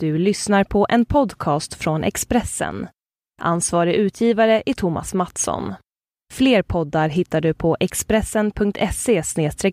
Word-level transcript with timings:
Du 0.00 0.18
lyssnar 0.18 0.64
på 0.64 0.86
en 0.88 1.04
podcast 1.04 1.74
från 1.74 2.04
Expressen. 2.04 2.88
Ansvarig 3.40 3.94
utgivare 3.94 4.62
är 4.66 4.74
Thomas 4.74 5.14
Mattsson. 5.14 5.74
Fler 6.32 6.62
poddar 6.62 7.08
hittar 7.08 7.40
du 7.40 7.54
på 7.54 7.76
expressen.se 7.80 9.22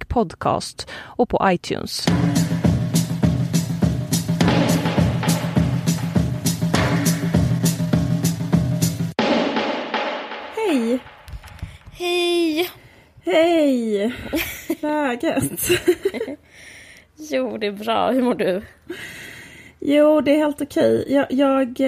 podcast 0.08 0.90
och 0.94 1.30
på 1.30 1.42
iTunes. 1.44 2.08
Hej! 10.56 11.00
Hej! 11.92 12.70
Hej! 13.26 14.14
Läget? 14.82 15.70
Jo, 17.18 17.58
det 17.58 17.68
är 17.68 17.72
bra. 17.72 18.12
Hur 18.12 18.22
mår 18.22 18.36
du? 18.36 18.62
Jo, 19.88 20.22
det 20.22 20.32
är 20.32 20.38
helt 20.38 20.62
okej. 20.62 21.06
Jag, 21.08 21.32
jag, 21.32 21.80
eh, 21.80 21.88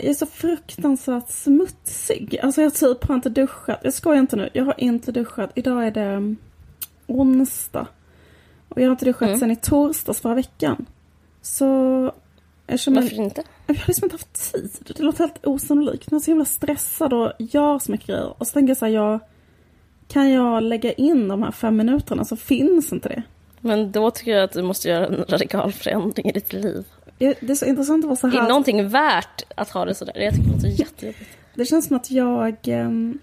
jag 0.00 0.04
är 0.04 0.14
så 0.14 0.26
fruktansvärt 0.26 1.28
smutsig. 1.28 2.38
Alltså 2.42 2.62
jag 2.62 2.74
typ 2.74 3.04
har 3.04 3.14
inte 3.14 3.28
duschat. 3.28 3.80
Jag 3.82 3.94
skojar 3.94 4.20
inte 4.20 4.36
nu. 4.36 4.48
Jag 4.52 4.64
har 4.64 4.74
inte 4.78 5.12
duschat. 5.12 5.50
Idag 5.54 5.86
är 5.86 5.90
det 5.90 6.00
mm, 6.00 6.36
onsdag. 7.06 7.86
Och 8.68 8.80
jag 8.80 8.86
har 8.86 8.90
inte 8.90 9.04
duschat 9.04 9.28
Mm. 9.28 9.38
sedan 9.38 9.50
i 9.50 9.56
torsdags 9.56 10.20
förra 10.20 10.34
veckan. 10.34 10.86
Så... 11.42 12.12
Jag 12.66 12.80
känner 12.80 13.02
Varför 13.02 13.16
inte? 13.16 13.42
Jag 13.66 13.74
har 13.74 13.84
liksom 13.86 14.04
inte 14.04 14.14
haft 14.14 14.52
tid. 14.52 14.70
Det 14.86 15.02
låter 15.02 15.18
helt 15.18 15.46
osannolikt. 15.46 16.10
Men 16.10 16.16
jag 16.16 16.20
är 16.20 16.24
så 16.24 16.30
himla 16.30 16.44
stressad 16.44 17.12
och 17.12 17.32
gör 17.38 17.78
så 17.78 17.92
mycket 17.92 18.06
grejer. 18.06 18.34
Och 18.40 18.46
så 18.46 18.52
tänker 18.52 18.70
jag 18.70 18.76
så 18.76 18.84
här, 18.84 18.92
jag, 18.92 19.20
kan 20.08 20.30
jag 20.30 20.62
lägga 20.62 20.92
in 20.92 21.28
de 21.28 21.42
här 21.42 21.52
fem 21.52 21.76
minuterna 21.76 22.24
så 22.24 22.36
finns 22.36 22.92
inte 22.92 23.08
det. 23.08 23.22
Men 23.60 23.92
då 23.92 24.10
tycker 24.10 24.30
jag 24.30 24.44
att 24.44 24.52
du 24.52 24.62
måste 24.62 24.88
göra 24.88 25.06
en 25.06 25.24
radikal 25.28 25.72
förändring 25.72 26.28
i 26.28 26.32
ditt 26.32 26.52
liv. 26.52 26.84
Det 27.18 27.34
det 27.40 27.52
är 27.52 27.54
så 27.54 27.66
intressant 27.66 28.04
att 28.04 28.08
vara 28.08 28.16
så 28.16 28.26
Är 28.26 28.30
här. 28.30 28.48
någonting 28.48 28.88
värt 28.88 29.42
att 29.54 29.70
ha 29.70 29.84
det 29.84 29.94
sådär? 29.94 30.12
Jag 30.16 30.34
tycker 30.34 30.48
det 30.48 30.54
låter 30.54 30.68
jättejobbigt. 30.68 31.30
Det 31.54 31.64
känns 31.64 31.86
som 31.86 31.96
att 31.96 32.10
jag 32.10 32.56
ehm, 32.64 33.18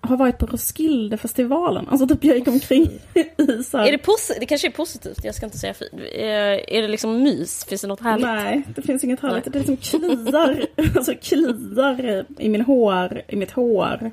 har 0.00 0.16
varit 0.16 0.38
på 0.38 0.46
Roskildefestivalen. 0.46 1.88
Alltså 1.88 2.06
typ 2.06 2.24
jag 2.24 2.36
gick 2.36 2.48
omkring 2.48 2.84
i 3.36 3.62
så 3.62 3.78
här... 3.78 3.86
Är 3.86 3.92
det, 3.92 3.98
posi- 3.98 4.36
det 4.40 4.46
kanske 4.46 4.68
är 4.68 4.72
positivt, 4.72 5.24
jag 5.24 5.34
ska 5.34 5.46
inte 5.46 5.58
säga 5.58 5.74
fint. 5.74 5.92
Är, 6.14 6.70
är 6.70 6.82
det 6.82 6.88
liksom 6.88 7.22
mys? 7.22 7.64
Finns 7.64 7.80
det 7.80 7.88
något 7.88 8.00
härligt? 8.00 8.26
Nej, 8.26 8.62
det 8.74 8.82
finns 8.82 9.04
inget 9.04 9.20
härligt. 9.20 9.52
Det 9.52 9.58
liksom 9.58 9.76
kliar, 9.76 10.66
alltså 10.96 11.14
kliar 11.22 12.24
i 12.38 12.48
min 12.48 12.60
hår, 12.60 13.22
i 13.28 13.36
mitt 13.36 13.50
hår. 13.50 14.10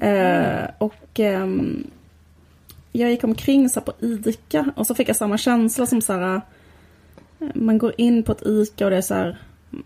Eh, 0.00 0.64
och 0.78 1.20
ehm, 1.20 1.90
jag 2.92 3.10
gick 3.10 3.24
omkring 3.24 3.68
så 3.68 3.80
här 3.80 3.84
på 3.84 3.92
ICA 4.00 4.72
och 4.76 4.86
så 4.86 4.94
fick 4.94 5.08
jag 5.08 5.16
samma 5.16 5.38
känsla 5.38 5.86
som 5.86 6.00
så 6.00 6.12
här. 6.12 6.40
Man 7.54 7.78
går 7.78 7.92
in 7.98 8.22
på 8.22 8.32
ett 8.32 8.42
ICA 8.46 8.84
och 8.84 8.90
det 8.90 8.96
är 8.96 9.00
så 9.02 9.14
här. 9.14 9.38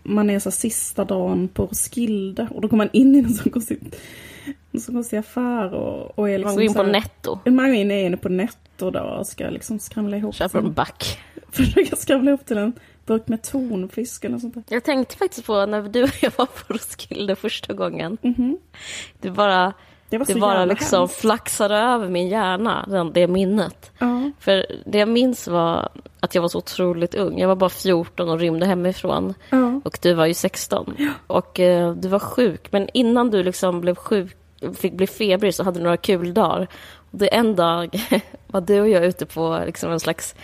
Man 0.03 0.29
är 0.29 0.39
så 0.39 0.51
sista 0.51 1.05
dagen 1.05 1.47
på 1.47 1.65
Roskilde 1.65 2.47
och 2.51 2.61
då 2.61 2.67
går 2.67 2.77
man 2.77 2.89
in 2.93 3.15
i 3.15 3.19
en 3.19 3.29
sån 3.33 3.51
konstig, 3.51 3.79
en 4.71 4.79
sån 4.81 4.95
konstig 4.95 5.17
affär 5.17 5.73
och, 5.73 6.19
och 6.19 6.29
är 6.29 6.37
liksom 6.37 6.49
Man 6.49 6.55
går 6.55 6.63
in 6.63 6.73
på 6.73 6.83
här- 6.83 6.91
netto, 6.91 7.39
Man 7.45 7.65
går 7.65 7.75
in, 7.75 7.91
är 7.91 8.05
inne 8.05 8.17
på 8.17 8.29
netto 8.29 8.91
då 8.91 8.99
och 8.99 9.27
ska 9.27 9.49
liksom 9.49 9.79
skramla 9.79 10.17
ihop. 10.17 10.35
sin- 10.35 10.47
en 10.53 10.73
back. 10.73 11.19
Försöka 11.51 11.95
skramla 11.95 12.31
ihop 12.31 12.45
till 12.45 12.57
en 12.57 12.73
burk 13.05 13.27
med 13.27 13.41
tonfisk 13.43 14.23
eller 14.25 14.37
sånt 14.39 14.53
där. 14.53 14.63
Jag 14.69 14.83
tänkte 14.83 15.17
faktiskt 15.17 15.45
på 15.47 15.65
när 15.65 15.81
du 15.81 16.03
och 16.03 16.09
jag 16.21 16.31
var 16.37 16.45
på 16.45 16.73
Roskilde 16.73 17.35
första 17.35 17.73
gången. 17.73 18.17
Mhm. 18.21 18.57
Det 19.21 19.31
bara, 19.31 19.73
Det 20.09 20.17
var 20.17 20.25
det 20.25 20.35
bara 20.35 20.65
liksom 20.65 20.99
hemskt. 20.99 21.19
flaxade 21.19 21.75
över 21.75 22.09
min 22.09 22.27
hjärna, 22.27 22.85
den, 22.87 23.13
det 23.13 23.27
minnet. 23.27 23.91
Ja. 23.99 24.31
För 24.39 24.65
det 24.85 24.97
jag 24.97 25.09
minns 25.09 25.47
var 25.47 25.89
att 26.19 26.35
jag 26.35 26.41
var 26.41 26.49
så 26.49 26.57
otroligt 26.57 27.15
ung. 27.15 27.39
Jag 27.39 27.47
var 27.47 27.55
bara 27.55 27.69
14 27.69 28.29
och 28.29 28.39
rymde 28.39 28.65
hemifrån. 28.65 29.33
Ja. 29.49 29.81
Och 29.85 29.99
du 30.01 30.13
var 30.13 30.25
ju 30.25 30.33
16. 30.33 30.95
Och 31.27 31.59
eh, 31.59 31.93
du 31.93 32.07
var 32.07 32.19
sjuk. 32.19 32.71
Men 32.71 32.89
innan 32.93 33.31
du 33.31 33.43
liksom 33.43 33.81
blev 33.81 33.95
sjuk, 33.95 34.37
fick 34.77 34.93
bli 34.93 35.07
febrig 35.07 35.55
så 35.55 35.63
hade 35.63 35.79
du 35.79 35.83
några 35.83 35.97
kul 35.97 36.33
dagar. 36.33 36.67
Och 37.11 37.17
det 37.17 37.27
en 37.27 37.55
dag 37.55 38.01
var 38.47 38.61
du 38.61 38.81
och 38.81 38.89
jag 38.89 39.05
ute 39.05 39.25
på 39.25 39.61
liksom 39.65 39.91
en 39.91 39.99
slags 39.99 40.35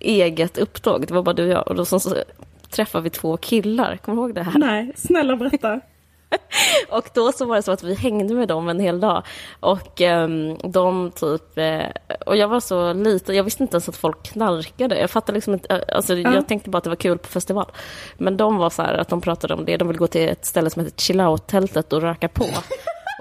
eget 0.00 0.58
upptåg. 0.58 1.06
Det 1.06 1.14
var 1.14 1.22
bara 1.22 1.34
du 1.34 1.44
och 1.44 1.52
jag. 1.52 1.68
Och 1.68 1.74
då 1.74 1.84
så, 1.84 2.00
så 2.00 2.16
träffade 2.70 3.04
vi 3.04 3.10
två 3.10 3.36
killar. 3.36 3.96
Kommer 3.96 4.16
du 4.16 4.22
ihåg 4.22 4.34
det 4.34 4.42
här? 4.42 4.58
Nej, 4.58 4.92
snälla 4.96 5.36
berätta. 5.36 5.80
Och 6.88 7.10
då 7.14 7.32
så 7.32 7.44
var 7.44 7.56
det 7.56 7.62
så 7.62 7.72
att 7.72 7.82
vi 7.82 7.94
hängde 7.94 8.34
med 8.34 8.48
dem 8.48 8.68
en 8.68 8.80
hel 8.80 9.00
dag. 9.00 9.22
Och 9.60 10.00
ehm, 10.00 10.58
de 10.58 11.10
typ... 11.10 11.58
Eh, 11.58 11.86
och 12.26 12.36
jag 12.36 12.48
var 12.48 12.60
så 12.60 12.92
liten, 12.92 13.36
jag 13.36 13.44
visste 13.44 13.62
inte 13.62 13.74
ens 13.74 13.88
att 13.88 13.96
folk 13.96 14.22
knarkade. 14.22 14.98
Jag 14.98 15.10
fattade 15.10 15.36
liksom 15.36 15.52
inte, 15.52 15.74
eh, 15.74 15.96
alltså 15.96 16.14
jag 16.14 16.48
tänkte 16.48 16.70
bara 16.70 16.78
att 16.78 16.84
det 16.84 16.90
var 16.90 16.96
kul 16.96 17.18
på 17.18 17.28
festival. 17.28 17.70
Men 18.18 18.36
de 18.36 18.56
var 18.56 18.70
så 18.70 18.82
här 18.82 18.94
att 18.94 19.08
de 19.08 19.20
pratade 19.20 19.54
om 19.54 19.64
det, 19.64 19.76
de 19.76 19.88
ville 19.88 19.98
gå 19.98 20.06
till 20.06 20.28
ett 20.28 20.46
ställe 20.46 20.70
som 20.70 20.84
heter 20.84 20.98
Chill 20.98 21.20
Out-tältet 21.20 21.92
och 21.92 22.02
röka 22.02 22.28
på. 22.28 22.44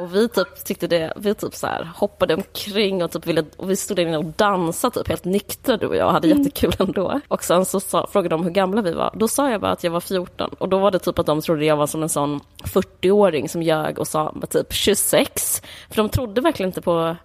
Och 0.02 0.16
vi 0.16 0.28
typ 0.28 0.66
tyckte 0.66 0.88
det, 0.88 1.14
vi 1.16 1.36
typ 1.36 1.56
så 1.56 1.68
här 1.68 1.92
hoppade 1.96 2.34
omkring 2.34 3.04
och 3.04 3.12
typ 3.12 3.28
ville, 3.28 3.44
och 3.58 3.70
vi 3.70 3.76
stod 3.76 3.98
där 3.98 4.04
inne 4.04 4.18
och 4.18 4.26
dansade 4.26 4.94
typ 4.94 5.08
helt 5.08 5.26
nyktra 5.26 5.78
du 5.78 5.88
och 5.88 5.96
jag 5.96 6.08
och 6.08 6.14
hade 6.14 6.28
jättekul 6.28 6.74
ändå. 6.80 7.22
Och 7.28 7.44
sen 7.44 7.66
så 7.66 7.80
sa, 7.80 8.08
frågade 8.12 8.36
de 8.36 8.44
hur 8.44 8.52
gamla 8.52 8.82
vi 8.82 8.94
var. 8.94 9.12
Då 9.14 9.28
sa 9.28 9.50
jag 9.50 9.62
bara 9.62 9.72
att 9.72 9.84
jag 9.84 9.92
var 9.92 10.00
14 10.00 10.50
och 10.58 10.70
då 10.70 10.80
var 10.80 10.92
det 10.92 11.00
typ 11.00 11.20
att 11.20 11.26
de 11.26 11.42
trodde 11.42 11.66
jag 11.66 11.76
var 11.76 11.88
som 11.88 12.04
en 12.04 12.10
sån 12.10 12.40
40-åring 12.64 13.50
som 13.50 13.64
ljög 13.64 14.00
och 14.00 14.08
sa 14.08 14.34
typ 14.50 14.74
26. 14.74 15.62
För 15.90 15.96
de 15.96 16.10
trodde 16.10 16.42
verkligen 16.42 16.70
inte 16.70 16.82
på 16.82 17.16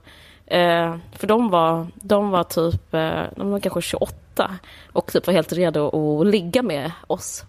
Eh, 0.47 0.97
för 1.13 1.27
de 1.27 1.51
var, 1.51 1.87
de 1.95 2.31
var 2.31 2.45
typ, 2.45 2.95
eh, 2.95 3.23
de 3.37 3.51
var 3.51 3.61
kanske 3.61 3.81
28 3.83 4.15
och 4.93 5.13
typ 5.13 5.27
var 5.27 5.35
helt 5.35 5.53
redo 5.53 6.21
att 6.21 6.27
ligga 6.27 6.63
med 6.63 6.93
oss. 7.07 7.45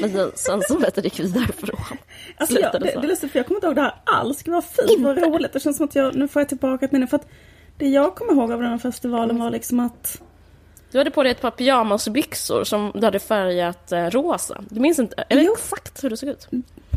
Men 0.00 0.10
sen, 0.12 0.30
sen 0.34 0.62
så 0.68 0.78
vet 0.78 1.04
gick 1.04 1.20
vi 1.20 1.28
därifrån. 1.28 1.80
Alltså 2.36 2.60
jag, 2.60 2.72
det, 2.72 2.78
det 2.78 2.92
är 2.92 3.02
lustigt 3.02 3.32
för 3.32 3.38
jag 3.38 3.46
kommer 3.46 3.56
inte 3.56 3.66
ihåg 3.66 3.76
det 3.76 3.82
här 3.82 3.94
alls. 4.06 4.42
Det 4.42 4.50
var 4.50 4.62
fint, 4.62 5.00
vad 5.04 5.18
roligt. 5.18 5.52
Det 5.52 5.60
känns 5.60 5.76
som 5.76 5.86
att 5.86 5.94
jag, 5.94 6.14
nu 6.14 6.28
får 6.28 6.40
jag 6.42 6.48
tillbaka 6.48 6.84
ett 6.84 6.92
minne. 6.92 7.06
För 7.06 7.16
att 7.16 7.26
det 7.78 7.88
jag 7.88 8.14
kommer 8.14 8.32
ihåg 8.32 8.52
av 8.52 8.60
den 8.60 8.70
här 8.70 8.78
festivalen 8.78 9.38
var 9.38 9.50
liksom 9.50 9.80
att 9.80 10.22
Du 10.92 10.98
hade 10.98 11.10
på 11.10 11.22
dig 11.22 11.32
ett 11.32 11.40
par 11.40 11.50
pyjamasbyxor 11.50 12.64
som 12.64 12.92
du 12.94 13.04
hade 13.04 13.18
färgat 13.18 13.92
eh, 13.92 14.06
rosa. 14.10 14.64
Du 14.68 14.80
minns 14.80 14.98
inte 14.98 15.24
eller 15.28 15.42
Jo. 15.42 15.52
exakt 15.52 16.04
hur 16.04 16.10
det 16.10 16.16
såg 16.16 16.28
ut? 16.28 16.48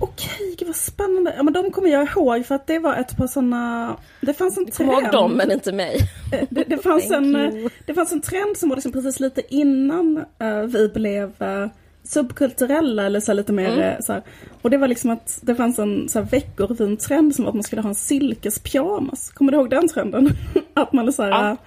Okej, 0.03 0.55
gud 0.59 0.67
vad 0.67 0.75
spännande. 0.75 1.33
Ja 1.37 1.43
men 1.43 1.53
de 1.53 1.71
kommer 1.71 1.89
jag 1.89 2.07
ihåg 2.09 2.45
för 2.45 2.55
att 2.55 2.67
det 2.67 2.79
var 2.79 2.95
ett 2.95 3.17
par 3.17 3.27
sådana... 3.27 3.95
Det 4.21 4.33
fanns 4.33 4.57
en 4.57 4.65
Kom 4.71 4.85
ihåg 4.85 4.99
trend. 4.99 5.11
dem, 5.13 5.31
men 5.33 5.51
inte 5.51 5.71
mig. 5.71 5.97
Eh, 6.31 6.47
Det, 6.49 6.63
det, 6.63 6.77
fanns 6.77 7.11
en, 7.11 7.35
you. 7.35 7.65
eh, 7.65 7.71
det 7.85 7.93
fanns 7.93 8.11
en 8.11 8.21
trend 8.21 8.57
som 8.57 8.69
var 8.69 8.75
liksom 8.75 8.91
precis 8.91 9.19
lite 9.19 9.41
innan 9.55 10.25
eh, 10.39 10.57
vi 10.61 10.87
blev 10.89 11.41
eh, 11.41 11.67
subkulturella 12.03 13.03
eller 13.05 13.19
så 13.19 13.33
lite 13.33 13.51
mer 13.53 13.77
Mm. 13.77 14.01
så 14.01 14.13
här. 14.13 14.23
Och 14.61 14.69
det 14.69 14.77
var 14.77 14.87
liksom 14.87 15.09
att 15.09 15.39
det 15.41 15.55
fanns 15.55 15.79
en 15.79 16.09
så 16.09 16.19
här 16.19 16.25
veckorevyn 16.25 16.97
trend 16.97 17.35
som 17.35 17.45
var 17.45 17.49
att 17.49 17.55
man 17.55 17.63
skulle 17.63 17.81
ha 17.81 17.89
en 17.89 17.95
silkespyjamas. 17.95 19.29
Kommer 19.29 19.51
du 19.51 19.57
ihåg 19.57 19.69
den 19.69 19.87
trenden? 19.87 20.29
att 20.73 20.93
man 20.93 21.13
så 21.13 21.23
här, 21.23 21.29
Ja. 21.29 21.57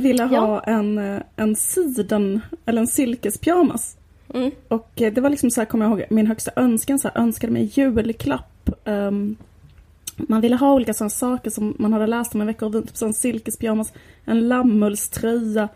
ville 0.00 0.22
ha 0.24 0.36
Ja. 0.36 0.60
en, 0.72 1.20
en 1.36 1.56
siden 1.56 2.40
eller 2.66 2.80
en 2.80 2.86
silkespyjamas. 2.86 3.96
Mm. 4.34 4.50
Och 4.68 5.02
eh, 5.02 5.12
det 5.12 5.20
var 5.20 5.30
liksom 5.30 5.50
så 5.50 5.60
här, 5.60 5.66
kommer 5.66 5.84
jag 5.84 5.98
ihåg, 5.98 6.06
min 6.10 6.26
högsta 6.26 6.50
önskan, 6.56 6.98
så 6.98 7.08
här, 7.08 7.20
önskade 7.20 7.52
mig 7.52 7.70
julklapp. 7.74 8.70
Um, 8.84 9.36
man 10.16 10.40
ville 10.40 10.56
ha 10.56 10.72
olika 10.72 10.94
sådana 10.94 11.10
saker 11.10 11.50
som 11.50 11.76
man 11.78 11.92
hade 11.92 12.06
läst 12.06 12.34
om 12.34 12.40
en 12.40 12.46
vecka 12.46 12.70
typ 12.70 12.96
sån 12.96 13.14
silkespyjamas, 13.14 13.92
en 14.24 14.48
lammullströja, 14.48 15.68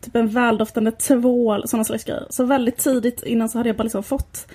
typ 0.00 0.16
en 0.16 0.28
väldoftande 0.28 0.92
tvål, 0.92 1.68
sådana 1.68 1.84
slags 1.84 2.04
grejer. 2.04 2.26
Så 2.30 2.44
väldigt 2.44 2.76
tidigt 2.76 3.22
innan 3.22 3.48
så 3.48 3.58
hade 3.58 3.68
jag 3.68 3.76
bara 3.76 3.82
liksom 3.82 4.02
fått, 4.02 4.46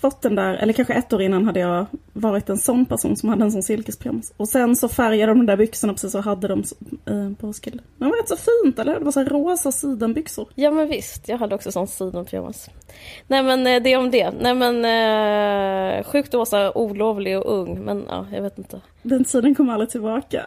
fått 0.00 0.22
den 0.22 0.34
där, 0.34 0.54
eller 0.54 0.72
kanske 0.72 0.94
ett 0.94 1.12
år 1.12 1.22
innan 1.22 1.44
hade 1.44 1.60
jag 1.60 1.86
varit 2.12 2.48
en 2.48 2.58
sån 2.58 2.86
person 2.86 3.16
som 3.16 3.28
hade 3.28 3.44
en 3.44 3.52
sån 3.52 3.62
silkespyjamas. 3.62 4.32
Och 4.36 4.48
sen 4.48 4.76
så 4.76 4.88
färgade 4.88 5.32
de 5.32 5.40
de 5.40 5.46
där 5.46 5.56
byxorna 5.56 5.92
precis 5.92 6.14
och 6.14 6.24
hade 6.24 6.48
dem 6.48 6.62
eh, 7.06 7.30
på 7.40 7.46
Roskilde. 7.46 7.82
Men 7.96 8.08
det 8.08 8.16
var 8.16 8.22
rätt 8.22 8.28
så 8.28 8.36
fint, 8.36 8.78
eller 8.78 8.92
hur? 8.92 8.98
Det 8.98 9.04
var 9.04 9.12
så 9.12 9.24
rosa 9.24 9.72
sidenbyxor. 9.72 10.48
Ja 10.54 10.70
men 10.70 10.88
visst, 10.88 11.28
jag 11.28 11.38
hade 11.38 11.54
också 11.54 11.72
sån 11.72 11.86
sidenpyjamas. 11.86 12.70
Nej 13.26 13.42
men 13.42 13.66
eh, 13.66 13.82
det 13.82 13.96
om 13.96 14.10
det. 14.10 14.30
Nej 14.40 14.54
men 14.54 14.84
eh, 14.84 16.04
sjukt 16.04 16.34
Åsa, 16.34 16.72
olovlig 16.74 17.38
och 17.38 17.58
ung. 17.58 17.84
Men 17.84 18.04
ja, 18.08 18.26
jag 18.32 18.42
vet 18.42 18.58
inte. 18.58 18.80
Den 19.02 19.24
tiden 19.24 19.54
kommer 19.54 19.72
aldrig 19.72 19.90
tillbaka. 19.90 20.46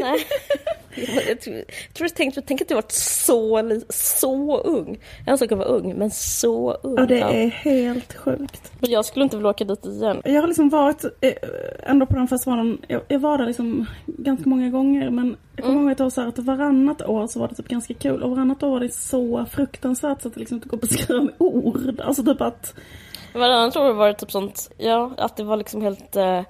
Nej. 0.00 0.18
Jag 1.28 1.40
tror, 1.40 1.56
jag 1.56 1.94
tror 1.94 2.08
du 2.08 2.14
tänkte, 2.14 2.42
tänk 2.42 2.62
att 2.62 2.68
du 2.68 2.74
varit 2.74 2.92
så, 2.92 3.80
så 3.88 4.60
ung. 4.60 4.98
En 5.26 5.38
sak 5.38 5.52
att 5.52 5.58
vara 5.58 5.68
ung, 5.68 5.94
men 5.98 6.10
så 6.10 6.72
ung. 6.72 6.94
Ja, 6.98 7.06
det 7.06 7.20
är 7.20 7.48
helt 7.48 8.14
sjukt. 8.14 8.72
Men 8.80 8.90
Jag 8.90 9.04
skulle 9.04 9.22
inte 9.22 9.36
vilja 9.36 9.50
åka 9.50 9.64
dit 9.64 9.86
igen. 9.86 10.22
Jag 10.24 10.40
har 10.40 10.46
liksom 10.46 10.68
varit 10.68 11.04
eh, 11.20 11.32
ändå 11.82 12.06
på 12.06 12.16
den 12.16 12.28
festivalen, 12.28 12.78
jag, 12.88 13.02
jag 13.08 13.18
var 13.18 13.38
där 13.38 13.46
liksom 13.46 13.86
ganska 14.06 14.48
många 14.48 14.70
gånger 14.70 15.10
men 15.10 15.36
jag 15.56 15.64
kommer 15.64 15.80
ihåg 15.80 15.90
ett 15.90 16.00
år 16.00 16.10
så 16.10 16.20
här 16.20 16.28
att 16.28 16.38
varannat 16.38 17.02
år 17.02 17.26
så 17.26 17.40
var 17.40 17.48
det 17.48 17.54
typ 17.54 17.68
ganska 17.68 17.94
kul 17.94 18.22
och 18.22 18.30
varannat 18.30 18.62
år 18.62 18.70
var 18.70 18.80
det 18.80 18.94
så 18.94 19.46
fruktansvärt 19.50 20.22
så 20.22 20.28
att 20.28 20.34
det 20.34 20.40
liksom 20.40 20.56
inte 20.56 20.68
går 20.68 20.76
att 20.76 20.80
beskriva 20.80 21.20
med 21.22 21.34
ord. 21.38 22.00
Alltså 22.00 22.24
typ 22.24 22.40
att, 22.40 22.74
Varannat 23.34 23.76
år 23.76 23.92
var 23.92 24.08
det 24.08 24.14
typ 24.14 24.30
sånt, 24.30 24.70
ja, 24.78 25.10
att 25.18 25.36
det 25.36 25.44
var 25.44 25.56
liksom 25.56 25.82
helt... 25.82 26.16
Eh, 26.16 26.40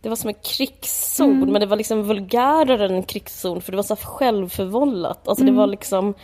det 0.00 0.08
var 0.08 0.16
som 0.16 0.28
en 0.28 0.34
krigszon, 0.34 1.52
men 1.52 1.60
det 1.60 1.66
var 1.66 1.76
liksom 1.76 2.02
vulgärare 2.02 2.84
än 2.84 2.94
en 2.94 3.02
krigszon 3.02 3.60
för 3.60 3.72
det 3.72 3.76
var 3.76 3.82
så 3.82 3.96
självförvållat. 3.96 5.28
Alltså 5.28 5.44
det 5.44 5.52
var 5.52 5.66
liksom... 5.66 6.14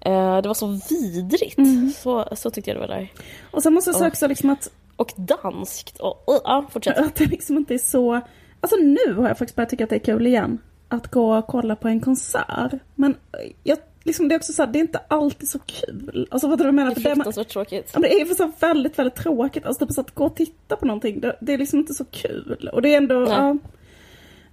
Eh, 0.00 0.36
det 0.42 0.48
var 0.48 0.54
så 0.54 0.80
vidrigt. 0.90 1.58
Så, 1.96 2.28
så 2.36 2.50
tyckte 2.50 2.70
jag 2.70 2.76
det 2.76 2.80
var 2.80 2.88
där. 2.88 3.12
Och 3.50 3.62
sen 3.62 3.74
måste 3.74 3.90
jag 3.90 3.96
säga 3.96 4.08
också 4.08 4.26
liksom 4.26 4.50
att, 4.50 4.70
Och 4.96 5.12
danskt. 5.16 5.98
Och, 5.98 6.28
och, 6.28 6.40
ja, 6.44 6.66
fortsätt. 6.70 6.98
att 6.98 7.14
det 7.14 7.26
liksom 7.26 7.56
inte 7.56 7.74
är 7.74 7.78
så... 7.78 8.20
Alltså 8.60 8.76
nu 8.76 9.14
har 9.14 9.28
jag 9.28 9.38
faktiskt 9.38 9.56
börjat 9.56 9.70
tycka 9.70 9.84
att 9.84 9.90
det 9.90 9.96
är 9.96 10.00
kul 10.04 10.26
igen. 10.26 10.58
Att 10.88 11.10
gå 11.10 11.36
och 11.38 11.46
kolla 11.46 11.76
på 11.76 11.88
en 11.88 12.00
konsert. 12.00 12.72
Men 12.94 13.16
jag, 13.62 13.78
liksom, 14.06 14.28
det 14.28 14.34
är 14.34 14.36
också 14.36 14.52
så 14.52 14.62
här, 14.62 14.72
det 14.72 14.78
är 14.78 14.80
inte 14.80 15.00
alltid 15.08 15.48
så 15.48 15.58
kul. 15.58 16.28
Alltså 16.30 16.48
vad 16.48 16.58
du 16.58 16.72
menar? 16.72 16.94
Det 16.94 17.00
är 17.00 17.14
fruktansvärt 17.14 17.48
tråkigt. 17.48 17.90
Ja, 17.94 18.00
men 18.00 18.10
det 18.10 18.20
är 18.20 18.24
för 18.24 18.34
så 18.34 18.52
väldigt, 18.60 18.98
väldigt 18.98 19.14
tråkigt. 19.14 19.66
Alltså 19.66 19.86
typ 19.86 19.94
så 19.94 20.00
att 20.00 20.14
gå 20.14 20.24
och 20.26 20.36
titta 20.36 20.76
på 20.76 20.86
någonting, 20.86 21.20
det, 21.20 21.36
det 21.40 21.54
är 21.54 21.58
liksom 21.58 21.78
inte 21.78 21.94
så 21.94 22.04
kul. 22.04 22.70
Och 22.72 22.82
det 22.82 22.92
är 22.92 22.96
ändå, 22.96 23.22
ja, 23.28 23.56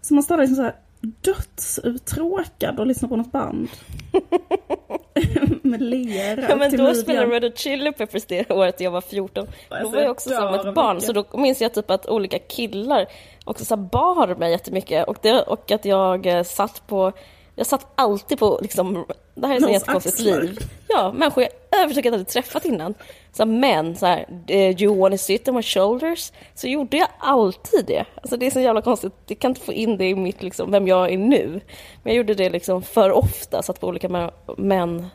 Så 0.02 0.14
man 0.14 0.24
står 0.24 0.38
där 0.38 0.42
liksom 0.44 0.56
så 0.56 0.62
här 0.64 0.76
dödsuttråkad 1.22 2.80
och 2.80 2.88
lyssnar 2.88 3.10
på 3.10 3.16
något 3.16 3.32
band. 3.32 3.68
Med 5.62 5.82
lera 5.82 6.42
Ja, 6.50 6.56
men 6.56 6.72
då 6.72 6.78
midjan. 6.78 6.96
spelade 6.96 7.36
Red 7.36 7.44
Hot 7.44 7.58
Chili 7.58 7.92
Peppers 7.92 8.26
det 8.26 8.52
året 8.52 8.82
jag 8.82 8.92
var 8.92 9.02
14. 9.02 9.48
Alltså, 9.70 9.84
Då 9.84 9.90
var 9.90 10.02
jag 10.02 10.12
också 10.12 10.30
jag 10.30 10.60
som 10.60 10.70
ett 10.70 10.76
barn, 10.76 10.96
mycket. 10.96 11.08
så 11.08 11.14
då 11.14 11.38
minns 11.38 11.62
jag 11.62 11.74
typ 11.74 11.92
att 11.92 12.08
olika 12.10 12.40
killar 12.40 13.06
också 13.46 13.66
så 13.66 13.78
bar 13.78 14.36
mig 14.36 14.52
jättemycket 14.52 15.08
och, 15.08 15.18
det, 15.22 15.42
och 15.42 15.72
att 15.72 15.86
jag 15.86 16.26
eh, 16.26 16.44
satt 16.44 16.88
på 16.88 17.12
jag 17.56 17.68
satt 17.68 17.88
alltid 17.96 18.40
på, 18.40 18.60
liksom, 18.62 19.06
det 19.36 19.48
här 19.48 19.56
är 19.56 19.60
så 19.60 19.66
Någons 19.66 19.82
jättekonstigt 19.82 20.20
liv. 20.20 20.60
Ja, 20.88 21.12
människor 21.12 21.44
jag 21.44 21.52
överhuvudtaget 21.72 22.14
hade 22.14 22.26
träffat 22.26 22.66
innan. 22.66 22.94
Så 23.32 23.46
män, 23.46 23.96
så 23.96 24.06
här, 24.06 24.26
eh, 24.48 24.76
do 24.76 24.84
you 24.84 24.98
wanna 24.98 25.18
sit 25.18 25.48
on 25.48 25.56
my 25.56 25.64
shoulders? 25.64 26.32
Så 26.56 26.68
gjorde 26.68 26.98
jag 26.98 27.08
alltid 27.20 27.86
det. 27.86 28.06
Alltså 28.16 28.38
det 28.38 28.46
är 28.46 28.52
så 28.52 28.60
jävla 28.60 28.82
konstigt, 28.82 29.14
jag 29.28 29.40
kan 29.40 29.52
inte 29.52 29.62
få 29.62 29.74
in 29.74 29.98
det 29.98 30.06
i 30.06 30.16
mitt, 30.16 30.44
liksom, 30.44 30.72
vem 30.72 30.88
jag 30.88 31.14
är 31.14 31.18
nu. 31.18 31.62
Men 32.04 32.14
jag 32.14 32.16
gjorde 32.16 32.34
det 32.34 32.50
liksom 32.50 32.82
för 32.82 33.12
ofta, 33.12 33.62
satt 33.62 33.80
på 33.80 33.88
olika 33.88 34.32
män 34.58 35.08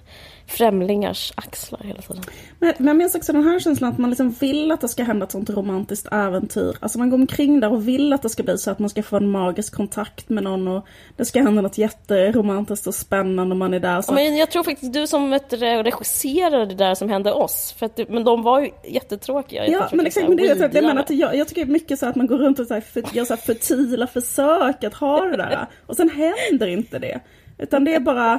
främlingars 0.48 1.32
axlar 1.36 1.80
hela 1.82 2.02
tiden. 2.02 2.22
Men, 2.58 2.74
men 2.78 2.86
jag 2.86 2.96
minns 2.96 3.14
också 3.14 3.32
den 3.32 3.44
här 3.44 3.58
känslan 3.58 3.92
att 3.92 3.98
man 3.98 4.10
liksom 4.10 4.30
vill 4.30 4.72
att 4.72 4.80
det 4.80 4.88
ska 4.88 5.02
hända 5.02 5.24
ett 5.26 5.32
sånt 5.32 5.50
romantiskt 5.50 6.08
äventyr. 6.12 6.76
Alltså 6.80 6.98
man 6.98 7.10
går 7.10 7.18
omkring 7.18 7.60
där 7.60 7.72
och 7.72 7.88
vill 7.88 8.12
att 8.12 8.22
det 8.22 8.28
ska 8.28 8.42
bli 8.42 8.58
så 8.58 8.70
att 8.70 8.78
man 8.78 8.90
ska 8.90 9.02
få 9.02 9.16
en 9.16 9.30
magisk 9.30 9.74
kontakt 9.74 10.28
med 10.28 10.44
någon 10.44 10.68
och 10.68 10.86
det 11.16 11.24
ska 11.24 11.42
hända 11.42 11.62
något 11.62 11.78
jätteromantiskt 11.78 12.86
och 12.86 12.94
spännande 12.94 13.52
om 13.52 13.58
man 13.58 13.74
är 13.74 13.80
där. 13.80 14.02
Så 14.02 14.12
Ja, 14.12 14.14
men 14.14 14.36
jag 14.36 14.50
tror 14.50 14.64
faktiskt 14.64 14.92
du 14.92 15.06
som 15.06 15.30
vet, 15.30 15.52
regisserade 15.52 16.66
det 16.66 16.74
där 16.74 16.94
som 16.94 17.08
hände 17.08 17.32
oss. 17.32 17.74
För 17.78 17.86
att, 17.86 18.00
men 18.08 18.24
de 18.24 18.42
var 18.42 18.60
ju 18.60 18.70
jättetråkiga. 18.84 19.66
Ja, 19.66 19.88
men 19.92 20.06
exakt. 20.06 20.28
Men 20.28 20.36
det 20.36 20.48
är, 20.48 20.70
jag, 20.74 20.84
menar 20.84 21.00
att 21.00 21.10
jag, 21.10 21.36
jag 21.36 21.48
tycker 21.48 21.66
mycket 21.66 21.98
så 21.98 22.06
att 22.06 22.16
man 22.16 22.26
går 22.26 22.38
runt 22.38 22.58
och 22.58 22.66
så 22.66 22.74
här 22.74 22.80
för, 22.80 23.02
gör 23.12 23.24
så 23.24 23.34
här 23.34 23.40
fertila 23.46 24.06
försök 24.06 24.84
att 24.84 24.94
ha 24.94 25.24
det 25.24 25.36
där. 25.36 25.66
Och 25.86 25.96
sen 25.96 26.10
händer 26.10 26.66
inte 26.66 26.98
det. 26.98 27.20
Utan 27.58 27.84
det 27.84 27.94
är 27.94 28.00
bara 28.00 28.38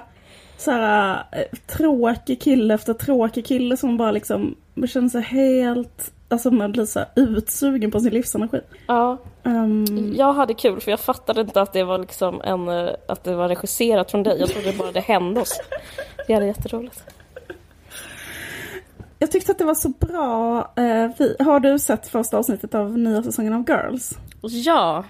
så 0.60 0.72
här 0.72 1.24
eh, 1.32 1.58
tråkig 1.68 2.42
kille 2.42 2.74
efter 2.74 2.94
tråkig 2.94 3.46
kille 3.46 3.78
som 3.78 3.98
bara 3.98 4.12
liksom 4.12 4.56
man 4.74 4.88
känner 4.88 5.10
sig 5.10 5.22
helt, 5.22 6.12
alltså 6.30 6.52
man 6.52 6.72
blir 6.72 6.86
så 6.86 7.00
utsugen 7.16 7.92
på 7.92 8.00
sin 8.00 8.14
livsenergi. 8.14 8.62
Ja, 8.88 9.18
Ehm, 9.44 10.14
jag 10.16 10.34
hade 10.34 10.54
kul 10.54 10.82
för 10.82 10.92
jag 10.92 11.00
fattade 11.00 11.42
inte 11.42 11.62
att 11.62 11.74
det 11.74 11.84
var 11.84 11.98
liksom 11.98 12.42
en, 12.42 12.68
eh, 12.68 12.90
att 13.08 13.24
det 13.24 13.36
var 13.36 13.48
regisserat 13.48 14.12
från 14.12 14.24
dig. 14.24 14.40
Jag 14.40 14.50
trodde 14.50 14.74
bara 14.78 14.92
det 14.92 15.00
hände 15.00 15.42
oss. 15.42 15.60
Det 16.28 16.34
hade 16.34 16.46
jätteroligt. 16.46 17.04
jag 19.20 19.32
tyckte 19.32 19.52
att 19.52 19.58
det 19.58 19.66
var 19.66 19.76
så 19.76 19.90
bra. 19.90 20.58
Eh, 20.76 21.46
har 21.46 21.60
du 21.60 21.80
sett 21.80 22.08
första 22.08 22.38
avsnittet 22.38 22.76
av 22.76 22.98
nya 22.98 23.24
säsongen 23.24 23.54
av 23.54 23.66
Girls? 23.70 24.18
Ja, 24.42 25.04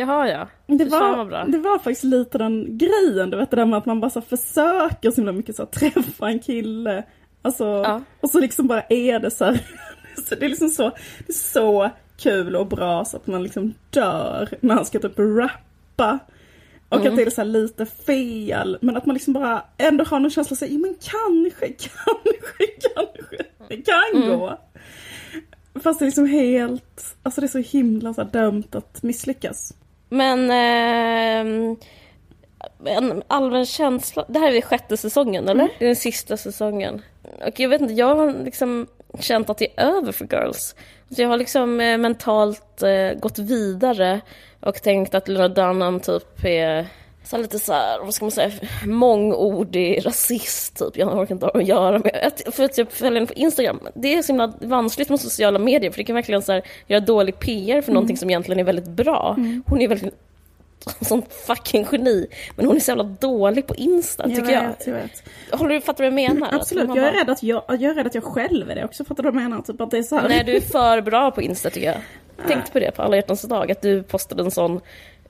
det 0.00 0.06
har 0.06 0.26
jag. 0.26 0.46
Det 0.66 0.84
var, 0.84 1.46
det 1.46 1.58
var 1.58 1.78
faktiskt 1.78 2.04
lite 2.04 2.38
den 2.38 2.78
grejen, 2.78 3.30
du 3.30 3.36
vet 3.36 3.50
det 3.50 3.56
där 3.56 3.66
med 3.66 3.78
att 3.78 3.86
man 3.86 4.00
bara 4.00 4.10
så 4.10 4.20
försöker 4.20 5.10
så 5.10 5.16
himla 5.16 5.32
mycket 5.32 5.56
så 5.56 5.66
träffa 5.66 6.28
en 6.28 6.38
kille. 6.38 7.02
Alltså, 7.42 7.64
Ja. 7.64 8.02
och 8.20 8.30
så 8.30 8.40
liksom 8.40 8.66
bara 8.66 8.82
är 8.88 9.18
det 9.18 9.30
så 9.30 9.44
här. 9.44 9.60
Så 10.28 10.34
det 10.34 10.44
är 10.44 10.48
liksom 10.48 10.68
så, 10.68 10.82
det 11.26 11.28
är 11.28 11.32
så 11.32 11.90
kul 12.18 12.56
och 12.56 12.66
bra 12.66 13.04
så 13.04 13.16
att 13.16 13.26
man 13.26 13.42
liksom 13.42 13.74
dör 13.90 14.48
när 14.60 14.74
han 14.74 14.84
ska 14.84 14.98
typ 14.98 15.18
rappa. 15.18 16.18
Och 16.88 16.96
Mm. 17.00 17.08
att 17.12 17.16
det 17.16 17.22
är 17.22 17.30
så 17.30 17.44
lite 17.44 17.86
fel, 17.86 18.78
men 18.80 18.96
att 18.96 19.06
man 19.06 19.14
liksom 19.14 19.32
bara 19.32 19.62
ändå 19.78 20.04
har 20.04 20.20
någon 20.20 20.30
känsla 20.30 20.54
att 20.54 20.70
men 20.72 20.94
kanske, 21.00 21.66
kanske, 21.66 22.66
kanske, 22.94 23.36
det 23.68 23.76
kan 23.76 24.22
Mm. 24.22 24.38
gå. 24.38 24.58
Fast 25.82 25.98
det 25.98 26.02
är 26.04 26.06
liksom 26.06 26.26
helt, 26.26 27.16
alltså 27.22 27.40
det 27.40 27.46
är 27.46 27.62
så 27.62 27.76
himla 27.76 28.14
så 28.14 28.22
dömt 28.24 28.74
att 28.74 29.02
misslyckas. 29.02 29.74
Men 30.10 30.50
ehm, 30.50 31.76
en 32.84 33.22
allmän 33.26 33.66
känsla. 33.66 34.24
Det 34.28 34.38
här 34.38 34.52
är 34.52 34.60
sjätte 34.60 34.96
säsongen 34.96 35.48
eller? 35.48 35.68
Det 35.78 35.84
är 35.84 35.86
den 35.86 35.96
sista 35.96 36.36
säsongen. 36.36 37.02
Och 37.46 37.60
jag 37.60 37.68
vet 37.68 37.80
inte, 37.80 37.94
jag 37.94 38.16
har 38.16 38.44
liksom 38.44 38.86
känt 39.18 39.50
att 39.50 39.58
det 39.58 39.68
är 39.76 39.86
över 39.86 40.12
för 40.12 40.26
girls. 40.26 40.74
Så 41.10 41.22
jag 41.22 41.28
har 41.28 41.36
liksom 41.36 41.80
eh, 41.80 41.98
mentalt 41.98 42.82
eh, 42.82 43.18
gått 43.18 43.38
vidare 43.38 44.20
och 44.60 44.82
tänkt 44.82 45.14
att 45.14 45.28
Lena 45.28 45.48
Dunham 45.48 46.00
typ 46.00 46.44
är 46.44 46.86
så 47.30 47.36
lite 47.36 47.58
så 47.58 47.72
här, 47.72 47.98
vad 47.98 48.14
ska 48.14 48.24
man 48.24 48.32
säga, 48.32 48.50
mångordig 48.86 50.06
rasist 50.06 50.78
typ. 50.78 50.96
Jag 50.96 51.18
orkar 51.18 51.34
inte 51.34 51.46
ha 51.46 51.52
att 51.52 51.66
göra 51.66 51.98
med. 51.98 52.32
För 52.52 52.64
att 52.64 52.78
jag 52.78 52.92
följer 52.92 53.14
henne 53.14 53.26
på 53.26 53.34
Instagram, 53.34 53.80
det 53.94 54.14
är 54.14 54.22
så 54.22 54.32
himla 54.32 54.52
vanskligt 54.60 55.08
med 55.08 55.20
sociala 55.20 55.58
medier 55.58 55.90
för 55.90 55.98
det 55.98 56.04
kan 56.04 56.14
verkligen 56.14 56.42
så 56.42 56.52
här, 56.52 56.62
göra 56.86 57.00
dålig 57.00 57.38
PR 57.38 57.80
för 57.80 57.92
någonting 57.92 58.16
som 58.16 58.30
egentligen 58.30 58.60
är 58.60 58.64
väldigt 58.64 58.88
bra. 58.88 59.36
Hon 59.66 59.80
är 59.80 59.88
verkligen 59.88 60.14
sån 61.00 61.22
fucking 61.46 61.86
geni. 61.92 62.26
Men 62.56 62.66
hon 62.66 62.76
är 62.76 62.80
så 62.80 62.90
jävla 62.90 63.04
dålig 63.04 63.66
på 63.66 63.74
Insta 63.74 64.28
tycker 64.28 64.52
jag. 64.52 64.68
vet, 64.68 64.86
jag 64.86 64.94
vet. 64.94 65.22
Håller 65.52 65.74
du 65.74 65.80
fattar 65.80 66.04
vad 66.04 66.06
jag 66.06 66.14
menar? 66.34 66.48
Absolut, 66.52 66.82
Att 66.82 66.88
man 66.88 66.96
jag 66.96 67.06
är, 67.06 67.12
bara, 67.12 67.20
rädd 67.20 67.30
att 67.30 67.42
jag, 67.42 67.62
jag 67.68 67.82
är 67.82 67.94
rädd 67.94 68.06
att 68.06 68.14
jag 68.14 68.24
själv 68.24 68.70
är 68.70 68.74
det 68.74 68.84
också. 68.84 69.04
Fattar 69.04 69.22
du 69.22 69.30
vad 69.30 69.42
jag 69.42 69.50
menar? 69.50 69.62
Typ 69.62 69.80
att 69.80 69.90
det 69.90 69.98
är 69.98 70.02
så 70.02 70.16
här. 70.16 70.28
Nej, 70.28 70.44
du 70.44 70.56
är 70.56 70.60
för 70.60 71.00
bra 71.00 71.30
på 71.30 71.42
Insta 71.42 71.70
tycker 71.70 71.86
jag. 71.86 72.00
Tänkte 72.48 72.72
på 72.72 72.78
det 72.78 72.90
på 72.90 73.02
alla 73.02 73.16
hjärtans 73.16 73.42
dag, 73.42 73.72
att 73.72 73.82
du 73.82 74.02
postade 74.02 74.42
en 74.42 74.50
sån 74.50 74.80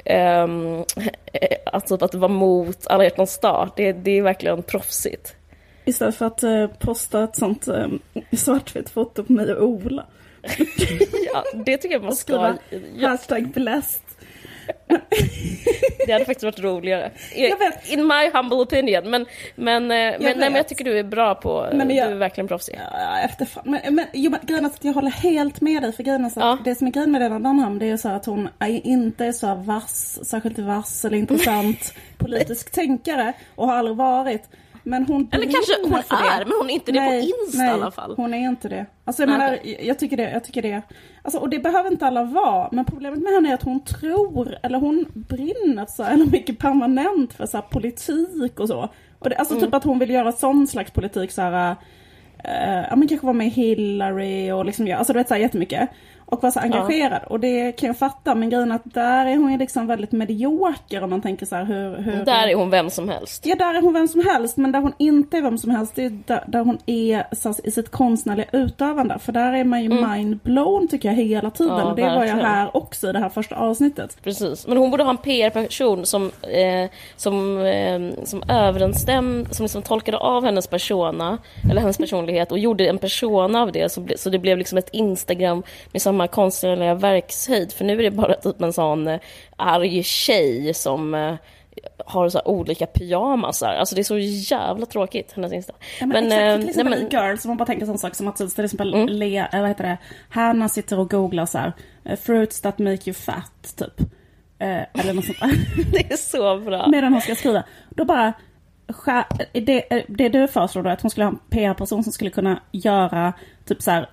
att, 1.64 1.86
typ 1.86 2.02
att 2.02 2.12
du 2.12 2.18
var 2.18 2.28
mot 2.28 2.86
alla 2.86 3.04
hjärtans 3.04 3.38
dag. 3.38 3.70
Det, 3.76 3.92
det 3.92 4.18
är 4.18 4.22
verkligen 4.22 4.62
proffsigt. 4.62 5.34
Istället 5.84 6.16
för 6.16 6.26
att 6.26 6.42
eh, 6.42 6.66
posta 6.66 7.24
ett 7.24 7.36
sånt 7.36 7.68
eh, 7.68 7.88
svartvitt 8.32 8.90
foto 8.90 9.24
på 9.24 9.32
mig 9.32 9.54
och 9.54 9.68
Ola. 9.68 10.06
Ja, 11.32 11.44
det 11.64 11.76
tycker 11.76 11.94
jag 11.94 12.02
man 12.02 12.16
ska... 12.16 12.32
Skriva 12.32 12.58
Ja, 12.96 13.08
hashtag 13.08 13.48
blessed. 13.48 14.09
det 16.06 16.12
hade 16.12 16.24
faktiskt 16.24 16.42
varit 16.44 16.58
roligare. 16.60 17.10
Jag. 17.36 17.50
In 17.88 18.06
my 18.06 18.30
humble 18.34 18.56
opinion. 18.56 19.10
Men, 19.10 19.26
men, 19.54 19.82
eh, 19.82 19.88
men, 19.96 20.18
nej, 20.20 20.36
men 20.36 20.54
jag 20.54 20.68
tycker 20.68 20.84
du 20.84 20.98
är 20.98 21.02
bra 21.04 21.34
på... 21.34 21.68
Men 21.72 21.90
jag- 21.96 22.08
Du 22.08 22.12
är 22.14 22.18
verkligen 22.18 22.48
proffsig. 22.48 22.78
Ja, 22.92 23.18
efter 23.20 23.48
men, 23.64 23.94
men, 23.94 24.06
jo, 24.12 24.30
men 24.30 24.40
grejen 24.42 24.64
är 24.64 24.68
att 24.68 24.84
jag 24.84 24.92
håller 24.92 25.10
helt 25.10 25.60
med 25.60 25.82
dig. 25.82 25.92
För 25.92 26.02
grejen 26.02 26.24
är 26.24 26.28
att 26.28 26.36
Ja. 26.36 26.58
det 26.64 26.74
som 26.74 26.86
är 26.86 26.90
grejen 26.90 27.12
med 27.12 27.20
Lena 27.22 27.38
Dunham 27.38 27.78
det 27.78 27.84
är 27.84 27.90
ju 27.90 27.98
så 27.98 28.08
att 28.08 28.26
hon 28.26 28.48
är 28.58 28.86
inte 28.86 29.24
är 29.26 29.32
så 29.32 29.54
vass, 29.54 30.18
särskilt 30.24 30.58
vass 30.58 31.04
eller 31.04 31.16
intressant 31.18 31.94
politisk 32.18 32.70
tänkare 32.72 33.32
och 33.54 33.66
har 33.66 33.74
aldrig 33.74 33.96
varit. 33.96 34.42
Men 34.82 35.04
hon 35.06 35.28
Eller 35.32 35.44
kanske 35.46 35.72
hon 35.82 36.02
för 36.02 36.16
det. 36.16 36.28
är, 36.30 36.44
men 36.44 36.52
hon 36.60 36.70
är 36.70 36.74
inte 36.74 36.92
det 36.92 37.06
på 37.06 37.14
Insta 37.44 37.64
i 37.64 37.68
alla 37.68 37.90
fall. 37.90 38.14
hon 38.16 38.34
är 38.34 38.48
inte 38.48 38.68
det. 38.68 38.86
Alltså 39.04 39.22
jag 39.22 39.28
Nej, 39.28 39.38
menar, 39.38 39.58
jag 39.86 39.98
tycker 39.98 40.16
det, 40.16 40.30
jag 40.30 40.44
tycker 40.44 40.62
det. 40.62 40.82
Alltså, 41.22 41.38
och 41.38 41.48
det 41.50 41.58
behöver 41.58 41.90
inte 41.90 42.06
alla 42.06 42.24
vara, 42.24 42.68
men 42.72 42.84
problemet 42.84 43.18
med 43.22 43.32
henne 43.32 43.50
är 43.50 43.54
att 43.54 43.62
hon 43.62 43.84
tror, 43.84 44.56
eller 44.62 44.78
hon 44.78 45.06
brinner 45.14 45.86
så 45.86 46.02
här, 46.02 46.12
eller 46.14 46.26
mycket 46.26 46.58
permanent 46.58 47.32
för 47.32 47.46
så 47.46 47.56
här, 47.56 47.64
politik 47.70 48.60
och 48.60 48.68
så. 48.68 48.88
Och 49.18 49.30
det, 49.30 49.36
alltså 49.36 49.54
Mm. 49.54 49.64
typ 49.66 49.74
att 49.74 49.84
hon 49.84 49.98
vill 49.98 50.10
göra 50.10 50.32
sån 50.32 50.66
slags 50.66 50.90
politik 50.90 51.30
så 51.30 51.42
här, 51.42 51.76
eh, 52.44 52.86
ja 52.90 52.96
men 52.96 53.08
kanske 53.08 53.26
vara 53.26 53.34
med 53.36 53.50
Hillary 53.50 54.50
och 54.52 54.64
liksom 54.64 54.94
alltså 54.98 55.12
du 55.12 55.18
vet 55.18 55.28
så 55.28 55.34
här 55.34 55.40
jättemycket. 55.40 55.88
Och 56.30 56.42
vara 56.42 56.52
så 56.52 56.60
engagerad. 56.60 57.22
Och 57.26 57.40
det 57.40 57.72
kan 57.72 57.86
jag 57.86 57.96
fatta, 57.96 58.34
men 58.34 58.50
grejen 58.50 58.70
är 58.70 58.76
att 58.76 58.94
där 58.94 59.26
är 59.26 59.36
hon 59.36 59.52
ju 59.52 59.58
liksom 59.58 59.86
väldigt 59.86 60.12
medioker 60.12 61.02
om 61.02 61.10
man 61.10 61.22
tänker 61.22 61.46
så 61.46 61.56
här 61.56 61.64
hur... 61.64 61.96
hur 61.96 62.24
Där 62.24 62.48
är 62.48 62.54
hon 62.54 62.70
vem 62.70 62.90
som 62.90 63.08
helst. 63.08 63.46
Ja, 63.46 63.54
där 63.54 63.74
är 63.74 63.82
hon 63.82 63.94
vem 63.94 64.08
som 64.08 64.24
helst, 64.26 64.56
men 64.56 64.72
där 64.72 64.80
hon 64.80 64.92
inte 64.98 65.36
är 65.36 65.42
vem 65.42 65.58
som 65.58 65.70
helst, 65.70 65.94
det 65.94 66.04
är 66.04 66.18
där, 66.26 66.44
där 66.46 66.60
hon 66.64 66.78
är 66.86 67.34
så, 67.34 67.54
i 67.64 67.70
sitt 67.70 67.90
konstnärliga 67.90 68.46
utövande. 68.52 69.18
För 69.18 69.32
där 69.32 69.52
är 69.52 69.64
man 69.64 69.82
ju 69.82 69.88
mind-blown 69.88 70.88
tycker 70.88 71.08
jag 71.08 71.16
hela 71.16 71.50
tiden. 71.50 71.72
Mm. 71.72 71.84
Ja, 71.84 71.90
och 71.90 71.96
det 71.96 72.02
var 72.02 72.10
jag 72.10 72.18
verkligen. 72.20 72.46
här 72.46 72.76
också 72.76 73.08
i 73.08 73.12
det 73.12 73.18
här 73.18 73.28
första 73.28 73.56
avsnittet. 73.56 74.16
Precis, 74.22 74.66
men 74.66 74.76
hon 74.76 74.90
borde 74.90 75.02
ha 75.02 75.10
en 75.10 75.16
PR-person 75.16 76.06
som, 76.06 76.30
eh, 76.42 76.90
som, 77.16 77.58
eh, 77.58 78.24
som 78.24 78.42
överensstäm, 78.48 79.46
som 79.50 79.64
liksom 79.64 79.82
tolkade 79.82 80.18
av 80.18 80.44
hennes 80.44 80.66
persona, 80.66 81.38
eller 81.70 81.80
hennes 81.80 81.98
personlighet 81.98 82.52
och 82.52 82.58
gjorde 82.58 82.88
en 82.88 82.98
persona 82.98 83.62
av 83.62 83.72
det 83.72 83.92
så, 83.92 84.06
så 84.16 84.30
det 84.30 84.38
blev 84.38 84.58
liksom 84.58 84.78
ett 84.78 84.88
Instagram 84.92 85.62
med 85.92 86.02
samma 86.02 86.19
konstnärliga 86.26 86.94
verkshöjd. 86.94 87.72
För 87.72 87.84
nu 87.84 87.92
är 87.98 88.02
det 88.02 88.10
bara 88.10 88.34
typ 88.34 88.62
en 88.62 88.72
sån 88.72 89.08
eh, 89.08 89.20
arg 89.56 90.02
tjej 90.02 90.74
som 90.74 91.14
eh, 91.14 91.34
har 92.06 92.28
så 92.28 92.40
olika 92.44 92.86
pyjamasar. 92.86 93.68
Alltså 93.74 93.94
det 93.94 94.00
är 94.00 94.02
så 94.02 94.18
jävla 94.18 94.86
tråkigt, 94.86 95.32
hennes 95.32 95.52
Insta. 95.52 95.72
Ja, 96.00 96.06
men, 96.06 96.08
Men, 96.08 96.24
exakt, 96.26 96.42
eh, 96.42 96.56
till 96.60 96.68
exempel 96.68 96.90
nej, 96.90 97.00
men- 97.02 97.18
Mm. 97.18 97.28
Girls, 97.28 97.44
om 97.44 97.48
man 97.48 97.56
bara 97.56 97.66
tänker 97.66 97.86
sån 97.86 97.98
sak 97.98 98.14
som 98.14 98.28
att 98.28 98.36
till 98.36 98.64
exempel 98.64 99.06
le, 99.18 99.38
eh, 99.52 99.60
vad 99.60 99.68
heter 99.68 99.84
det, 99.84 99.98
Hanna 100.30 100.68
sitter 100.68 100.98
och 100.98 101.10
googlar 101.10 101.46
så 101.46 101.58
här, 101.58 101.72
fruits 102.16 102.60
that 102.60 102.78
make 102.78 103.00
you 103.06 103.14
fat, 103.14 103.74
typ. 103.76 104.00
Eh, 104.58 105.00
eller 105.00 105.12
något 105.12 105.24
sånt 105.24 105.40
där. 105.40 105.50
det 105.92 106.12
är 106.12 106.16
så 106.16 106.58
bra. 106.58 106.88
Medan 106.88 107.12
hon 107.12 107.22
ska 107.22 107.34
skriva. 107.34 107.64
Då 107.90 108.04
bara, 108.04 108.32
det, 109.52 110.04
det 110.08 110.28
du 110.28 110.48
föreslår 110.48 110.82
då, 110.82 110.90
att 110.90 111.02
hon 111.02 111.10
skulle 111.10 111.24
ha 111.24 111.30
en 111.32 111.38
PR-person 111.50 112.04
som 112.04 112.12
skulle 112.12 112.30
kunna 112.30 112.60
göra 112.72 113.32
typ 113.64 113.82
så 113.82 113.90
här, 113.90 114.08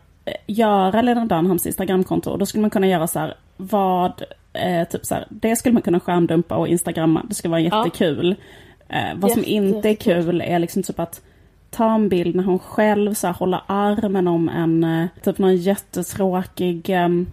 göra 0.48 1.02
Lena 1.02 1.26
Dunhams 1.26 1.66
Instagramkonto. 1.66 2.32
Och 2.32 2.40
då 2.40 2.46
skulle 2.46 2.62
man 2.62 2.70
kunna 2.70 2.88
göra 2.88 3.08
så 3.08 3.20
här, 3.20 3.36
vad, 3.58 4.24
eh, 4.54 4.88
typ 4.88 5.06
så 5.06 5.16
här, 5.16 5.28
det 5.30 5.56
skulle 5.56 5.74
man 5.74 5.82
kunna 5.82 6.00
skärmdumpa 6.00 6.56
och 6.56 6.68
instagramma. 6.68 7.26
Det 7.30 7.36
skulle 7.36 7.52
vara 7.52 7.62
jättekul. 7.62 8.36
Ja. 8.88 8.96
Eh, 8.96 9.16
vad 9.16 9.32
som 9.32 9.44
inte 9.46 9.90
är 9.90 9.96
kul 9.96 10.42
är 10.42 10.60
liksom 10.60 10.84
typ 10.84 11.00
att 11.00 11.22
ta 11.70 11.94
en 11.96 12.10
bild 12.10 12.36
när 12.36 12.44
hon 12.44 12.60
själv 12.60 13.14
så 13.14 13.28
här, 13.28 13.34
håller 13.34 13.62
armen 13.68 14.28
om 14.28 14.50
en, 14.50 14.84
eh, 14.84 15.08
typ 15.24 15.38
någon 15.38 15.56
jättetråkig 15.56 16.90
um, 16.90 17.28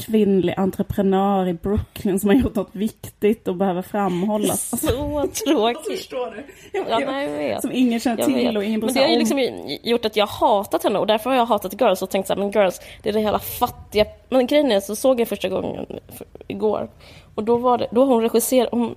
kvinnlig 0.00 0.54
entreprenör 0.56 1.48
i 1.48 1.54
Brooklyn 1.54 2.20
som 2.20 2.28
har 2.28 2.36
gjort 2.36 2.54
något 2.54 2.74
viktigt 2.74 3.48
och 3.48 3.56
behöver 3.56 3.82
framhållas. 3.82 4.80
Så 4.80 5.26
tråkigt. 5.46 5.98
Förstår 5.98 6.30
du? 6.30 6.44
Jag, 6.78 7.02
ja, 7.02 7.22
jag 7.22 7.30
vet. 7.30 7.60
Som 7.60 7.72
ingen 7.72 8.00
känner 8.00 8.24
till 8.24 8.34
vet. 8.34 8.56
och 8.56 8.64
ingen 8.64 8.80
Men 8.80 8.94
det 8.94 9.00
har 9.00 9.08
ju 9.08 9.18
liksom 9.18 9.38
gjort 9.82 10.04
att 10.04 10.16
jag 10.16 10.26
hatat 10.26 10.84
henne 10.84 10.98
och 10.98 11.06
därför 11.06 11.30
har 11.30 11.36
jag 11.36 11.46
hatat 11.46 11.80
Girls 11.80 12.02
och 12.02 12.10
tänkt 12.10 12.26
så 12.26 12.34
här, 12.34 12.40
men 12.40 12.50
Girls, 12.50 12.80
det 13.02 13.08
är 13.08 13.12
det 13.12 13.20
hela 13.20 13.38
fattiga... 13.38 14.04
Men 14.28 14.46
grejen 14.46 14.72
är 14.72 14.80
så 14.80 14.96
såg 14.96 15.20
jag 15.20 15.28
första 15.28 15.48
gången 15.48 15.86
för, 16.08 16.26
igår 16.48 16.88
och 17.34 17.44
då 17.44 17.56
var 17.56 17.78
det, 17.78 17.88
då 17.90 18.04
hon 18.04 18.22
regisserat, 18.22 18.68
hon, 18.72 18.94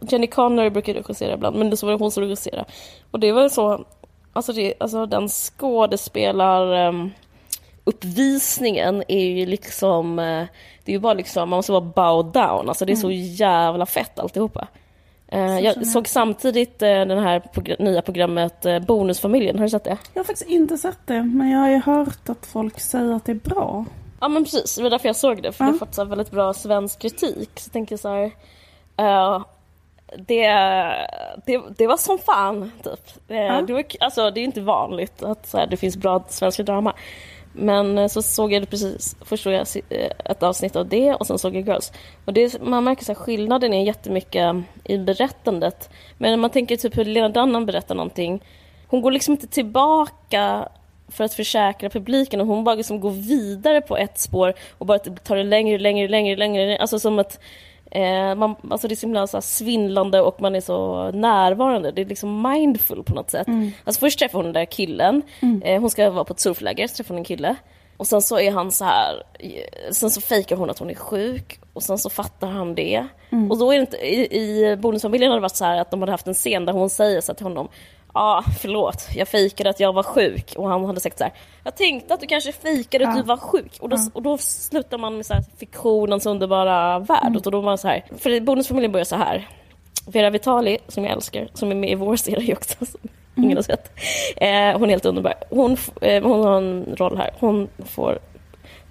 Jenny 0.00 0.26
Connery 0.26 0.70
brukar 0.70 0.94
regissera 0.94 1.34
ibland, 1.34 1.56
men 1.56 1.70
det 1.70 1.76
så 1.76 1.86
var 1.86 1.92
det 1.92 1.98
hon 1.98 2.10
som 2.10 2.22
regisserade. 2.22 2.64
Och 3.10 3.20
det 3.20 3.32
var 3.32 3.48
så, 3.48 3.84
alltså, 4.32 4.52
det, 4.52 4.74
alltså 4.80 5.06
den 5.06 5.28
skådespelar... 5.28 6.88
Um, 6.88 7.10
uppvisningen 7.86 9.02
är 9.08 9.26
ju 9.26 9.46
liksom, 9.46 10.18
eh, 10.18 10.44
det 10.84 10.92
är 10.92 10.96
ju 10.96 10.98
bara 10.98 11.14
liksom, 11.14 11.48
man 11.50 11.56
måste 11.56 11.72
bara 11.72 11.80
bow 11.80 12.32
down, 12.32 12.68
alltså 12.68 12.84
det 12.84 12.92
är 12.92 12.96
så 12.96 13.10
mm. 13.10 13.22
jävla 13.22 13.86
fett 13.86 14.18
alltihopa. 14.18 14.68
Eh, 15.28 15.58
så 15.58 15.64
jag 15.64 15.86
såg 15.86 16.08
samtidigt 16.08 16.82
eh, 16.82 16.88
den 16.88 17.18
här 17.18 17.40
progr 17.40 17.76
nya 17.78 18.02
programmet 18.02 18.66
Bonusfamiljen, 18.86 19.58
har 19.58 19.64
du 19.64 19.70
sett 19.70 19.84
det? 19.84 19.98
Jag 20.14 20.20
har 20.20 20.24
faktiskt 20.24 20.50
inte 20.50 20.78
sett 20.78 20.98
det, 21.06 21.22
men 21.22 21.50
jag 21.50 21.58
har 21.58 21.68
ju 21.68 21.80
hört 21.80 22.28
att 22.28 22.46
folk 22.46 22.80
säger 22.80 23.12
att 23.12 23.24
det 23.24 23.32
är 23.32 23.50
bra. 23.50 23.84
Ja 24.20 24.28
men 24.28 24.44
precis, 24.44 24.76
det 24.76 24.82
var 24.82 24.90
därför 24.90 25.08
jag 25.08 25.16
såg 25.16 25.42
det, 25.42 25.52
för 25.52 25.64
ja. 25.64 25.68
det 25.68 25.74
har 25.74 25.78
fått 25.78 25.94
så 25.94 26.04
väldigt 26.04 26.30
bra 26.30 26.54
svensk 26.54 26.98
kritik. 26.98 27.50
Så 27.54 27.68
jag 27.68 27.72
tänker 27.72 27.96
så 27.96 28.08
här, 28.08 28.24
uh, 29.00 29.44
det, 30.16 30.48
det, 31.46 31.62
det 31.76 31.86
var 31.86 31.96
som 31.96 32.18
fan, 32.18 32.70
typ. 32.84 33.00
Ja. 33.28 33.62
Det, 33.62 33.72
var, 33.72 33.84
alltså, 34.00 34.30
det 34.30 34.40
är 34.40 34.44
inte 34.44 34.60
vanligt 34.60 35.22
att 35.22 35.46
så 35.46 35.58
här, 35.58 35.66
det 35.66 35.76
finns 35.76 35.96
bra 35.96 36.24
svenska 36.28 36.62
drama. 36.62 36.94
Men 37.58 37.98
eh, 37.98 38.08
så 38.08 38.22
såg 38.22 38.52
jag 38.52 38.62
det 38.62 38.66
precis, 38.66 39.16
först 39.20 39.42
såg 39.42 39.52
jag 39.52 39.66
eh, 39.90 40.10
ett 40.24 40.42
avsnitt 40.42 40.76
av 40.76 40.88
det 40.88 41.14
och 41.14 41.26
sen 41.26 41.38
såg 41.38 41.56
jag 41.56 41.68
Girls. 41.68 41.92
Och 42.24 42.32
det, 42.32 42.62
man 42.62 42.84
märker 42.84 43.12
att 43.12 43.18
skillnaden 43.18 43.74
är 43.74 43.84
jättemycket 43.84 44.54
eh, 44.54 44.60
i 44.84 44.98
berättandet. 44.98 45.90
Men 46.18 46.30
när 46.30 46.36
man 46.36 46.50
tänker 46.50 46.76
typ 46.76 46.98
hur 46.98 47.04
Lena 47.04 47.28
Dunham 47.28 47.66
berättar 47.66 47.94
någonting, 47.94 48.42
hon 48.86 49.00
går 49.00 49.10
liksom 49.10 49.32
inte 49.32 49.46
tillbaka 49.46 50.68
för 51.08 51.24
att 51.24 51.34
försäkra 51.34 51.90
publiken 51.90 52.40
och 52.40 52.46
hon 52.46 52.64
bara 52.64 52.74
liksom 52.74 53.00
går 53.00 53.10
vidare 53.10 53.80
på 53.80 53.96
ett 53.96 54.18
spår 54.18 54.54
och 54.78 54.86
bara 54.86 54.98
typ 54.98 55.24
tar 55.24 55.36
det 55.36 55.44
längre, 55.44 55.78
längre, 55.78 56.08
längre, 56.08 56.36
längre. 56.36 56.78
Alltså 56.78 56.98
som 56.98 57.18
att 57.18 57.40
Eh, 57.96 58.34
man, 58.34 58.56
alltså 58.70 58.88
det 58.88 58.94
är 58.94 58.96
så 58.96 59.06
himla 59.06 59.26
så 59.26 59.40
svindlande 59.40 60.20
och 60.20 60.40
man 60.40 60.54
är 60.54 60.60
så 60.60 61.10
närvarande. 61.10 61.92
Det 61.92 62.00
är 62.00 62.06
liksom 62.06 62.42
mindful 62.42 63.02
på 63.02 63.14
något 63.14 63.30
sätt. 63.30 63.46
Mm. 63.46 63.72
Alltså 63.84 64.00
först 64.00 64.18
träffar 64.18 64.38
hon 64.38 64.44
den 64.44 64.54
där 64.54 64.64
killen. 64.64 65.22
Mm. 65.40 65.62
Eh, 65.62 65.80
hon 65.80 65.90
ska 65.90 66.10
vara 66.10 66.24
på 66.24 66.32
ett 66.32 66.40
surfläger, 66.40 66.86
så 66.86 66.96
träffar 66.96 67.14
hon 67.14 67.18
en 67.18 67.24
kille. 67.24 67.56
Och 67.96 68.06
sen 68.06 68.22
så 68.22 68.38
är 68.38 68.50
han 68.50 68.72
så 68.72 68.84
här, 68.84 69.22
sen 69.90 70.10
så 70.10 70.20
fejkar 70.20 70.56
hon 70.56 70.70
att 70.70 70.78
hon 70.78 70.90
är 70.90 70.94
sjuk 70.94 71.60
och 71.72 71.82
sen 71.82 71.98
så 71.98 72.10
fattar 72.10 72.48
han 72.48 72.74
det. 72.74 73.06
Mm. 73.30 73.50
Och 73.50 73.58
då 73.58 73.72
är 73.72 73.76
det 73.76 73.80
inte, 73.80 73.96
i, 73.96 74.38
i 74.40 74.76
bonusfamiljen 74.76 75.30
har 75.30 75.38
det 75.38 75.42
varit 75.42 75.56
så 75.56 75.64
här 75.64 75.80
att 75.80 75.90
de 75.90 76.00
hade 76.00 76.12
haft 76.12 76.26
en 76.26 76.34
scen 76.34 76.64
där 76.64 76.72
hon 76.72 76.90
säger 76.90 77.20
så 77.20 77.34
till 77.34 77.46
honom 77.46 77.68
ah, 78.16 78.42
förlåt, 78.60 79.08
jag 79.14 79.28
fejkade 79.28 79.70
att 79.70 79.80
jag 79.80 79.92
var 79.92 80.02
sjuk. 80.02 80.54
Och 80.56 80.68
han 80.68 80.84
hade 80.84 81.00
sagt 81.00 81.18
så 81.18 81.24
här, 81.24 81.32
jag 81.64 81.76
tänkte 81.76 82.14
att 82.14 82.20
du 82.20 82.26
kanske 82.26 82.52
fejkade 82.52 83.04
ja. 83.04 83.10
att 83.10 83.16
du 83.16 83.22
var 83.22 83.36
sjuk. 83.36 83.76
Och 83.80 83.88
då, 83.88 83.96
ja. 83.96 84.10
och 84.12 84.22
då 84.22 84.38
slutar 84.38 84.98
man 84.98 85.16
med 85.16 85.26
så 85.26 85.34
här 85.34 85.44
fiktionens 85.58 86.26
underbara 86.26 86.98
värld. 86.98 87.26
Mm. 87.26 87.36
Och 87.36 87.50
då 87.50 87.60
var 87.60 87.76
så 87.76 87.88
här, 87.88 88.04
för 88.18 88.40
bonusfamiljen 88.40 88.92
börjar 88.92 89.04
så 89.04 89.16
här. 89.16 89.48
Vera 90.06 90.30
Vitali, 90.30 90.78
som 90.88 91.04
jag 91.04 91.12
älskar, 91.12 91.48
som 91.54 91.70
är 91.70 91.74
med 91.74 91.90
i 91.90 91.94
vår 91.94 92.16
serie 92.16 92.52
också, 92.54 92.86
som 92.86 93.00
mm. 93.36 93.44
ingen 93.44 93.56
har 93.56 93.62
sett. 93.62 93.92
Eh, 94.36 94.78
hon 94.78 94.84
är 94.84 94.88
helt 94.88 95.06
underbar. 95.06 95.34
Hon, 95.50 95.76
eh, 96.00 96.22
hon 96.22 96.44
har 96.44 96.56
en 96.56 96.96
roll 96.96 97.16
här. 97.16 97.30
Hon, 97.38 97.68
får, 97.78 98.18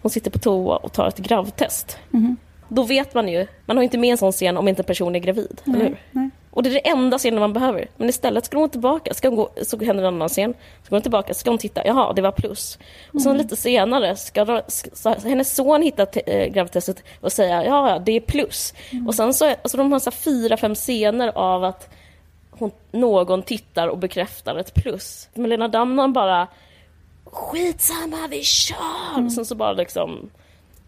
hon 0.01 0.11
sitter 0.11 0.31
på 0.31 0.39
toa 0.39 0.75
och 0.75 0.93
tar 0.93 1.07
ett 1.07 1.17
gravtest. 1.17 1.97
Mm. 2.13 2.37
Då 2.67 2.83
vet 2.83 3.13
man 3.13 3.27
ju, 3.27 3.47
man 3.65 3.77
har 3.77 3.83
inte 3.83 3.97
med 3.97 4.11
en 4.11 4.17
sån 4.17 4.31
scen 4.31 4.57
om 4.57 4.67
inte 4.67 4.81
en 4.81 4.85
person 4.85 5.15
är 5.15 5.19
gravid, 5.19 5.61
nej, 5.63 5.75
eller 5.75 5.85
hur? 5.89 5.97
Nej. 6.11 6.29
Och 6.55 6.63
det 6.63 6.69
är 6.69 6.73
det 6.73 6.89
enda 6.89 7.17
scenen 7.17 7.39
man 7.39 7.53
behöver. 7.53 7.87
Men 7.97 8.09
istället 8.09 8.45
ska 8.45 8.57
hon 8.57 8.69
tillbaka, 8.69 9.13
ska 9.13 9.27
hon 9.27 9.35
gå, 9.35 9.49
så 9.63 9.77
händer 9.77 10.03
en 10.03 10.13
annan 10.13 10.29
scen, 10.29 10.53
så 10.53 10.89
går 10.89 10.97
hon 10.97 11.01
tillbaka, 11.01 11.33
ska 11.33 11.49
hon 11.49 11.57
titta, 11.57 11.85
jaha, 11.85 12.13
det 12.13 12.21
var 12.21 12.31
plus. 12.31 12.79
Och 13.13 13.21
sen 13.21 13.31
mm. 13.31 13.43
lite 13.43 13.55
senare 13.55 14.15
ska, 14.15 14.61
ska 14.67 15.15
hennes 15.23 15.55
son 15.55 15.81
hitta 15.81 16.05
äh, 16.25 16.47
gravtestet 16.47 17.03
och 17.21 17.31
säga, 17.31 17.65
ja, 17.65 18.01
det 18.05 18.11
är 18.11 18.19
plus. 18.19 18.73
Mm. 18.91 19.07
Och 19.07 19.15
sen 19.15 19.33
så, 19.33 19.45
alltså 19.45 19.77
de 19.77 19.91
har 19.91 19.99
så 19.99 20.11
fyra, 20.11 20.57
fem 20.57 20.75
scener 20.75 21.27
av 21.35 21.63
att 21.63 21.89
hon, 22.51 22.71
någon 22.91 23.43
tittar 23.43 23.87
och 23.87 23.97
bekräftar 23.97 24.55
ett 24.55 24.73
plus. 24.73 25.29
Men 25.33 25.49
Lena 25.49 25.67
Damman 25.67 26.13
bara, 26.13 26.47
skitsamma, 27.25 28.27
vi 28.29 28.43
kör! 28.43 29.13
Mm. 29.13 29.25
Och 29.25 29.31
sen 29.31 29.45
så 29.45 29.55
bara 29.55 29.73
liksom 29.73 30.29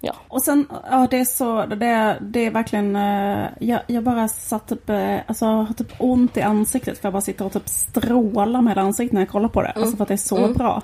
Ja. 0.01 0.15
Och 0.27 0.41
sen, 0.41 0.67
ja 0.89 1.07
det 1.11 1.17
är 1.17 1.25
så, 1.25 1.65
det, 1.65 2.17
det 2.21 2.45
är 2.45 2.51
verkligen, 2.51 2.95
eh, 2.95 3.47
jag, 3.59 3.81
jag 3.87 4.03
bara 4.03 4.27
satt 4.27 4.67
typ, 4.67 4.89
eh, 4.89 5.17
alltså 5.27 5.45
har 5.45 5.73
typ 5.73 5.93
ont 5.99 6.37
i 6.37 6.41
ansiktet 6.41 6.97
för 6.97 7.05
jag 7.05 7.13
bara 7.13 7.21
sitter 7.21 7.45
och 7.45 7.53
typ 7.53 7.69
strålar 7.69 8.61
med 8.61 8.77
ansiktet 8.77 9.13
när 9.13 9.21
jag 9.21 9.29
kollar 9.29 9.49
på 9.49 9.61
det. 9.61 9.69
Mm. 9.69 9.81
Alltså 9.83 9.97
för 9.97 10.03
att 10.03 10.07
det 10.07 10.13
är 10.13 10.17
så 10.17 10.37
mm. 10.37 10.53
bra. 10.53 10.81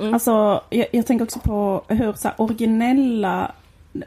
Mm. 0.00 0.14
Alltså 0.14 0.62
jag, 0.70 0.86
jag, 0.92 1.06
tänker 1.06 1.24
också 1.24 1.38
på 1.38 1.84
hur 1.88 2.12
så 2.12 2.28
här, 2.28 2.40
originella 2.40 3.52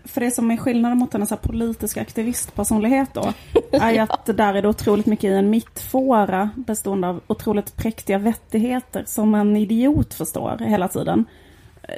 för 0.05 0.21
det 0.21 0.31
som 0.31 0.51
är 0.51 0.57
skillnaden 0.57 0.97
mot 0.97 1.15
en 1.15 1.27
så 1.27 1.37
politiska 1.37 2.01
aktivistpersonlighet 2.01 3.09
då, 3.13 3.33
är 3.71 3.91
ju 3.91 3.99
att 3.99 4.25
där 4.25 4.53
är 4.53 4.61
det 4.61 4.67
otroligt 4.67 5.05
mycket 5.05 5.23
i 5.23 5.33
en 5.33 5.49
mittfåra 5.49 6.49
bestående 6.55 7.07
av 7.07 7.21
otroligt 7.27 7.77
präktiga 7.77 8.17
vettigheter 8.17 9.03
som 9.07 9.35
en 9.35 9.57
idiot 9.57 10.13
förstår 10.13 10.57
hela 10.57 10.87
tiden. 10.87 11.25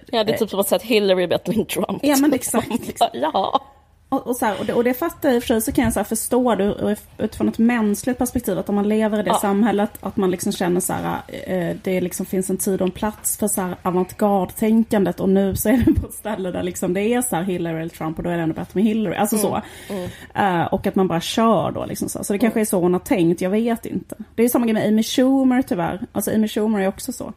Ja, 0.08 0.24
det 0.24 0.34
är 0.34 0.38
typ 0.38 0.50
som 0.50 0.60
att 0.60 0.68
säga 0.68 0.78
att 0.78 0.84
Hillary 0.84 1.28
battling 1.28 1.66
Trump. 1.66 2.00
Ja, 2.02 2.18
men 2.22 2.34
exakt. 2.34 2.90
exakt. 2.90 3.16
ja. 3.16 3.62
Och, 4.10 4.28
och, 4.28 4.36
så 4.36 4.46
här, 4.46 4.60
och, 4.60 4.66
det, 4.66 4.74
och 4.74 4.84
det 4.84 4.94
fattar 4.94 5.30
jag 5.30 5.36
i 5.36 5.40
och 5.40 5.44
för 5.44 5.48
sig 5.48 5.62
så 5.62 5.72
kan 5.72 5.84
jag 5.84 5.94
så 5.94 6.04
förstå 6.04 6.56
det 6.56 6.96
utifrån 7.18 7.50
ett 7.50 7.58
mänskligt 7.58 8.18
perspektiv. 8.18 8.60
Att 8.60 8.70
om 8.70 8.76
man 8.76 8.90
lever 8.90 9.20
i 9.20 9.24
det 9.24 9.30
ja. 9.30 9.40
samhället, 9.42 9.90
att 10.00 10.18
man 10.18 10.32
liksom 10.32 10.52
känner 10.52 10.80
så 10.80 10.94
här, 10.94 11.22
eh, 11.28 11.76
det 11.84 12.02
liksom 12.02 12.26
finns 12.26 12.50
en 12.50 12.58
tid 12.58 12.82
och 12.82 12.88
en 12.88 12.92
plats 12.92 13.38
för 13.38 13.48
så 13.48 13.62
här 13.62 13.76
avantgarde-tänkandet. 13.82 15.20
Och 15.20 15.30
nu 15.30 15.56
så 15.56 15.70
är 15.70 15.78
det 15.78 16.02
på 16.02 16.08
ett 16.08 16.14
ställe 16.14 16.52
där 16.52 16.64
liksom 16.64 16.94
det 16.94 17.02
är 17.02 17.22
så 17.22 17.36
här 17.36 17.44
Hillary 17.44 17.80
eller 17.80 17.90
Trump 17.90 18.18
och 18.18 18.24
då 18.24 18.30
är 18.30 18.38
det 18.38 18.44
ändå 18.44 18.56
bättre 18.56 18.72
med 18.74 18.84
Hillary. 18.84 19.16
Alltså 19.16 19.36
mm. 19.36 19.48
så. 19.48 19.62
Mm. 19.94 20.62
Uh, 20.62 20.66
och 20.74 20.88
att 20.88 20.96
man 20.96 21.08
bara 21.08 21.22
kör 21.22 21.72
då 21.72 21.86
liksom 21.86 22.10
så. 22.10 22.24
Så 22.24 22.34
det 22.34 22.40
kanske 22.40 22.62
är 22.62 22.66
så 22.66 22.80
hon 22.80 22.94
har 22.94 23.00
tänkt, 23.00 23.42
jag 23.42 23.50
vet 23.50 23.86
inte. 23.86 24.16
Det 24.36 24.44
är 24.44 24.50
samma 24.50 24.66
grej 24.66 24.74
med 24.74 24.88
Amy 24.88 25.04
Schumer 25.04 25.62
tyvärr. 25.62 26.02
Alltså 26.12 26.32
Amy 26.32 26.48
Schumer 26.48 26.80
är 26.80 26.88
också 26.88 27.12
så. 27.12 27.34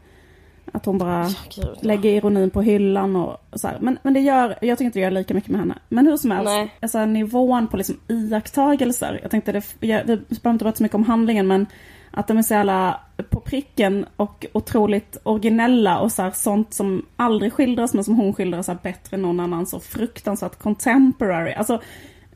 Att 0.73 0.87
hon 0.87 0.99
bara 0.99 1.27
oh, 1.27 1.33
lägger 1.81 2.11
ironin 2.11 2.51
på 2.51 2.63
hyllan 2.63 3.17
och 3.17 3.37
så 3.53 3.69
här. 3.69 3.79
Men, 3.81 3.99
men 4.03 4.15
det 4.15 4.21
gör, 4.21 4.59
jag 4.61 4.79
tycker 4.79 4.85
inte 4.85 4.99
det 4.99 5.03
gör 5.03 5.11
lika 5.11 5.35
mycket 5.35 5.51
med 5.51 5.61
henne. 5.61 5.75
Men 5.89 6.07
hur 6.07 6.17
som 6.17 6.31
helst, 6.31 6.73
alltså, 6.81 7.05
nivån 7.05 7.67
på 7.67 7.77
liksom 7.77 7.97
iakttagelser. 8.09 9.19
Jag 9.23 9.31
tänkte, 9.31 9.53
det, 9.53 9.65
jag, 9.81 10.05
vi 10.05 10.17
behöver 10.17 10.51
inte 10.51 10.65
prata 10.65 10.77
så 10.77 10.83
mycket 10.83 10.95
om 10.95 11.05
handlingen 11.05 11.47
men 11.47 11.67
att 12.11 12.29
de 12.29 12.39
är 12.39 12.43
så 12.43 12.55
jävla 12.55 13.01
på 13.31 13.41
pricken 13.41 14.07
och 14.17 14.47
otroligt 14.53 15.17
originella 15.23 15.99
och 15.99 16.13
så 16.13 16.23
här, 16.23 16.31
sånt 16.31 16.75
som 16.75 17.07
aldrig 17.17 17.53
skildras 17.53 17.95
men 17.95 18.05
som 18.05 18.17
hon 18.17 18.35
skildrar 18.35 18.63
så 18.63 18.73
här, 18.73 18.79
bättre 18.83 19.17
än 19.17 19.23
någon 19.23 19.41
annan. 19.41 19.67
Så 19.67 19.81
fruktansvärt 19.81 20.59
contemporary. 20.59 21.53
Alltså 21.53 21.81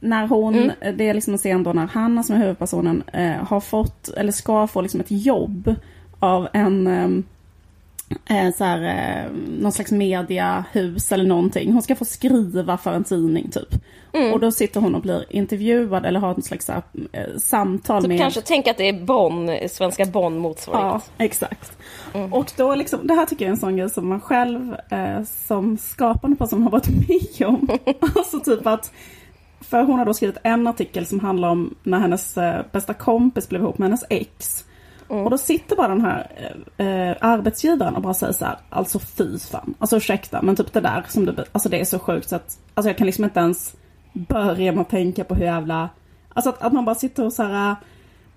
när 0.00 0.26
hon, 0.26 0.54
mm. 0.54 0.96
det 0.96 1.08
är 1.08 1.14
liksom 1.14 1.32
en 1.32 1.38
scen 1.38 1.62
då 1.62 1.72
när 1.72 1.86
Hanna 1.86 2.22
som 2.22 2.36
är 2.36 2.40
huvudpersonen 2.40 3.02
eh, 3.12 3.44
har 3.44 3.60
fått, 3.60 4.08
eller 4.08 4.32
ska 4.32 4.66
få 4.66 4.80
liksom 4.80 5.00
ett 5.00 5.10
jobb 5.10 5.74
av 6.18 6.48
en 6.52 6.86
eh, 6.86 7.08
eh, 8.26 8.54
så 8.54 8.64
här, 8.64 8.82
eh, 8.82 9.32
någon 9.58 9.72
slags 9.72 9.92
mediahus 9.92 11.12
eller 11.12 11.24
någonting. 11.24 11.72
Hon 11.72 11.82
ska 11.82 11.94
få 11.94 12.04
skriva 12.04 12.78
för 12.78 12.92
en 12.92 13.04
tidning 13.04 13.50
typ. 13.50 13.74
Mm. 14.12 14.32
Och 14.32 14.40
då 14.40 14.52
sitter 14.52 14.80
hon 14.80 14.94
och 14.94 15.02
blir 15.02 15.24
intervjuad 15.30 16.06
eller 16.06 16.20
har 16.20 16.38
ett 16.38 16.44
slags 16.44 16.68
här, 16.68 16.82
eh, 17.12 17.36
samtal 17.38 18.02
typ 18.02 18.08
med... 18.08 18.18
Kanske 18.18 18.40
tänk 18.40 18.66
att 18.66 18.76
det 18.76 18.88
är 18.88 19.04
Bonn, 19.04 19.50
svenska 19.68 20.04
Bonn 20.04 20.38
motsvarighet. 20.38 21.10
Ja, 21.16 21.24
exakt. 21.24 21.78
Mm. 22.14 22.32
Och 22.32 22.52
då 22.56 22.74
liksom, 22.74 23.06
det 23.06 23.14
här 23.14 23.26
tycker 23.26 23.44
jag 23.44 23.48
är 23.48 23.52
en 23.52 23.60
sån 23.60 23.76
grej 23.76 23.90
som 23.90 24.08
man 24.08 24.20
själv 24.20 24.76
eh, 24.90 25.22
som 25.24 25.78
skapande 25.78 26.36
person 26.36 26.62
har 26.62 26.70
varit 26.70 26.88
med 26.88 27.48
om. 27.48 27.68
alltså 28.00 28.40
typ 28.40 28.66
att 28.66 28.92
för 29.60 29.82
hon 29.82 29.98
har 29.98 30.06
då 30.06 30.14
skrivit 30.14 30.36
en 30.42 30.66
artikel 30.66 31.06
som 31.06 31.20
handlar 31.20 31.48
om 31.48 31.74
när 31.82 31.98
hennes 31.98 32.38
eh, 32.38 32.64
bästa 32.72 32.94
kompis 32.94 33.48
blev 33.48 33.62
ihop 33.62 33.78
med 33.78 33.88
hennes 33.88 34.04
ex. 34.10 34.64
Mm. 35.12 35.24
Och 35.24 35.30
då 35.30 35.38
sitter 35.38 35.76
bara 35.76 35.88
den 35.88 36.00
här 36.00 36.26
eh, 36.76 37.16
arbetsgivaren 37.20 37.96
och 37.96 38.02
bara 38.02 38.14
säger 38.14 38.32
så 38.32 38.44
här, 38.44 38.56
alltså 38.70 38.98
fy 38.98 39.38
fan. 39.38 39.74
Alltså 39.78 39.96
ursäkta 39.96 40.42
men 40.42 40.56
typ 40.56 40.72
det 40.72 40.80
där 40.80 41.04
som 41.08 41.26
du, 41.26 41.34
alltså 41.52 41.68
det 41.68 41.80
är 41.80 41.84
så 41.84 41.98
sjukt 41.98 42.28
så 42.28 42.36
att, 42.36 42.58
alltså 42.74 42.88
jag 42.88 42.98
kan 42.98 43.06
liksom 43.06 43.24
inte 43.24 43.40
ens 43.40 43.76
börja 44.12 44.72
med 44.72 44.80
att 44.82 44.88
tänka 44.88 45.24
på 45.24 45.34
hur 45.34 45.44
jävla, 45.44 45.88
alltså 46.34 46.50
att, 46.50 46.62
att 46.62 46.72
man 46.72 46.84
bara 46.84 46.94
sitter 46.94 47.24
och 47.24 47.32
så 47.32 47.42
här, 47.42 47.76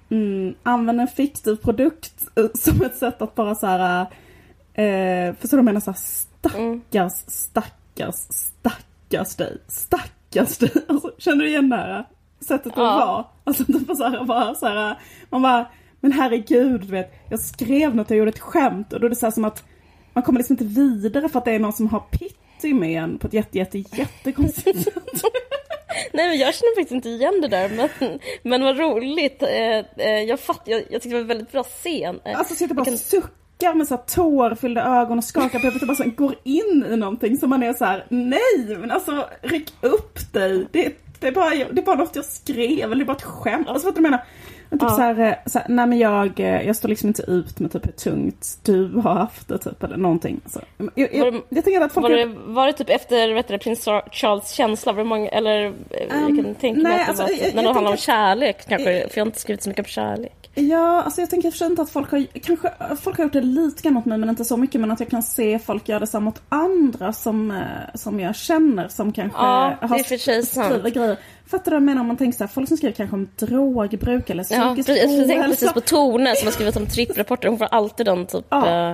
mm, 0.10 0.56
använder 0.64 1.02
en 1.02 1.08
fiktiv 1.08 1.56
produkt 1.56 2.14
eh, 2.36 2.46
som 2.56 2.82
ett 2.82 2.98
sätt 2.98 3.22
att 3.22 3.36
bara 3.36 3.56
så 3.56 3.68
här, 3.68 4.02
eh, 4.74 5.36
förstår 5.36 5.58
du 5.58 5.64
vad 5.64 5.64
jag 5.64 5.66
menar? 5.66 5.80
Så 5.80 5.92
här, 5.92 6.00
stackars, 6.00 7.14
stackars, 7.28 8.16
stackars 8.30 9.36
dig, 9.36 9.58
stackars 9.68 10.58
dig. 10.58 10.72
Alltså, 10.88 11.12
känner 11.18 11.44
du 11.44 11.50
igen 11.50 11.70
det 11.70 11.76
här 11.76 12.06
sättet 12.40 12.72
att 12.72 12.78
Ja. 12.78 12.84
vara? 12.84 13.26
Alltså 13.44 13.66
typ 13.66 13.98
så 13.98 14.04
här, 14.10 14.26
bara 14.26 14.56
så 14.56 14.66
här, 14.68 15.00
man 15.30 15.42
bara, 15.42 15.66
men 16.06 16.12
herregud, 16.12 16.82
du 16.82 16.88
vet, 16.92 17.14
jag 17.30 17.40
skrev 17.40 17.96
något, 17.96 18.10
jag 18.10 18.18
gjorde 18.20 18.30
ett 18.30 18.40
skämt 18.40 18.94
och 18.94 19.00
då 19.00 19.06
är 19.06 19.10
det 19.10 19.16
så 19.16 19.32
som 19.32 19.46
att 19.46 19.64
man 20.14 20.24
kommer 20.24 20.40
liksom 20.40 20.54
inte 20.54 20.64
vidare 20.82 21.30
för 21.30 21.40
att 21.40 21.46
det 21.46 21.52
är 21.52 21.60
någon 21.60 21.74
som 21.74 21.88
har 21.88 22.00
pity 22.00 22.74
med 22.74 23.04
en 23.04 23.18
på 23.18 23.28
ett 23.28 23.34
jätte, 23.34 23.58
jätte, 23.58 23.78
jättekonstigt 23.78 24.84
sätt. 24.84 24.94
Nej 26.14 26.30
men 26.30 26.38
jag 26.38 26.56
känner 26.56 26.76
faktiskt 26.76 26.92
inte 26.96 27.10
igen 27.10 27.42
det 27.42 27.48
där 27.48 27.70
men, 28.00 28.20
men 28.44 28.64
vad 28.64 28.78
roligt. 28.80 29.44
Eh, 29.44 30.06
eh, 30.08 30.22
jag, 30.28 30.40
fatt, 30.40 30.62
jag, 30.66 30.80
jag 30.90 31.02
tyckte 31.02 31.10
det 31.10 31.14
var 31.14 31.22
en 31.22 31.28
väldigt 31.28 31.52
bra 31.52 31.64
scen. 31.64 32.20
Eh, 32.26 32.38
Alltså 32.40 32.56
sitter 32.56 32.76
bara 32.76 32.82
och 32.82 32.88
kan- 32.88 32.98
suckar 32.98 33.74
med 33.74 33.88
så 33.88 33.96
här 33.96 34.04
tårfyllda 34.04 34.84
ögon 35.02 35.18
och 35.18 35.24
skakar 35.24 35.60
på 35.60 35.66
huvudet 35.68 35.90
och 35.90 35.96
bara 35.98 36.10
går 36.10 36.36
in 36.44 36.86
i 36.92 36.98
någonting 36.98 37.38
som 37.38 37.50
man 37.50 37.64
är 37.64 37.74
så 37.74 37.86
här: 37.86 38.06
nej 38.10 38.78
men 38.80 38.92
alltså 38.92 39.26
ryck 39.42 39.74
upp 39.82 40.34
dig. 40.34 40.68
Det, 40.72 40.92
det, 41.20 41.28
är, 41.28 41.32
bara, 41.32 41.50
det 41.50 41.82
är 41.82 41.86
bara 41.86 41.96
något 41.96 42.16
jag 42.16 42.26
skrev 42.26 42.84
eller 42.92 42.96
det 42.96 43.04
är 43.04 43.06
bara 43.06 43.18
ett 43.18 43.24
skämt. 43.24 43.68
Alltså 43.70 43.88
vad 43.88 43.96
du 43.96 44.02
menar? 44.02 44.24
Men 44.76 44.80
typ 44.80 44.90
Ja. 44.90 44.96
så 44.96 45.02
här, 45.02 45.20
eh, 45.20 45.34
så 45.46 45.60
här, 45.60 45.68
nej 45.70 45.88
men 45.88 45.98
jag, 45.98 46.40
eh, 46.40 46.62
jag 46.68 46.76
står 46.76 46.90
liksom 46.90 47.08
inte 47.08 47.22
ut 47.22 47.60
med 47.60 47.72
typ 47.72 47.88
hur 47.88 47.92
tungt 47.92 48.48
du 48.64 48.92
har 49.04 49.14
haft 49.14 49.48
det 49.48 49.58
typ 49.58 49.84
eller 49.84 49.98
någonting. 49.98 50.40
Alltså, 50.44 50.62
jag, 50.78 50.90
jag, 51.14 51.20
Var 51.20 51.26
jag, 51.32 51.42
det- 51.50 51.62
tänker 51.62 51.82
att 51.82 51.92
folk 51.92 52.04
Var 52.04 52.16
det, 52.16 52.26
var 52.46 52.68
det 52.68 52.74
typ 52.74 52.90
efter 52.90 53.34
vet 53.34 53.48
du, 53.48 53.58
prins 53.58 53.88
Charles 54.12 54.50
känsla? 54.52 54.92
Var 54.92 55.04
det 55.04 55.10
många, 55.10 55.30
eller 55.30 55.66
eh, 55.66 55.72
jag 55.90 56.28
kan 56.44 56.56
tänka 56.56 56.82
mig 56.82 56.92
nej, 56.92 57.00
att 57.02 57.06
det 57.06 57.10
alltså, 57.10 57.24
var, 57.24 57.30
jag- 57.30 57.40
jag 57.48 57.56
när 57.56 57.64
det 57.64 57.74
handlar 57.74 57.92
om 57.92 57.98
kärlek 57.98 58.58
kanske, 58.70 59.08
för 59.10 59.18
jag 59.18 59.22
har 59.22 59.28
inte 59.28 59.40
skrivit 59.40 59.64
så 59.64 59.70
mycket 59.70 59.86
om 59.86 59.90
kärlek. 59.90 60.35
Ja, 60.58 61.02
alltså 61.02 61.22
jag 61.22 61.30
tänker 61.30 61.52
för 61.52 61.66
inte 61.66 61.82
att 61.82 61.90
folk 61.90 62.12
har, 62.12 62.26
kanske, 62.40 62.70
folk 63.02 63.18
har 63.18 63.24
gjort 63.24 63.34
det 63.34 63.42
lite 63.42 63.82
grann 63.84 63.94
mot 63.94 64.06
mig 64.06 64.18
men 64.18 64.30
inte 64.30 64.46
så 64.46 64.58
mycket 64.58 64.82
men 64.82 64.92
att 64.92 65.00
jag 65.00 65.10
kan 65.10 65.24
se 65.24 65.60
folk 65.60 65.90
göra 65.90 66.00
detsamma 66.00 66.26
mot 66.26 66.42
andra 66.50 67.14
som, 67.14 67.52
eh, 67.52 67.58
som 67.94 68.20
jag 68.20 68.36
känner 68.36 68.88
som 68.88 69.12
kanske 69.12 69.40
Ja, 69.40 69.74
det 69.82 69.88
har 69.88 69.98
skriver 70.00 70.90
grejer. 70.90 71.18
Fattar 71.48 71.64
du 71.66 71.70
vad 71.72 71.76
jag 71.76 71.84
menar 71.84 72.02
om 72.02 72.08
man 72.08 72.18
tänker 72.18 72.38
så 72.38 72.44
här, 72.44 72.52
folk 72.52 72.68
som 72.68 72.78
skriver 72.78 72.96
kanske 72.96 73.16
om 73.16 73.30
drogbruk 73.36 74.30
eller 74.30 74.46
Ja, 74.50 74.66
psykisk 74.76 74.88
precis, 74.88 75.04
jag 75.04 75.10
tänkte 75.28 75.36
ohälsa. 75.40 75.50
precis 75.50 75.74
på 75.74 75.82
Tone 75.82 76.36
som 76.36 76.48
har 76.48 76.52
skrivit 76.52 76.76
om 76.78 76.86
tripprapporter. 76.88 77.48
Hon 77.50 77.58
får 77.58 77.68
alltid 77.72 78.06
den 78.06 78.26
typ 78.26 78.46
Ja. 78.50 78.92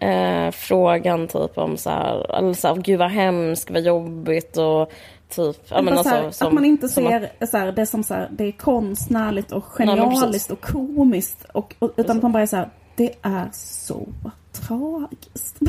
eh, 0.00 0.06
eh, 0.10 0.50
frågan 0.50 1.28
typ 1.28 1.58
om 1.58 1.76
så 1.76 1.90
här, 1.90 2.36
eller 2.38 2.54
så 2.54 2.68
här, 2.68 2.74
gud 2.76 2.98
vad 2.98 3.10
hemskt, 3.10 3.70
vad 3.70 3.82
jobbigt 3.82 4.56
och 4.56 4.92
typ, 5.30 5.56
ja 5.68 5.82
men 5.82 5.94
Bara 5.94 6.04
så 6.04 6.08
här, 6.10 6.24
alltså, 6.24 6.38
som, 6.38 6.48
att 6.48 6.54
man 6.54 6.64
inte 6.64 6.88
som 6.88 7.06
att- 7.06 7.10
ser 7.10 7.46
så 7.46 7.56
här, 7.56 7.72
det 7.72 7.86
som 7.86 8.02
så 8.04 8.14
här, 8.14 8.28
det 8.32 8.44
är 8.44 8.52
konstnärligt 8.52 9.52
och 9.52 9.64
genialiskt 9.64 10.50
och 10.50 10.60
komiskt. 10.60 11.44
Och, 11.54 11.74
och, 11.78 11.92
utan 11.96 12.16
att 12.16 12.22
man 12.22 12.32
bara 12.32 12.42
är 12.42 12.46
så 12.46 12.56
här, 12.56 12.68
det 12.96 13.14
är 13.22 13.48
så 13.52 14.08
tragiskt. 14.52 15.58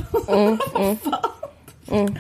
Mm, 1.92 2.16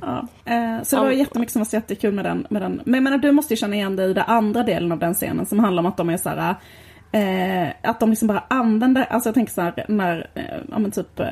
Ja, 0.00 0.26
eh, 0.44 0.82
så 0.82 0.96
det 0.96 1.02
var 1.02 1.10
jättemycket 1.10 1.52
som 1.52 1.60
var 1.60 1.64
så 1.64 1.76
jättekul 1.76 2.14
med 2.14 2.24
den, 2.24 2.46
med 2.50 2.62
den. 2.62 2.80
Men 2.84 2.94
jag 2.94 3.02
menar, 3.02 3.18
du 3.18 3.32
måste 3.32 3.52
ju 3.52 3.56
känna 3.56 3.76
igen 3.76 3.96
dig 3.96 4.10
i 4.10 4.14
den 4.14 4.24
andra 4.26 4.62
delen 4.62 4.92
av 4.92 4.98
den 4.98 5.14
scenen 5.14 5.46
som 5.46 5.58
handlar 5.58 5.80
om 5.82 5.86
att 5.86 5.96
de 5.96 6.10
är 6.10 6.16
så 6.16 6.28
här. 6.28 6.54
Eh, 7.14 7.68
att 7.82 8.00
de 8.00 8.10
liksom 8.10 8.28
bara 8.28 8.44
använder, 8.48 9.02
alltså 9.02 9.28
jag 9.28 9.34
tänker 9.34 9.52
så 9.52 9.60
här 9.60 9.84
när, 9.88 10.30
eh, 10.34 10.58
ja 10.70 10.78
men 10.78 10.90
typ 10.90 11.20
eh, 11.20 11.26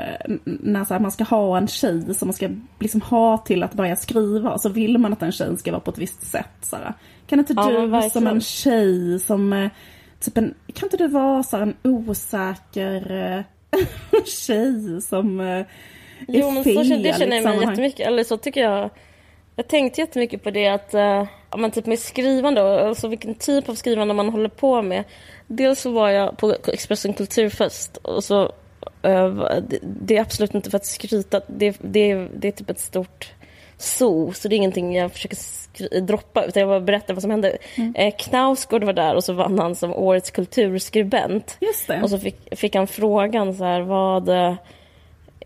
när 0.44 0.84
så 0.84 0.94
här, 0.94 1.00
man 1.00 1.10
ska 1.10 1.24
ha 1.24 1.58
en 1.58 1.68
tjej 1.68 2.14
som 2.14 2.28
man 2.28 2.34
ska 2.34 2.48
liksom 2.78 3.00
ha 3.00 3.38
till 3.38 3.62
att 3.62 3.74
börja 3.74 3.96
skriva 3.96 4.58
så 4.58 4.68
vill 4.68 4.98
man 4.98 5.12
att 5.12 5.20
den 5.20 5.32
tjejen 5.32 5.56
ska 5.56 5.70
vara 5.70 5.80
på 5.80 5.90
ett 5.90 5.98
visst 5.98 6.26
sätt. 6.26 6.50
Så 6.62 6.76
här. 6.76 6.94
Kan 7.26 7.38
inte 7.38 7.52
Ja, 7.56 7.70
men 7.70 8.02
du 8.02 8.10
som 8.10 8.26
en 8.26 8.40
tjej 8.40 9.18
som, 9.18 9.52
eh, 9.52 9.70
typ 10.20 10.38
en, 10.38 10.54
kan 10.74 10.86
inte 10.86 10.96
du 10.96 11.08
vara 11.08 11.42
så 11.42 11.56
här 11.56 11.62
en 11.62 11.76
osäker 11.82 13.44
tjej 14.46 15.00
som 15.00 15.40
är 15.40 15.66
Jo 16.28 16.50
men 16.50 16.64
så 16.64 16.70
fel 16.70 16.88
känner, 16.88 17.02
det 17.02 17.18
känner 17.18 17.36
jag 17.36 17.44
mig 17.44 17.68
jättemycket, 17.68 18.06
eller 18.06 18.24
så 18.24 18.36
tycker 18.36 18.60
jag 18.60 18.90
Jag 19.56 19.68
tänkte 19.68 20.00
jättemycket 20.00 20.42
på 20.42 20.50
det 20.50 20.68
att, 20.68 20.90
ja 20.92 21.26
men 21.56 21.70
typ 21.70 21.86
med 21.86 21.98
skrivande, 21.98 22.62
och 22.62 22.88
alltså 22.88 23.08
vilken 23.08 23.34
typ 23.34 23.68
av 23.68 23.74
skrivande 23.74 24.14
man 24.14 24.28
håller 24.28 24.48
på 24.48 24.82
med. 24.82 25.04
Dels 25.46 25.80
så 25.80 25.90
var 25.90 26.08
jag 26.08 26.36
på 26.36 26.56
Expressen 26.66 27.14
Kulturfest 27.14 27.96
och 27.96 28.24
så, 28.24 28.42
eh, 29.02 29.34
det, 29.82 30.16
är 30.16 30.20
absolut 30.20 30.54
inte 30.54 30.70
för 30.70 30.76
att 30.76 30.86
skryta, 30.86 31.40
det, 31.46 31.76
det, 31.80 32.14
det 32.14 32.48
är 32.48 32.52
typ 32.52 32.70
ett 32.70 32.80
stort 32.80 33.32
zoo, 33.78 34.32
så 34.32 34.48
det 34.48 34.54
är 34.54 34.56
ingenting 34.56 34.96
jag 34.96 35.12
försöker 35.12 35.36
skri- 35.36 36.00
droppa, 36.00 36.44
utan 36.44 36.60
jag 36.60 36.68
bara 36.68 36.80
berättar 36.80 37.14
vad 37.14 37.22
som 37.22 37.30
hände. 37.30 37.58
Mm. 37.74 37.94
Eh, 37.94 38.14
Knausgård 38.18 38.84
var 38.84 38.92
där 38.92 39.14
och 39.14 39.24
så 39.24 39.32
vann 39.32 39.58
han 39.58 39.74
som 39.74 39.94
årets 39.94 40.30
kulturskribent. 40.30 41.56
Och 42.02 42.10
så 42.10 42.18
fick, 42.18 42.58
fick 42.58 42.74
han 42.74 42.86
frågan 42.86 43.54
så 43.54 43.64
här, 43.64 43.80
vad 43.80 44.28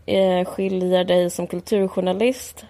eh, 0.05 0.45
skiljer 0.45 1.03
dig 1.03 1.29
som 1.29 1.47
kulturjournalist? 1.47 2.65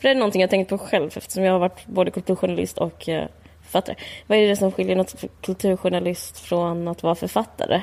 För 0.00 0.08
det 0.08 0.12
är 0.12 0.14
någonting 0.14 0.40
jag 0.40 0.50
tänkt 0.50 0.68
på 0.68 0.78
själv 0.78 1.10
eftersom 1.16 1.44
jag 1.44 1.52
har 1.52 1.58
varit 1.58 1.86
både 1.86 2.10
kulturjournalist 2.10 2.78
och 2.78 3.08
eh, 3.08 3.28
författare. 3.62 3.96
Vad 4.26 4.38
är 4.38 4.48
det 4.48 4.56
som 4.56 4.72
skiljer 4.72 4.96
något 4.96 5.20
för 5.20 5.28
kulturjournalist 5.42 6.38
från 6.38 6.88
att 6.88 7.02
vara 7.02 7.14
författare? 7.14 7.82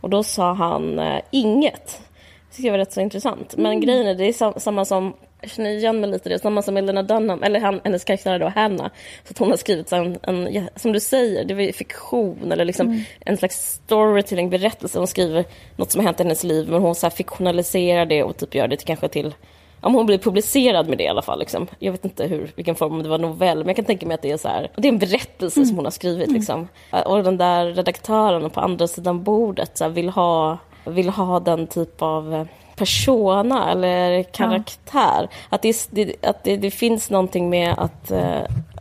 Och 0.00 0.10
då 0.10 0.22
sa 0.22 0.52
han 0.52 0.98
eh, 0.98 1.20
inget. 1.30 2.00
Det 2.48 2.56
tycker 2.56 2.68
jag 2.68 2.72
var 2.72 2.78
rätt 2.78 2.92
så 2.92 3.00
intressant. 3.00 3.56
Men 3.56 3.80
grejen 3.80 4.06
är, 4.06 4.14
det 4.14 4.24
är 4.24 4.32
sam- 4.32 4.60
samma 4.60 4.84
som, 4.84 5.16
jag 5.40 5.50
känner 5.50 5.70
igen 5.70 6.00
mig 6.00 6.10
lite 6.10 6.28
i 6.28 6.32
det, 6.32 6.38
samma 6.38 6.62
som 6.62 6.76
Elena 6.76 7.02
Dunham, 7.02 7.42
eller 7.42 7.60
han, 7.60 7.80
hennes 7.84 8.04
karaktär 8.04 8.38
då, 8.38 8.48
Hanna. 8.48 8.90
Så 9.24 9.30
att 9.30 9.38
hon 9.38 9.50
har 9.50 9.56
skrivit 9.56 9.92
en, 9.92 10.18
en, 10.22 10.68
som 10.76 10.92
du 10.92 11.00
säger, 11.00 11.44
det 11.44 11.54
var 11.54 11.72
fiktion 11.72 12.52
eller 12.52 12.64
liksom 12.64 13.04
en 13.20 13.36
slags 13.36 13.56
storytelling, 13.56 14.50
berättelse. 14.50 14.98
Hon 14.98 15.06
skriver 15.06 15.44
något 15.76 15.90
som 15.90 15.98
har 15.98 16.06
hänt 16.06 16.20
i 16.20 16.22
hennes 16.22 16.44
liv, 16.44 16.68
men 16.68 16.80
hon 16.80 16.94
så 16.94 17.10
fiktionaliserar 17.10 18.06
det 18.06 18.22
och 18.22 18.36
typ 18.36 18.54
gör 18.54 18.68
det 18.68 18.76
till, 18.76 18.86
kanske 18.86 19.08
till 19.08 19.34
om 19.80 19.94
hon 19.94 20.06
blir 20.06 20.18
publicerad 20.18 20.88
med 20.88 20.98
det 20.98 21.04
i 21.04 21.08
alla 21.08 21.22
fall. 21.22 21.38
Liksom. 21.38 21.66
Jag 21.78 21.92
vet 21.92 22.04
inte 22.04 22.26
hur, 22.26 22.52
vilken 22.56 22.74
form, 22.74 23.02
det 23.02 23.08
var 23.08 23.18
novell, 23.18 23.58
men 23.58 23.66
jag 23.66 23.76
kan 23.76 23.84
tänka 23.84 24.06
mig 24.06 24.14
att 24.14 24.22
det 24.22 24.30
är 24.30 24.36
så 24.36 24.48
här. 24.48 24.70
Det 24.76 24.88
är 24.88 24.92
en 24.92 24.98
berättelse 24.98 25.66
som 25.66 25.76
hon 25.76 25.84
har 25.84 25.90
skrivit. 25.92 26.30
Liksom. 26.30 26.68
Och 27.06 27.24
den 27.24 27.36
där 27.36 27.66
redaktören 27.66 28.50
på 28.50 28.60
andra 28.60 28.88
sidan 28.88 29.22
bordet 29.22 29.78
så 29.78 29.84
här, 29.84 29.90
vill, 29.90 30.08
ha, 30.08 30.58
vill 30.84 31.08
ha 31.08 31.40
den 31.40 31.66
typ 31.66 32.02
av 32.02 32.34
eh, 32.34 32.44
persona 32.76 33.70
eller 33.70 34.22
karaktär. 34.22 35.28
Att, 35.48 35.62
det, 35.62 36.14
att 36.22 36.44
det, 36.44 36.56
det 36.56 36.70
finns 36.70 37.10
någonting 37.10 37.50
med 37.50 37.74
att, 37.78 38.10
eh, 38.10 38.42
att 38.74 38.75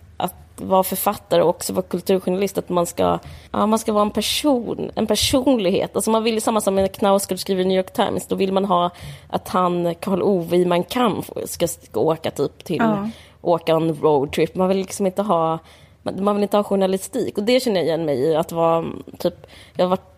vara 0.58 0.84
författare 0.84 1.42
och 1.42 1.50
också 1.50 1.74
vara 1.74 1.86
kulturjournalist, 1.86 2.58
att 2.58 2.70
man 2.70 2.86
ska, 2.86 3.20
ja, 3.52 3.66
man 3.66 3.80
ska 3.80 3.94
vara 3.94 4.02
en 4.02 4.12
person, 4.12 4.92
en 4.96 5.08
personlighet. 5.08 5.96
Alltså 5.96 6.12
man 6.12 6.24
vill 6.24 6.34
ju 6.34 6.42
samma 6.42 6.62
som 6.62 6.76
när 6.76 6.88
Knausgård 6.88 7.40
skriver 7.40 7.62
i 7.62 7.66
New 7.66 7.78
York 7.78 7.94
Times, 7.94 8.28
då 8.28 8.36
vill 8.36 8.54
man 8.54 8.66
ha 8.66 8.90
att 9.30 9.48
han, 9.48 9.96
Karl 9.96 10.22
Ove 10.22 10.58
i 10.58 10.66
Mein 10.66 10.84
Kampf, 10.84 11.30
ska, 11.46 11.68
ska 11.68 12.00
åka 12.00 12.32
typ 12.32 12.64
till, 12.64 12.78
Ja. 12.78 13.10
åka 13.42 13.72
en 13.72 13.96
roadtrip. 13.96 14.56
Man 14.56 14.68
vill 14.68 14.78
liksom 14.78 15.06
inte 15.06 15.22
ha, 15.22 15.60
man, 16.04 16.24
man 16.24 16.36
vill 16.36 16.44
inte 16.44 16.58
ha 16.58 16.64
journalistik. 16.64 17.38
Och 17.38 17.44
det 17.44 17.60
känner 17.60 17.78
jag 17.78 17.86
igen 17.86 18.06
mig 18.06 18.20
i, 18.20 18.36
att 18.36 18.52
vara 18.52 18.86
typ, 19.20 19.48
jag 19.76 19.86
har 19.86 19.90
varit 19.90 20.12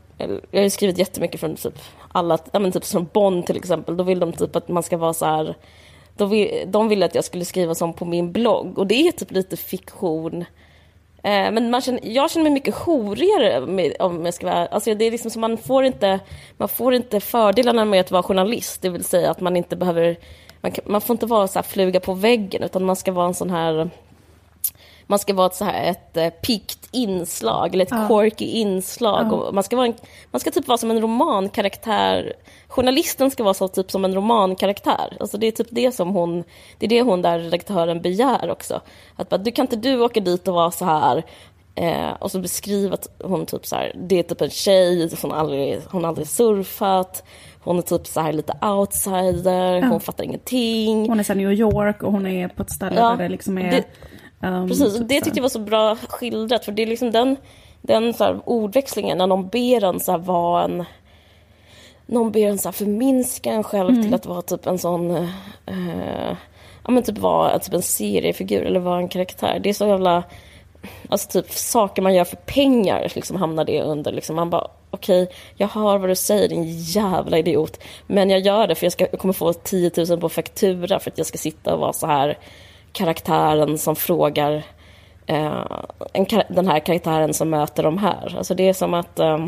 jag 0.52 0.60
har 0.60 0.63
ju 0.63 0.69
skrivit 0.69 0.97
jättemycket 0.97 1.39
från 1.39 1.56
typ 1.56 1.80
alla, 2.12 2.38
ja 2.52 2.60
men 2.60 2.71
typ 2.71 2.86
som 2.86 3.08
Bonn 3.13 3.43
till 3.43 3.58
exempel, 3.58 3.97
då 3.97 4.04
vill 4.04 4.19
de 4.19 4.34
typ 4.34 4.56
att 4.56 4.67
man 4.67 4.84
ska 4.84 4.97
vara 4.97 5.13
så 5.13 5.26
här 5.26 5.56
de, 6.17 6.30
vill, 6.30 6.63
de 6.67 6.89
ville 6.89 7.06
att 7.06 7.15
jag 7.15 7.23
skulle 7.23 7.45
skriva 7.45 7.75
som 7.75 7.93
på 7.93 8.06
min 8.06 8.32
blogg 8.32 8.77
och 8.77 8.88
det 8.88 9.08
är 9.08 9.12
typ 9.12 9.32
lite 9.32 9.58
fiktion. 9.58 10.45
Eh, 11.23 11.51
men 11.51 11.69
man 11.69 11.82
känner, 11.82 11.99
jag 12.03 12.32
känner 12.32 12.43
mig 12.43 12.51
mycket 12.51 12.75
horigare 12.75 13.65
med, 13.65 13.93
om 13.99 14.25
jag 14.25 14.34
ska 14.34 14.45
vara 14.45 14.65
alltså 14.65 14.95
det 14.95 15.06
är 15.06 15.12
liksom 15.12 15.32
så 15.32 15.39
man 15.39 15.58
får 15.58 15.84
inte 15.84 16.19
Man 16.58 16.69
får 16.69 16.93
inte 16.93 17.19
fördelarna 17.19 17.86
med 17.86 17.99
att 17.99 18.12
vara 18.12 18.23
journalist, 18.23 18.82
det 18.82 18.89
vill 18.89 19.03
säga 19.03 19.32
att 19.32 19.41
man 19.41 19.56
inte 19.56 19.75
behöver 19.75 20.17
Man, 20.62 20.71
kan, 20.71 20.84
man 20.88 21.01
får 21.01 21.13
inte 21.13 21.25
vara 21.25 21.47
så 21.47 21.60
här 21.60 21.63
fluga 21.63 21.99
på 21.99 22.13
väggen 22.13 22.63
utan 22.63 22.86
man 22.86 22.95
ska 22.95 23.12
vara 23.12 23.27
en 23.27 23.34
sån 23.34 23.49
här 23.49 23.89
man 25.08 25.20
ska 25.20 25.34
vara 25.34 25.48
ett, 25.48 25.56
så 25.56 25.65
här, 25.65 25.89
ett 25.91 26.17
eh, 26.17 26.30
pikt 26.30 26.89
inslag 26.91 27.74
eller 27.74 27.86
ett 27.86 27.91
Ja. 27.91 28.08
quirky 28.08 28.46
inslag. 28.46 29.28
Ja. 29.32 29.52
Man, 29.52 29.63
ska 29.63 29.76
vara 29.76 29.86
en, 29.88 29.93
man 30.32 30.39
ska 30.39 30.52
typ 30.52 30.67
vara 30.67 30.78
som 30.78 30.91
en 30.91 31.02
romankaraktär. 31.02 32.34
Journalisten 32.67 33.32
ska 33.32 33.43
vara 33.43 33.54
så, 33.54 33.67
typ 33.67 33.91
som 33.91 34.06
en 34.06 34.15
romankaraktär. 34.15 35.17
Alltså 35.20 35.38
det 35.38 35.48
är 35.48 35.52
typ 35.52 35.67
det 35.72 35.91
som 35.91 36.10
hon, 36.10 36.43
det 36.80 36.86
är 36.86 36.89
det 36.89 37.02
hon 37.02 37.22
där 37.22 37.39
redaktören 37.39 38.02
begär 38.02 38.50
också. 38.52 38.82
Att 39.15 39.30
bara, 39.30 39.38
du 39.38 39.52
kan 39.52 39.63
inte 39.63 39.76
du 39.76 40.02
åka 40.02 40.20
dit 40.20 40.48
och 40.48 40.54
vara 40.54 40.72
så 40.72 40.86
här 40.86 41.24
Eh, 41.80 42.12
och 42.20 42.32
så 42.32 42.39
beskriver 42.39 42.93
att 42.93 43.08
hon 43.24 43.46
typ 43.46 43.65
så 43.65 43.76
här, 43.76 43.91
det 43.96 44.20
är 44.20 44.24
typ 44.24 44.41
en 44.41 44.50
tjej, 44.50 45.10
hon 45.22 45.32
har 45.32 45.38
aldrig, 45.38 45.80
hon 45.91 46.04
har 46.04 46.08
aldrig 46.10 46.28
surfat, 46.28 47.24
hon 47.60 47.78
är 47.78 47.82
typ 47.82 48.08
så 48.08 48.22
här 48.22 48.34
lite 48.34 48.54
outsider, 48.62 49.82
hon 49.82 50.00
fattar 50.00 50.24
ingenting. 50.24 51.10
Hon 51.10 51.20
är 51.20 51.24
här 51.24 51.36
New 51.36 51.52
York 51.52 52.04
och 52.04 52.12
hon 52.12 52.28
är 52.28 52.48
på 52.48 52.62
ett 52.63 52.72
ställe 52.72 52.96
Ja, 53.00 53.10
där 53.10 53.17
det 53.17 53.30
liksom 53.30 53.58
är... 53.58 53.72
det- 53.72 53.84
ehm, 54.41 54.67
Precis, 54.67 54.86
och 54.86 55.00
typ 55.00 55.10
det 55.10 55.21
tyckte 55.21 55.39
jag 55.39 55.43
var 55.43 55.50
så 55.50 55.60
bra 55.60 55.95
skildrat, 55.95 56.65
för 56.65 56.71
det 56.71 56.82
är 56.82 56.88
liksom 56.88 57.12
den, 57.12 57.36
den 57.82 58.13
så 58.13 58.23
här 58.23 58.39
ordväxlingen 58.45 59.17
när 59.17 59.28
någon 59.28 59.47
ber 59.47 59.84
en 59.84 60.00
så 60.00 60.12
här 60.12 60.19
vara 60.19 60.63
en... 60.63 60.86
Någon 62.06 62.32
ber 62.32 62.47
en 62.47 62.58
så 62.58 62.67
här 62.67 62.73
förminska 62.73 63.52
en 63.52 63.63
själv 63.63 63.89
Mm. 63.89 64.04
till 64.04 64.13
att 64.13 64.26
vara 64.26 64.41
typ 64.41 64.67
en 64.67 64.78
sån... 64.78 65.12
Eh, 65.65 66.36
ja 66.84 66.91
men 66.91 67.04
typ 67.04 67.17
vara 67.17 67.60
typ 67.60 67.73
en 67.73 67.82
seriefigur 67.82 68.62
eller 68.62 68.80
vara 68.80 68.97
en 68.97 69.08
karaktär. 69.08 69.60
Det 69.63 69.69
är 69.69 69.73
så 69.73 69.88
jävla... 69.88 70.23
Alltså 71.10 71.30
typ 71.30 71.52
saker 71.52 72.02
man 72.02 72.13
gör 72.15 72.23
för 72.23 72.36
pengar 72.36 73.12
liksom 73.15 73.38
hamnar 73.38 73.65
det 73.65 73.82
under. 73.82 74.12
Liksom 74.12 74.36
man 74.36 74.50
bara, 74.50 74.67
okej, 74.89 75.23
okay, 75.23 75.36
jag 75.56 75.67
hör 75.67 75.97
vad 75.97 76.10
du 76.10 76.15
säger 76.15 76.50
din 76.50 76.80
jävla 76.80 77.38
idiot. 77.38 77.80
Men 78.08 78.30
jag 78.30 78.39
gör 78.39 78.67
det 78.67 78.76
för 78.76 78.86
jag, 78.86 78.93
ska, 78.93 79.08
jag 79.12 79.19
kommer 79.19 79.34
få 79.34 79.54
10 79.54 79.91
000 80.10 80.19
på 80.19 80.30
faktura 80.30 81.00
för 81.00 81.12
att 81.12 81.17
jag 81.17 81.28
ska 81.28 81.38
sitta 81.38 81.73
och 81.73 81.80
vara 81.80 81.93
så 81.93 82.08
här 82.08 82.38
karaktären 82.97 83.77
som 83.77 83.95
frågar 83.95 84.63
eh, 85.25 85.65
en, 86.13 86.25
den 86.49 86.67
här 86.67 86.79
karaktären 86.79 87.33
som 87.33 87.49
möter 87.49 87.83
de 87.83 87.97
här. 87.97 88.36
Alltså 88.38 88.55
det 88.55 88.69
är 88.69 88.73
som 88.73 88.93
att, 88.93 89.19
eh, 89.19 89.47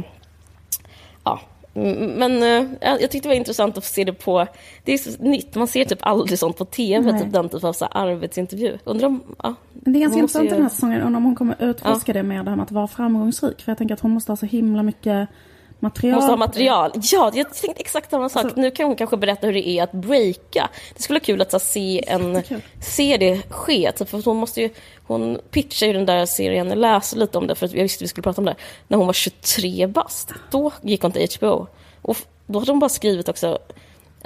ja, 1.23 1.39
men 1.73 2.43
uh, 2.43 2.71
jag 2.81 2.99
tyckte 2.99 3.19
det 3.19 3.27
var 3.27 3.35
intressant 3.35 3.77
att 3.77 3.83
få 3.83 3.93
se 3.93 4.03
det 4.03 4.13
på... 4.13 4.47
Det 4.83 4.93
är 4.93 4.97
så 4.97 5.23
nytt, 5.23 5.55
man 5.55 5.67
ser 5.67 5.85
typ 5.85 5.99
aldrig 6.01 6.39
sånt 6.39 6.57
på 6.57 6.65
tv, 6.65 7.19
typ 7.19 7.33
den 7.33 7.49
typen 7.49 7.69
av 7.69 7.73
så 7.73 7.85
arbetsintervju. 7.85 8.77
Undrar 8.83 9.07
om... 9.07 9.23
Ja, 9.43 9.55
det 9.73 9.91
är 9.91 10.01
ganska 10.01 10.19
intressant 10.19 10.45
ju... 10.45 10.49
den 10.49 10.61
här 10.61 10.69
säsongen, 10.69 11.01
undrar 11.01 11.17
om 11.17 11.23
hon 11.23 11.35
kommer 11.35 11.55
utforska 11.59 12.11
ja. 12.11 12.13
det 12.13 12.23
mer, 12.23 12.43
det 12.43 12.49
här 12.49 12.57
med 12.57 12.63
att 12.63 12.71
vara 12.71 12.87
framgångsrik. 12.87 13.61
För 13.61 13.71
jag 13.71 13.77
tänker 13.77 13.93
att 13.93 14.01
hon 14.01 14.11
måste 14.11 14.31
ha 14.31 14.37
så 14.37 14.45
himla 14.45 14.83
mycket 14.83 15.29
material. 15.79 16.15
Måste 16.15 16.31
ha 16.31 16.37
material. 16.37 16.91
Ja, 16.93 17.31
jag 17.33 17.53
tänkte 17.53 17.81
exakt 17.81 18.09
samma 18.09 18.29
sak. 18.29 18.43
Alltså, 18.43 18.61
nu 18.61 18.71
kan 18.71 18.85
hon 18.85 18.95
kanske 18.95 19.17
berätta 19.17 19.47
hur 19.47 19.53
det 19.53 19.67
är 19.67 19.83
att 19.83 19.91
breaka. 19.91 20.69
Det 20.95 21.01
skulle 21.01 21.19
vara 21.19 21.25
kul 21.25 21.41
att 21.41 21.51
så, 21.51 21.59
se, 21.59 22.03
en, 22.07 22.43
se 22.81 23.17
det 23.17 23.41
ske. 23.49 23.91
Typ, 23.91 24.09
för 24.09 24.23
hon, 24.25 24.37
måste 24.37 24.61
ju, 24.61 24.69
hon 25.07 25.39
pitchade 25.51 25.91
ju 25.91 25.97
den 25.97 26.05
där 26.05 26.25
serien, 26.25 26.69
jag 26.69 26.77
läste 26.77 27.17
lite 27.17 27.37
om 27.37 27.47
det 27.47 27.55
för 27.55 27.67
jag 27.67 27.83
visste 27.83 28.03
vi 28.03 28.07
skulle 28.07 28.23
prata 28.23 28.41
om 28.41 28.45
det, 28.45 28.55
när 28.87 28.97
hon 28.97 29.07
var 29.07 29.13
23 29.13 29.87
bast. 29.87 30.33
Då 30.51 30.71
gick 30.81 31.01
hon 31.01 31.11
till 31.11 31.27
HBO. 31.37 31.67
Och 32.01 32.17
då 32.47 32.59
hade 32.59 32.71
hon 32.71 32.79
bara 32.79 32.89
skrivit 32.89 33.29
också 33.29 33.59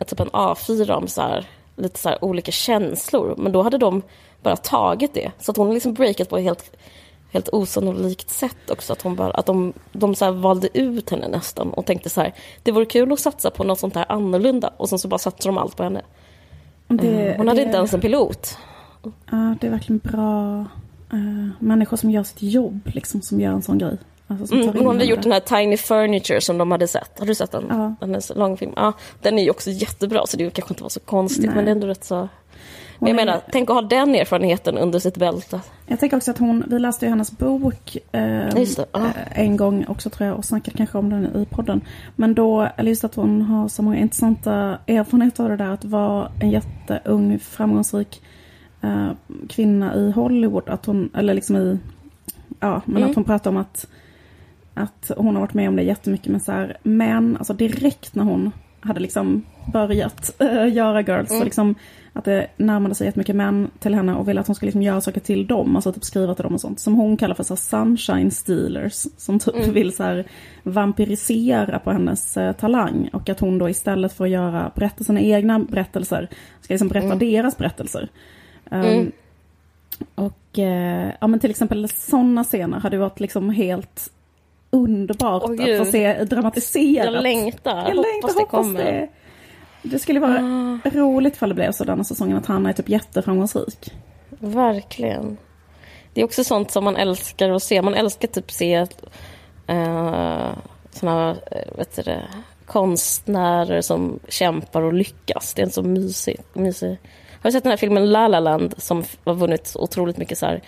typ 0.08 0.20
en 0.20 0.30
A4 0.30 0.92
om 0.92 1.08
så 1.08 1.22
här, 1.22 1.46
lite 1.76 2.00
så 2.00 2.10
här 2.10 2.24
olika 2.24 2.52
känslor. 2.52 3.36
Men 3.38 3.52
då 3.52 3.62
hade 3.62 3.78
de 3.78 4.02
bara 4.42 4.56
tagit 4.56 5.14
det. 5.14 5.32
Så 5.40 5.52
att 5.52 5.58
hon 5.58 5.68
har 5.68 5.74
liksom 5.74 5.94
breakat 5.94 6.30
på 6.30 6.38
helt 6.38 6.72
helt 7.34 7.50
osannolikt 7.52 8.30
sätt 8.30 8.70
också. 8.70 8.94
Att, 8.94 9.02
hon 9.02 9.16
bara, 9.16 9.32
att 9.32 9.46
de, 9.46 9.74
de 9.92 10.16
så 10.16 10.32
valde 10.32 10.78
ut 10.78 11.10
henne 11.10 11.28
nästan 11.28 11.74
och 11.74 11.86
tänkte 11.86 12.10
så 12.10 12.22
här, 12.22 12.34
det 12.64 12.72
vore 12.72 12.86
kul 12.86 13.12
att 13.12 13.20
satsa 13.20 13.52
på 13.52 13.64
något 13.64 13.80
sånt 13.80 13.96
här 13.96 14.06
annorlunda. 14.10 14.74
Och 14.78 14.90
sen 14.90 15.00
så 15.00 15.08
bara 15.08 15.18
satte 15.18 15.48
de 15.48 15.58
allt 15.58 15.78
på 15.78 15.84
henne. 15.84 16.02
Det, 16.88 17.28
eh, 17.28 17.38
hon 17.38 17.48
hade 17.48 17.60
det, 17.60 17.66
inte 17.66 17.78
ens 17.78 17.94
en 17.94 18.02
pilot. 18.02 18.58
Ja, 19.04 19.56
det 19.62 19.68
är 19.68 19.72
verkligen 19.72 19.98
bra 19.98 20.60
uh, 21.14 21.50
människor 21.60 21.98
som 21.98 22.12
gör 22.12 22.24
sitt 22.24 22.42
jobb, 22.42 22.80
liksom, 22.86 23.22
som 23.22 23.42
gör 23.42 23.52
en 23.52 23.62
sån 23.62 23.78
grej. 23.78 23.98
Alltså, 24.28 24.56
mm, 24.56 24.78
hon 24.78 24.88
hade 24.88 25.06
gjort 25.06 25.22
den 25.22 25.32
här 25.32 25.40
Tiny 25.40 25.78
Furniture 25.78 26.42
som 26.42 26.58
de 26.58 26.72
hade 26.72 26.88
sett. 26.88 27.20
Har 27.20 27.26
du 27.26 27.36
sett 27.36 27.52
den? 27.52 27.66
Ja. 27.70 27.96
Hennes 28.02 28.32
långfilm. 28.36 28.74
Ja, 28.76 28.94
den 29.22 29.40
är 29.40 29.44
ju 29.44 29.50
också 29.50 29.70
jättebra 29.70 30.28
så 30.28 30.38
det 30.38 30.50
kanske 30.50 30.74
inte 30.74 30.84
var 30.84 30.90
så 30.90 31.00
konstigt 31.00 31.46
Nej. 31.46 31.56
men 31.56 31.66
det 31.66 31.72
är 31.72 31.76
ändå 31.76 31.88
rätt 31.88 32.04
så 32.04 32.30
men 33.00 33.08
jag 33.08 33.16
menar, 33.16 33.42
tänk 33.52 33.70
att 33.70 33.76
ha 33.76 33.82
den 33.82 34.16
erfarenheten 34.16 34.78
under 34.78 35.00
sitt 35.00 35.18
bälte. 35.18 35.62
Jag 35.88 36.00
tänker 36.00 36.18
också 36.18 36.32
att 36.32 36.38
hon, 36.38 36.64
vi 36.68 36.80
läste 36.80 37.06
ju 37.06 37.10
hennes 37.10 37.38
bok 37.38 37.98
eh, 38.12 38.22
uh. 38.96 39.10
en 39.32 39.58
gång 39.58 39.86
också 39.88 40.10
tror 40.10 40.30
jag 40.30 40.38
och 40.38 40.46
snackade 40.46 40.78
kanske 40.78 40.98
om 40.98 41.10
den 41.10 41.36
i 41.36 41.46
podden. 41.46 41.82
Men 42.16 42.34
då, 42.34 42.70
eller 42.78 42.90
just 42.90 43.04
att 43.04 43.16
hon 43.16 43.42
har 43.42 43.68
så 43.68 43.82
många 43.82 43.98
intressanta 43.98 44.78
erfarenheter 44.88 45.44
av 45.44 45.50
det 45.50 45.58
där 45.58 45.70
att 45.70 45.86
vara 45.86 46.32
en 46.40 46.52
jätteung 46.52 47.40
framgångsrik 47.40 48.22
eh, 48.82 49.12
kvinna 49.50 49.96
i 49.96 50.12
Hollywood. 50.12 50.70
Att 50.70 50.86
hon, 50.86 51.10
eller 51.16 51.34
liksom 51.34 51.58
i, 51.58 51.80
ja 52.60 52.82
men 52.86 52.98
mm. 52.98 53.10
att 53.10 53.16
hon 53.16 53.24
pratar 53.24 53.50
om 53.50 53.58
att, 53.58 53.88
att 54.74 55.12
hon 55.18 55.36
har 55.36 55.42
varit 55.42 55.54
med 55.54 55.70
om 55.70 55.76
det 55.76 55.84
jättemycket 55.84 56.32
med 56.32 56.42
så 56.42 56.52
här 56.52 56.78
män, 56.84 57.38
alltså 57.38 57.54
direkt 57.54 58.16
när 58.16 58.24
hon 58.24 58.52
hade 58.84 59.00
liksom 59.00 59.44
börjat 59.74 60.42
äh, 60.42 60.74
göra 60.74 61.02
Girls. 61.02 61.30
Mm. 61.30 61.40
Så 61.40 61.44
liksom 61.44 61.76
att 62.14 62.26
det 62.26 62.48
närmade 62.58 62.96
sig 62.96 63.08
jättemycket 63.08 63.36
män 63.36 63.72
till 63.80 63.96
henne 63.96 64.16
och 64.16 64.28
ville 64.28 64.42
att 64.42 64.48
hon 64.48 64.56
skulle 64.56 64.68
liksom 64.68 64.82
göra 64.82 65.02
saker 65.02 65.20
till 65.20 65.48
dem. 65.48 65.76
Alltså 65.76 65.94
typ 65.94 66.04
skriva 66.04 66.36
till 66.36 66.44
dem 66.44 66.54
och 66.54 66.62
sånt. 66.62 66.80
Som 66.80 66.96
hon 66.96 67.18
kallar 67.18 67.36
för 67.36 67.44
så 67.44 67.56
sunshine 67.56 68.32
stealers. 68.32 69.06
Som 69.18 69.40
typ 69.40 69.56
mm. 69.56 69.74
vill 69.74 69.96
så 69.96 70.04
här 70.04 70.26
vampirisera 70.64 71.80
på 71.80 71.92
hennes 71.92 72.38
eh, 72.38 72.54
talang. 72.54 73.10
Och 73.14 73.30
att 73.30 73.40
hon 73.40 73.58
då 73.58 73.70
istället 73.70 74.14
för 74.14 74.24
att 74.24 74.32
göra 74.32 74.72
berätta 74.76 75.04
sina 75.04 75.22
egna 75.22 75.60
berättelser. 75.60 76.30
Ska 76.62 76.74
liksom 76.74 76.88
berätta 76.88 77.06
mm. 77.06 77.20
deras 77.20 77.58
berättelser. 77.58 78.10
Um, 78.72 79.12
och 80.16 80.60
eh, 80.60 81.12
ja 81.22 81.28
men 81.28 81.40
till 81.40 81.50
exempel 81.50 81.90
sådana 81.90 82.44
scener 82.44 82.80
hade 82.80 82.98
varit 82.98 83.20
liksom 83.20 83.50
helt 83.50 84.12
underbart 84.74 85.44
oh, 85.44 85.52
att 85.52 85.78
få 85.86 85.92
se 85.92 86.24
dramatiserat. 86.24 87.14
Jag 87.14 87.24
längtar, 87.24 87.78
jag 87.78 87.96
hoppas, 87.96 88.06
längtar, 88.06 88.40
det 88.40 88.46
kommer. 88.46 88.84
Det. 88.84 89.10
det 89.82 90.00
skulle 90.00 90.20
vara 90.20 90.38
ah. 90.84 90.90
roligt 90.90 91.36
ifall 91.36 91.50
det 91.50 91.56
blev 91.56 91.72
så 91.72 91.84
denna 91.84 92.04
säsongen 92.04 92.38
att 92.38 92.46
han 92.46 92.66
är 92.66 92.74
typ 92.74 92.90
jätteframgångsrik. 92.90 93.94
Verkligen. 94.40 95.38
Det 96.14 96.22
är 96.22 96.26
också 96.26 96.44
sånt 96.44 96.72
som 96.72 96.84
man 96.84 96.96
älskar 96.96 97.50
att 97.50 97.64
se. 97.64 97.82
Man 97.82 97.94
älskar 97.94 98.28
typ 98.28 98.52
se 98.52 98.88
uh, 99.70 100.52
såna, 100.92 101.36
eh, 101.52 101.78
vet 101.78 101.96
du 101.96 102.02
det, 102.02 102.28
konstnärer 102.66 103.82
som 103.82 104.20
kämpar 104.28 104.82
och 104.82 104.94
lyckas. 104.94 105.54
Det 105.54 105.62
är 105.62 105.66
en 105.66 105.72
så 105.72 105.84
mysig, 105.84 106.40
mysig. 106.54 107.00
Har 107.32 107.50
du 107.50 107.52
sett 107.52 107.64
den 107.64 107.72
här 107.72 107.78
filmen 107.78 108.12
La 108.12 108.28
La 108.28 108.40
Land 108.40 108.74
som 108.78 109.04
har 109.24 109.34
vunnit 109.34 109.76
otroligt 109.76 110.18
mycket 110.18 110.38
så 110.38 110.46
här, 110.46 110.62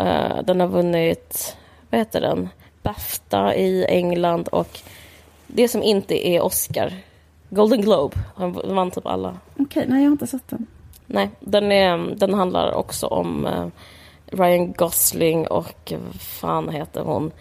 uh, 0.00 0.44
Den 0.44 0.60
har 0.60 0.68
vunnit, 0.68 1.56
vad 1.90 1.98
heter 1.98 2.20
den? 2.20 2.48
Bafta 2.82 3.54
i 3.54 3.86
England 3.88 4.48
och 4.48 4.80
det 5.46 5.68
som 5.68 5.82
inte 5.82 6.28
är 6.28 6.40
Oscar. 6.40 6.92
Golden 7.48 7.80
Globe. 7.80 8.16
Han 8.36 8.52
vann 8.52 8.90
typ 8.90 9.06
alla. 9.06 9.38
Okej, 9.52 9.64
okay, 9.64 9.84
nej 9.86 9.98
jag 9.98 10.08
har 10.08 10.12
inte 10.12 10.26
sett 10.26 10.48
den. 10.48 10.66
Nej, 11.06 11.30
den, 11.40 11.72
är, 11.72 12.14
den 12.16 12.34
handlar 12.34 12.74
också 12.74 13.06
om 13.06 13.46
uh, 13.46 13.66
Ryan 14.26 14.72
Gosling 14.72 15.46
och 15.46 15.92
vad 16.12 16.20
fan 16.20 16.68
heter 16.68 17.00
hon? 17.00 17.32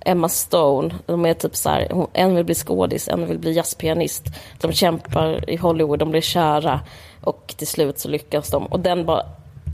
Emma 0.00 0.28
Stone. 0.28 0.94
De 1.06 1.26
är 1.26 1.34
typ 1.34 1.56
så 1.56 1.68
här, 1.68 2.06
en 2.12 2.34
vill 2.34 2.44
bli 2.44 2.54
skådis, 2.54 3.08
en 3.08 3.26
vill 3.26 3.38
bli 3.38 3.52
jazzpianist. 3.52 4.24
De 4.60 4.72
kämpar 4.72 5.50
i 5.50 5.56
Hollywood, 5.56 5.98
de 5.98 6.10
blir 6.10 6.20
kära 6.20 6.80
och 7.20 7.54
till 7.56 7.66
slut 7.66 7.98
så 7.98 8.08
lyckas 8.08 8.50
de. 8.50 8.66
Och 8.66 8.80
den 8.80 9.06
bara, 9.06 9.22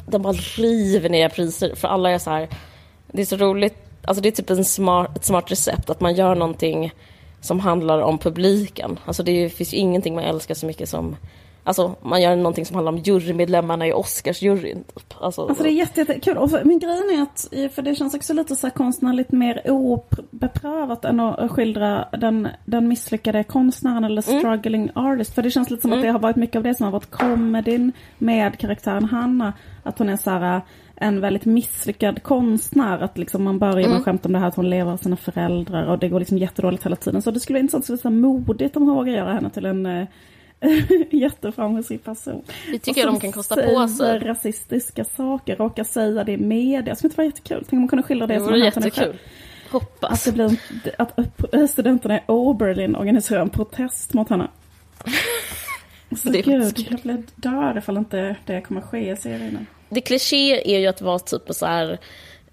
den 0.06 0.22
bara 0.22 0.32
river 0.32 1.08
ner 1.08 1.28
priser 1.28 1.74
för 1.74 1.88
alla 1.88 2.10
är 2.10 2.18
så 2.18 2.30
här, 2.30 2.48
det 3.06 3.22
är 3.22 3.26
så 3.26 3.36
roligt 3.36 3.89
Alltså 4.04 4.22
det 4.22 4.28
är 4.28 4.32
typ 4.32 4.50
en 4.50 4.64
smart, 4.64 5.16
ett 5.16 5.24
smart 5.24 5.50
recept, 5.50 5.90
att 5.90 6.00
man 6.00 6.14
gör 6.14 6.34
någonting 6.34 6.92
som 7.40 7.60
handlar 7.60 8.00
om 8.00 8.18
publiken. 8.18 8.98
Alltså 9.04 9.22
det 9.22 9.50
finns 9.50 9.74
ju 9.74 9.78
ingenting 9.78 10.14
man 10.14 10.24
älskar 10.24 10.54
så 10.54 10.66
mycket 10.66 10.88
som 10.88 11.16
Alltså 11.64 11.94
man 12.02 12.22
gör 12.22 12.36
någonting 12.36 12.66
som 12.66 12.74
handlar 12.74 12.92
om 12.92 12.98
jurymedlemmarna 12.98 13.86
i 13.86 13.92
Oscarsjuryn. 13.92 14.84
Typ. 14.94 15.14
Alltså, 15.20 15.46
alltså 15.46 15.62
det 15.62 15.70
är 15.70 15.72
jättekul. 15.72 16.36
Och 16.36 16.50
för, 16.50 16.64
men 16.64 16.78
grejen 16.78 17.18
är 17.18 17.22
att, 17.22 17.72
för 17.74 17.82
det 17.82 17.94
känns 17.94 18.14
också 18.14 18.32
lite 18.32 18.56
så 18.56 18.66
här 18.66 18.74
konstnärligt 18.74 19.32
mer 19.32 19.70
obeprövat 19.70 21.04
än 21.04 21.20
att 21.20 21.50
skildra 21.50 22.08
den, 22.12 22.48
den 22.64 22.88
misslyckade 22.88 23.44
konstnären 23.44 24.04
eller 24.04 24.28
mm. 24.28 24.40
struggling 24.40 24.82
mm. 24.82 25.06
artist. 25.06 25.34
För 25.34 25.42
det 25.42 25.50
känns 25.50 25.70
lite 25.70 25.82
som 25.82 25.92
mm. 25.92 25.98
att 25.98 26.06
det 26.06 26.12
har 26.12 26.18
varit 26.18 26.36
mycket 26.36 26.56
av 26.56 26.62
det 26.62 26.74
som 26.74 26.84
har 26.84 26.92
varit 26.92 27.10
komedin 27.10 27.92
med 28.18 28.58
karaktären 28.58 29.04
Hanna. 29.04 29.52
Att 29.82 29.98
hon 29.98 30.08
är 30.08 30.16
så 30.16 30.30
här 30.30 30.60
en 31.02 31.20
väldigt 31.20 31.44
misslyckad 31.44 32.22
konstnär. 32.22 32.98
Att 32.98 33.18
liksom 33.18 33.44
man 33.44 33.58
börjar 33.58 33.74
med 33.74 33.84
mm. 33.84 33.96
att 33.96 34.04
skämta 34.04 34.28
om 34.28 34.32
det 34.32 34.38
här 34.38 34.48
att 34.48 34.54
hon 34.54 34.70
lever 34.70 34.92
av 34.92 34.96
sina 34.96 35.16
föräldrar 35.16 35.86
och 35.86 35.98
det 35.98 36.08
går 36.08 36.18
liksom 36.18 36.38
jättedåligt 36.38 36.86
hela 36.86 36.96
tiden. 36.96 37.22
Så 37.22 37.30
det 37.30 37.40
skulle 37.40 37.54
vara 37.54 37.60
intressant, 37.60 37.90
att 37.90 38.00
se 38.00 38.10
modigt 38.10 38.76
om 38.76 38.82
hon 38.82 38.96
vågar 38.96 39.12
göra 39.12 39.32
henne 39.32 39.50
till 39.50 39.66
en 39.66 39.86
äh, 39.86 40.06
jätteframgångsrik 41.10 42.04
person. 42.04 42.42
Det 42.72 42.78
tycker 42.78 43.00
jag 43.00 43.08
de 43.08 43.20
kan 43.20 43.32
kosta 43.32 43.54
på 43.54 43.88
sig. 43.88 44.18
rasistiska 44.18 45.04
saker, 45.04 45.56
råkar 45.56 45.84
säga 45.84 46.24
det 46.24 46.32
i 46.32 46.38
media. 46.38 46.82
Det 46.82 46.96
skulle 46.96 47.08
inte 47.08 47.16
vara 47.16 47.26
jättekul. 47.26 47.58
Tänk 47.58 47.72
om 47.72 47.78
man 47.78 47.88
kunde 47.88 48.02
skildra 48.02 48.26
det, 48.26 48.34
det 48.34 48.40
som 48.40 48.58
jättekul. 48.58 49.18
Hoppas. 49.70 50.12
Att, 50.12 50.24
det 50.24 50.32
blir 50.32 50.58
en, 50.98 51.26
att 51.62 51.70
studenterna 51.70 52.18
i 52.18 52.20
Oberlin 52.26 52.96
organiserar 52.96 53.40
en 53.40 53.50
protest 53.50 54.14
mot 54.14 54.30
henne. 54.30 54.48
Så 56.16 56.28
det 56.28 56.42
gud, 56.42 56.86
jag 56.90 57.00
blir 57.00 57.22
död 57.34 57.76
ifall 57.76 57.96
inte 57.96 58.36
det 58.46 58.60
kommer 58.60 58.80
ske 58.80 59.10
i 59.10 59.16
serien 59.16 59.66
det 59.90 60.00
kliché 60.00 60.74
är 60.74 60.78
ju 60.78 60.86
att 60.86 61.00
vara 61.00 61.18
typ 61.18 61.42
så 61.50 61.66
här 61.66 61.98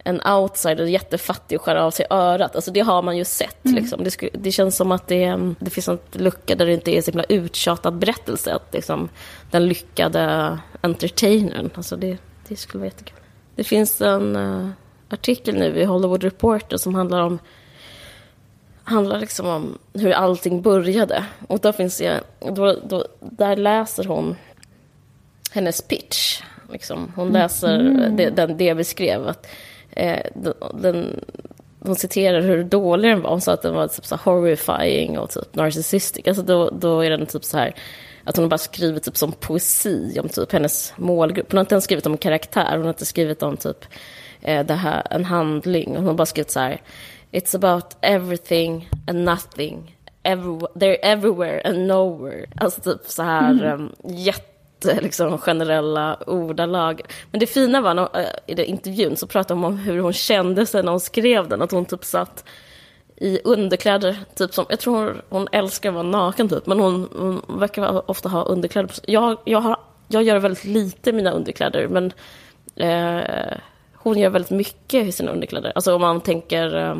en 0.08 0.22
outsider, 0.28 0.86
jättefattig 0.86 1.60
och 1.60 1.66
skära 1.66 1.84
av 1.84 1.92
sig 1.92 2.06
örat. 2.10 2.56
Alltså 2.56 2.72
det 2.72 2.80
har 2.80 3.02
man 3.02 3.18
ju 3.18 3.26
sett. 3.26 3.66
Mm. 3.66 3.76
Liksom. 3.76 4.04
Det, 4.04 4.30
det, 4.34 4.52
känns 4.52 4.76
som 4.76 4.92
att 4.92 5.08
det, 5.08 5.54
det 5.60 5.70
finns 5.70 5.88
en 5.88 6.00
lucka 6.12 6.56
där 6.56 6.66
det 6.66 6.74
inte 6.74 6.92
är 6.92 7.02
så 7.02 7.12
himla 7.12 7.24
uttjatad 7.24 7.94
berättelse. 7.98 8.54
Att 8.54 8.74
liksom, 8.74 9.10
den 9.52 9.68
lyckade 9.68 10.58
entertainern. 10.82 11.70
Alltså 11.76 11.96
det, 11.96 12.18
det 12.48 12.56
skulle 12.56 12.80
vara 12.80 12.88
jättekul. 12.88 13.20
Det 13.56 13.64
finns 13.64 14.02
en 14.02 14.36
uh, 14.36 14.70
artikel 15.10 15.56
nu 15.56 15.80
i 15.80 15.84
Hollywood 15.84 16.24
Reporter 16.24 16.78
som 16.78 16.96
handlar 16.96 17.22
om 17.22 17.40
handlar 18.84 19.20
liksom 19.20 19.48
om 19.48 19.78
hur 19.94 20.12
allting 20.12 20.62
började. 20.62 21.26
Och 21.48 21.60
då 21.60 21.74
finns 21.74 21.98
det, 21.98 22.22
då, 22.40 22.76
då, 22.90 23.06
där 23.20 23.56
läser 23.56 24.04
hon 24.04 24.36
hennes 25.52 25.82
pitch 25.82 26.42
Liksom. 26.72 27.12
Hon 27.16 27.32
läser 27.32 27.80
mm. 27.80 28.16
det, 28.16 28.30
den, 28.30 28.58
det 28.58 28.64
jag 28.64 28.78
beskrev. 28.78 29.28
Att, 29.28 29.48
eh, 29.90 30.26
den, 30.74 31.20
hon 31.80 31.96
citerar 31.96 32.42
hur 32.42 32.64
dålig 32.64 33.12
den 33.12 33.22
var. 33.22 33.30
Hon 33.30 33.42
sa 33.42 33.54
att 33.54 33.62
den 33.62 33.76
var 33.76 33.88
typ 33.88 34.06
så 34.06 34.16
horrifying 34.16 35.20
och 35.20 35.30
typ 35.30 35.56
narcissistic. 35.56 36.28
Alltså 36.28 36.44
då, 36.44 36.70
då 36.70 37.02
är 37.02 37.10
den 37.10 37.26
typ 37.26 37.44
så 37.44 37.58
här 37.58 37.76
att 38.24 38.36
hon 38.36 38.44
har 38.44 38.50
bara 38.50 38.58
skrivit 38.58 39.04
typ 39.04 39.18
som 39.18 39.32
poesi 39.32 40.20
om 40.20 40.30
typ 40.30 40.52
hennes 40.52 40.94
målgrupp. 40.98 41.52
Hon 41.52 41.58
har 41.58 41.62
inte 41.62 41.76
ens 41.76 41.84
skrivit 41.84 42.06
om 42.06 42.18
karaktär, 42.18 42.72
hon 42.72 42.82
har 42.82 42.90
inte 42.90 43.06
skrivit 43.06 43.44
om 43.44 43.58
typ 43.58 43.86
eh, 44.42 44.66
det 44.66 44.74
här, 44.74 45.08
en 45.12 45.26
handling. 45.26 45.96
Hon 45.96 46.06
har 46.06 46.14
bara 46.14 46.26
skrivit 46.26 46.52
så 46.52 46.60
här 46.60 46.82
It's 47.32 47.56
about 47.56 47.86
everything 48.02 48.90
and 49.08 49.26
nothing. 49.26 49.96
Every, 50.24 50.60
they're 50.76 50.98
everywhere 51.02 51.62
and 51.66 51.88
nowhere. 51.88 52.46
Alltså 52.56 52.82
typ 52.82 53.02
så 53.06 53.24
här 53.24 53.52
mm. 53.52 53.82
um, 53.82 53.96
jätte 54.04 54.57
liksom, 54.84 55.38
generella 55.38 56.18
ordalag. 56.28 57.02
Men 57.32 57.40
det 57.40 57.48
fina 57.48 57.82
var 57.82 57.94
när, 57.94 58.04
uh, 58.04 58.28
i 58.48 58.54
den 58.54 58.66
intervjun 58.66 59.16
så 59.16 59.28
pratade 59.28 59.60
hon 59.60 59.66
om 59.66 59.78
hur 59.78 60.00
hon 60.00 60.14
kände 60.14 60.66
sig 60.66 60.84
när 60.84 60.92
hon 60.92 61.00
skrev 61.00 61.48
den. 61.48 61.62
Att 61.62 61.72
hon 61.72 61.86
typ 61.86 62.06
satt 62.06 62.44
i 63.16 63.40
underkläder, 63.44 64.18
typ 64.36 64.54
som, 64.54 64.66
jag 64.70 64.80
tror 64.80 65.06
hon, 65.06 65.22
hon 65.30 65.48
älskar 65.52 65.90
att 65.90 65.96
vara 65.96 66.04
naken 66.04 66.50
typ, 66.50 66.66
men 66.66 66.80
hon, 66.80 67.10
hon 67.48 67.60
verkar 67.60 68.10
ofta 68.12 68.30
ha 68.30 68.44
underkläder. 68.44 68.92
Jag, 69.08 69.38
jag, 69.46 69.62
har, 69.62 69.78
jag 70.08 70.24
gör 70.24 70.40
väldigt 70.40 70.64
lite 70.64 71.10
i 71.10 71.14
mina 71.14 71.32
underkläder, 71.32 71.88
men 71.88 72.14
eh, 72.76 73.58
hon 73.94 74.18
gör 74.18 74.30
väldigt 74.30 74.52
mycket 74.52 75.08
i 75.08 75.12
sina 75.12 75.32
underkläder. 75.32 75.72
Alltså 75.76 75.96
om 75.96 76.02
man 76.02 76.22
tänker 76.22 76.76
eh, 76.76 76.96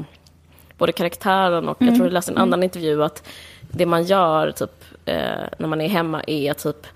både 0.78 0.92
karaktären 0.92 1.70
och, 1.70 1.82
mm. 1.82 1.94
jag 1.94 1.98
tror 1.98 2.08
jag 2.08 2.14
läste 2.14 2.32
en 2.32 2.38
annan 2.38 2.54
mm. 2.54 2.64
intervju, 2.64 3.04
att 3.04 3.28
det 3.62 3.86
man 3.86 4.04
gör 4.04 4.52
typ 4.52 4.84
eh, 5.06 5.44
när 5.58 5.68
man 5.68 5.82
är 5.82 5.90
hemma 5.90 6.24
är 6.28 6.54
typ 6.54 6.88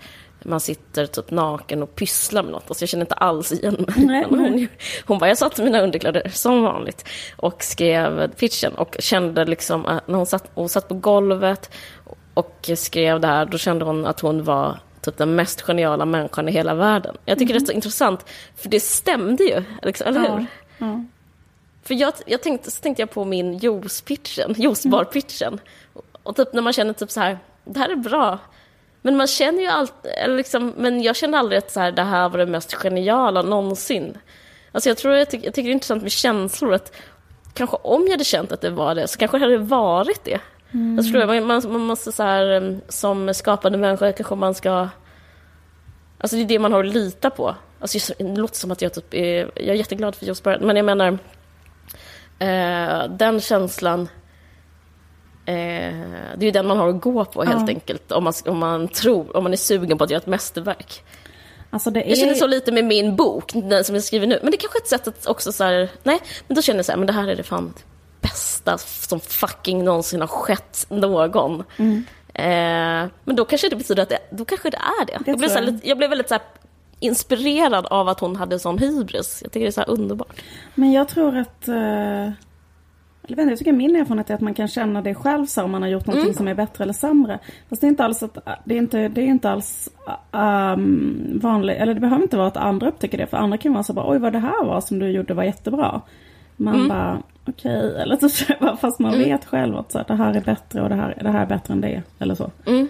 man 0.44 0.60
sitter 0.60 1.06
typ 1.06 1.30
naken 1.30 1.82
och 1.82 1.94
pysslar 1.94 2.42
med 2.42 2.52
något. 2.52 2.64
Alltså 2.68 2.82
jag 2.82 2.88
känner 2.88 3.04
inte 3.04 3.14
alls 3.14 3.52
igen 3.52 3.86
mig. 3.96 4.24
Hon, 4.28 4.68
hon 5.06 5.18
bara, 5.18 5.28
jag 5.28 5.38
satt 5.38 5.58
i 5.58 5.62
mina 5.62 5.80
underkläder 5.80 6.28
som 6.28 6.62
vanligt 6.62 7.08
och 7.36 7.64
skrev 7.64 8.32
pitchen 8.34 8.74
och 8.74 8.96
kände 8.98 9.44
liksom, 9.44 10.00
när 10.06 10.14
hon 10.14 10.26
satt, 10.26 10.50
hon 10.54 10.68
satt 10.68 10.88
på 10.88 10.94
golvet 10.94 11.70
och 12.34 12.70
skrev 12.76 13.20
det 13.20 13.26
här, 13.26 13.46
då 13.46 13.58
kände 13.58 13.84
hon 13.84 14.06
att 14.06 14.20
hon 14.20 14.44
var 14.44 14.78
typ 15.00 15.16
den 15.16 15.34
mest 15.34 15.62
geniala 15.62 16.04
människan 16.04 16.48
i 16.48 16.52
hela 16.52 16.74
världen. 16.74 17.16
Jag 17.24 17.38
tycker 17.38 17.54
mm. 17.54 17.64
det 17.64 17.64
är 17.64 17.72
så 17.72 17.72
intressant, 17.72 18.24
för 18.56 18.68
det 18.68 18.80
stämde 18.80 19.44
ju, 19.44 19.62
liksom, 19.82 20.06
eller 20.06 20.20
hur? 20.20 20.28
Ja. 20.28 20.46
Ja. 20.78 21.04
För 21.82 21.94
jag, 21.94 22.12
jag 22.26 22.42
tänkte, 22.42 22.70
så 22.70 22.82
tänkte 22.82 23.02
jag 23.02 23.10
på 23.10 23.24
min 23.24 23.58
juice-pitchen, 23.58 24.54
juicebar-pitchen. 24.56 25.48
Mm. 25.48 25.60
Och 26.22 26.36
typ 26.36 26.52
när 26.52 26.62
man 26.62 26.72
känner 26.72 26.92
typ 26.92 27.10
så 27.10 27.20
här, 27.20 27.38
det 27.64 27.78
här 27.78 27.88
är 27.88 27.96
bra, 27.96 28.38
men 29.02 29.16
man 29.16 29.26
känner 29.26 29.60
ju 29.60 29.66
alltid, 29.66 30.12
liksom, 30.26 30.74
men 30.76 31.02
jag 31.02 31.16
känner 31.16 31.38
aldrig 31.38 31.58
att 31.58 31.70
så 31.70 31.80
här, 31.80 31.92
det 31.92 32.02
här 32.02 32.28
var 32.28 32.38
det 32.38 32.46
mest 32.46 32.74
geniala 32.74 33.42
någonsin. 33.42 34.18
Alltså 34.72 34.88
jag 34.90 34.98
tror, 34.98 35.14
jag, 35.14 35.30
tycker, 35.30 35.44
jag 35.44 35.54
tycker 35.54 35.68
det 35.68 35.72
är 35.72 35.74
intressant 35.74 36.02
med 36.02 36.12
känslor, 36.12 36.74
att 36.74 36.92
kanske 37.54 37.76
om 37.76 38.02
jag 38.02 38.10
hade 38.10 38.24
känt 38.24 38.52
att 38.52 38.60
det 38.60 38.70
var 38.70 38.94
det, 38.94 39.08
så 39.08 39.18
kanske 39.18 39.38
det 39.38 39.44
hade 39.44 39.58
varit 39.58 40.24
det. 40.24 40.40
Mm. 40.72 40.96
Jag 40.96 41.06
tror 41.06 41.26
man, 41.26 41.46
man, 41.46 41.72
man 41.72 41.80
måste 41.80 42.12
så 42.12 42.22
här, 42.22 42.80
som 42.88 43.34
skapande 43.34 43.78
människa, 43.78 44.12
kanske 44.12 44.34
man 44.34 44.54
ska... 44.54 44.88
Alltså 46.18 46.36
det 46.36 46.42
är 46.42 46.46
det 46.46 46.58
man 46.58 46.72
har 46.72 46.84
att 46.84 46.94
lita 46.94 47.30
på. 47.30 47.54
Alltså 47.80 48.14
det 48.18 48.24
låter 48.24 48.56
som 48.56 48.70
att 48.70 48.82
jag 48.82 48.94
typ 48.94 49.14
är, 49.14 49.50
jag 49.56 49.68
är 49.68 49.74
jätteglad 49.74 50.14
för 50.14 50.26
just 50.26 50.44
men 50.44 50.76
jag 50.76 50.84
menar, 50.84 51.18
eh, 52.38 53.08
den 53.08 53.40
känslan 53.40 54.08
det 55.44 56.40
är 56.40 56.44
ju 56.44 56.50
den 56.50 56.66
man 56.66 56.76
har 56.76 56.88
att 56.88 57.00
gå 57.00 57.24
på 57.24 57.44
helt 57.44 57.60
ja. 57.60 57.68
enkelt. 57.68 58.12
Om 58.12 58.24
man, 58.24 58.32
om 58.46 58.58
man 58.58 58.88
tror, 58.88 59.36
om 59.36 59.42
man 59.42 59.52
är 59.52 59.56
sugen 59.56 59.98
på 59.98 60.04
att 60.04 60.10
göra 60.10 60.20
ett 60.20 60.26
mästerverk. 60.26 61.02
Alltså 61.70 61.90
är... 61.90 62.08
Jag 62.08 62.18
känner 62.18 62.34
så 62.34 62.46
lite 62.46 62.72
med 62.72 62.84
min 62.84 63.16
bok, 63.16 63.52
den 63.52 63.84
som 63.84 63.94
jag 63.94 64.04
skriver 64.04 64.26
nu. 64.26 64.38
Men 64.42 64.50
det 64.50 64.56
är 64.56 64.60
kanske 64.60 64.78
är 64.78 64.82
ett 64.82 64.88
sätt 64.88 65.08
att 65.08 65.26
också 65.26 65.52
så 65.52 65.64
här, 65.64 65.88
nej, 66.02 66.18
men 66.48 66.54
då 66.54 66.62
känner 66.62 66.78
jag 66.78 66.86
så 66.86 66.92
här, 66.92 66.96
men 66.98 67.06
det 67.06 67.12
här 67.12 67.28
är 67.28 67.36
det 67.36 67.42
fan 67.42 67.74
bästa 68.20 68.78
som 68.78 69.20
fucking 69.20 69.84
någonsin 69.84 70.20
har 70.20 70.28
skett 70.28 70.86
någon. 70.88 71.64
Mm. 71.76 72.04
Eh, 72.34 73.10
men 73.24 73.36
då 73.36 73.44
kanske 73.44 73.68
det 73.68 73.76
betyder 73.76 74.02
att 74.02 74.08
det, 74.08 74.18
då 74.30 74.44
kanske 74.44 74.70
det 74.70 74.76
är 74.76 75.06
det. 75.06 75.18
det 75.24 75.30
jag, 75.30 75.38
blev 75.38 75.48
så 75.48 75.54
här, 75.54 75.78
jag 75.82 75.98
blev 75.98 76.10
väldigt 76.10 76.28
så 76.28 76.38
inspirerad 77.00 77.86
av 77.86 78.08
att 78.08 78.20
hon 78.20 78.36
hade 78.36 78.58
sån 78.58 78.78
hybris. 78.78 79.38
Jag 79.42 79.52
tycker 79.52 79.64
det 79.64 79.70
är 79.70 79.72
så 79.72 79.80
här 79.80 79.90
underbart. 79.90 80.42
Men 80.74 80.92
jag 80.92 81.08
tror 81.08 81.36
att 81.36 81.68
uh 81.68 82.30
eller 83.22 83.42
inte, 83.42 83.52
jag 83.52 83.58
tycker 83.58 83.72
min 83.72 83.96
erfarenhet 83.96 84.30
är 84.30 84.34
att 84.34 84.40
man 84.40 84.54
kan 84.54 84.68
känna 84.68 85.02
det 85.02 85.14
själv 85.14 85.46
så 85.46 85.62
om 85.62 85.70
man 85.70 85.82
har 85.82 85.88
gjort 85.88 86.06
någonting 86.06 86.28
mm. 86.28 86.36
som 86.36 86.48
är 86.48 86.54
bättre 86.54 86.84
eller 86.84 86.92
sämre. 86.92 87.38
Fast 87.68 87.80
det 87.80 87.86
är 87.86 87.88
inte 87.88 88.04
alls 88.04 88.22
att, 88.22 88.38
det 88.64 88.74
är 88.74 88.78
inte, 88.78 89.08
det 89.08 89.20
är 89.20 89.26
inte 89.26 89.50
alls 89.50 89.88
um, 90.30 91.40
vanligt, 91.42 91.76
eller 91.76 91.94
det 91.94 92.00
behöver 92.00 92.22
inte 92.22 92.36
vara 92.36 92.46
att 92.46 92.56
andra 92.56 92.88
upptäcker 92.88 93.18
det. 93.18 93.26
För 93.26 93.36
andra 93.36 93.58
kan 93.58 93.72
vara 93.72 93.82
så 93.82 93.92
bara, 93.92 94.10
oj 94.10 94.18
vad 94.18 94.32
det 94.32 94.38
här 94.38 94.64
var 94.64 94.80
som 94.80 94.98
du 94.98 95.10
gjorde 95.10 95.34
var 95.34 95.42
jättebra. 95.42 96.00
Man 96.56 96.74
mm. 96.74 96.88
bara, 96.88 97.22
okej, 97.46 97.90
okay. 97.90 98.02
eller 98.02 98.16
så, 98.16 98.76
fast 98.76 98.98
man 98.98 99.14
mm. 99.14 99.28
vet 99.28 99.44
själv 99.44 99.76
att 99.76 99.92
så 99.92 99.98
att 99.98 100.08
det 100.08 100.14
här 100.14 100.34
är 100.34 100.40
bättre 100.40 100.82
och 100.82 100.88
det 100.88 100.94
här, 100.94 101.18
det 101.22 101.30
här 101.30 101.42
är 101.42 101.46
bättre 101.46 101.74
än 101.74 101.80
det. 101.80 102.02
Eller 102.18 102.34
så. 102.34 102.50
Mm. 102.66 102.88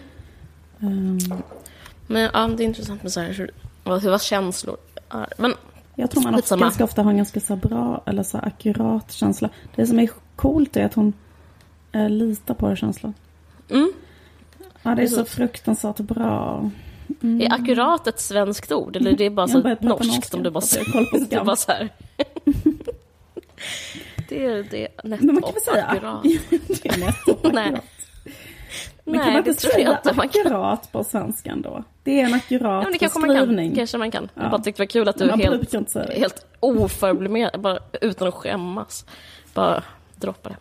Um. 0.81 1.19
Men 2.07 2.31
ja, 2.35 2.49
det 2.57 2.63
är 2.63 2.67
intressant 2.67 3.03
med 3.03 3.13
så 3.13 3.21
här, 3.21 3.33
hur, 3.33 3.51
hur 4.01 4.19
känslor 4.19 4.77
är. 5.11 5.27
Men 5.39 5.55
jag 5.95 6.11
tror 6.11 6.23
man 6.23 6.35
också 6.35 6.57
ganska 6.57 6.85
ofta 6.85 7.03
har 7.03 7.11
en 7.11 7.17
ganska 7.17 7.41
så 7.41 7.57
bra 7.57 8.03
eller 8.07 8.23
så 8.23 8.39
akkurat 8.39 9.13
känsla. 9.13 9.49
Det 9.75 9.87
som 9.87 9.99
är 9.99 10.09
coolt 10.37 10.77
är 10.77 10.85
att 10.85 10.95
hon 10.95 11.13
eh, 11.93 12.11
litar 12.11 12.55
på 12.55 12.77
känslan. 12.77 13.15
Mm. 13.71 13.93
Ja, 14.83 14.95
det 14.95 15.03
är 15.03 15.07
så 15.07 15.25
fruktansvärt 15.25 16.01
bra. 16.01 16.71
Mm. 17.23 17.41
Är 17.41 17.53
akkurat 17.53 18.07
ett 18.07 18.21
svenskt 18.21 18.73
ord 18.73 18.97
eller 18.97 19.11
är 19.11 19.17
det 19.17 19.31
bara 19.31 19.49
så 19.49 19.77
norskt 19.81 20.31
som 20.31 20.43
du 20.43 20.51
bara? 20.51 20.61
Det 21.29 21.37
är 21.37 21.45
bara 21.45 21.57
så 21.57 21.73
här. 21.73 21.89
det 24.29 24.47
är 24.47 24.67
det 24.71 24.89
netto 25.05 25.25
Men 25.25 25.35
man 25.35 25.43
kan 25.43 25.53
väl 25.53 25.63
säga 25.63 25.85
akkurat. 25.87 26.23
det 26.83 26.89
är 26.89 27.09
akkurat. 27.09 27.85
Men 29.05 29.05
Nej, 29.05 29.21
kan 29.21 29.33
man 29.33 29.49
inte 29.49 29.61
säga 29.61 30.01
akkurat 30.17 30.93
på 30.93 31.05
svenskan 31.05 31.63
då? 31.63 31.85
Det 32.03 32.21
är 32.21 32.25
en 32.25 32.35
akkurat 32.35 32.85
ja, 32.85 32.91
det 32.93 32.99
kanske. 32.99 33.19
Man 33.19 33.57
kan. 33.57 33.75
kanske 33.75 33.99
man 33.99 34.11
kan. 34.11 34.29
Ja. 34.35 34.43
Jag 34.43 34.51
bara 34.51 34.63
tyckte 34.63 34.83
det 34.83 34.87
var 34.87 34.91
kul 34.91 35.09
att 35.09 35.19
du 35.19 35.25
är 35.25 35.37
helt, 35.37 35.75
helt 36.11 36.47
oförblimerad, 36.61 37.61
bara 37.61 37.79
utan 38.01 38.29
att 38.29 38.35
skämmas. 38.35 39.07
Bara 39.55 39.83
droppa 40.23 40.49
det. 40.49 40.57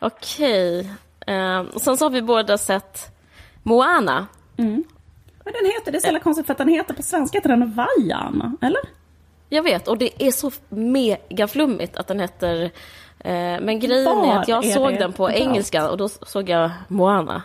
Okej. 0.00 0.90
Eh, 1.26 1.58
och 1.60 1.80
sen 1.80 1.96
så 1.96 2.04
har 2.04 2.10
vi 2.10 2.22
båda 2.22 2.58
sett 2.58 3.10
Moana. 3.62 4.26
Mm. 4.56 4.84
Men 5.44 5.52
den 5.52 5.64
heter, 5.64 5.92
det 5.92 5.98
är 5.98 6.00
så 6.00 6.06
jävla 6.06 6.20
konstigt 6.20 6.46
för 6.46 6.52
att 6.52 6.58
den 6.58 6.68
heter 6.68 6.94
på 6.94 7.02
svenska 7.02 7.38
heter 7.38 7.48
den 7.48 7.74
Vaiana, 7.74 8.56
eller? 8.60 8.80
Jag 9.48 9.62
vet, 9.62 9.88
och 9.88 9.98
det 9.98 10.22
är 10.22 10.30
så 10.30 10.50
mega 10.68 11.48
flummigt 11.48 11.96
att 11.96 12.06
den 12.06 12.20
heter... 12.20 12.70
Eh, 13.20 13.60
men 13.60 13.80
grejen 13.80 14.04
Var 14.04 14.34
är 14.34 14.38
att 14.38 14.48
jag 14.48 14.64
är 14.64 14.74
såg 14.74 14.94
den 14.94 15.12
på 15.12 15.30
engelska 15.30 15.90
och 15.90 15.96
då 15.96 16.08
såg 16.08 16.48
jag 16.48 16.70
Moana. 16.88 17.42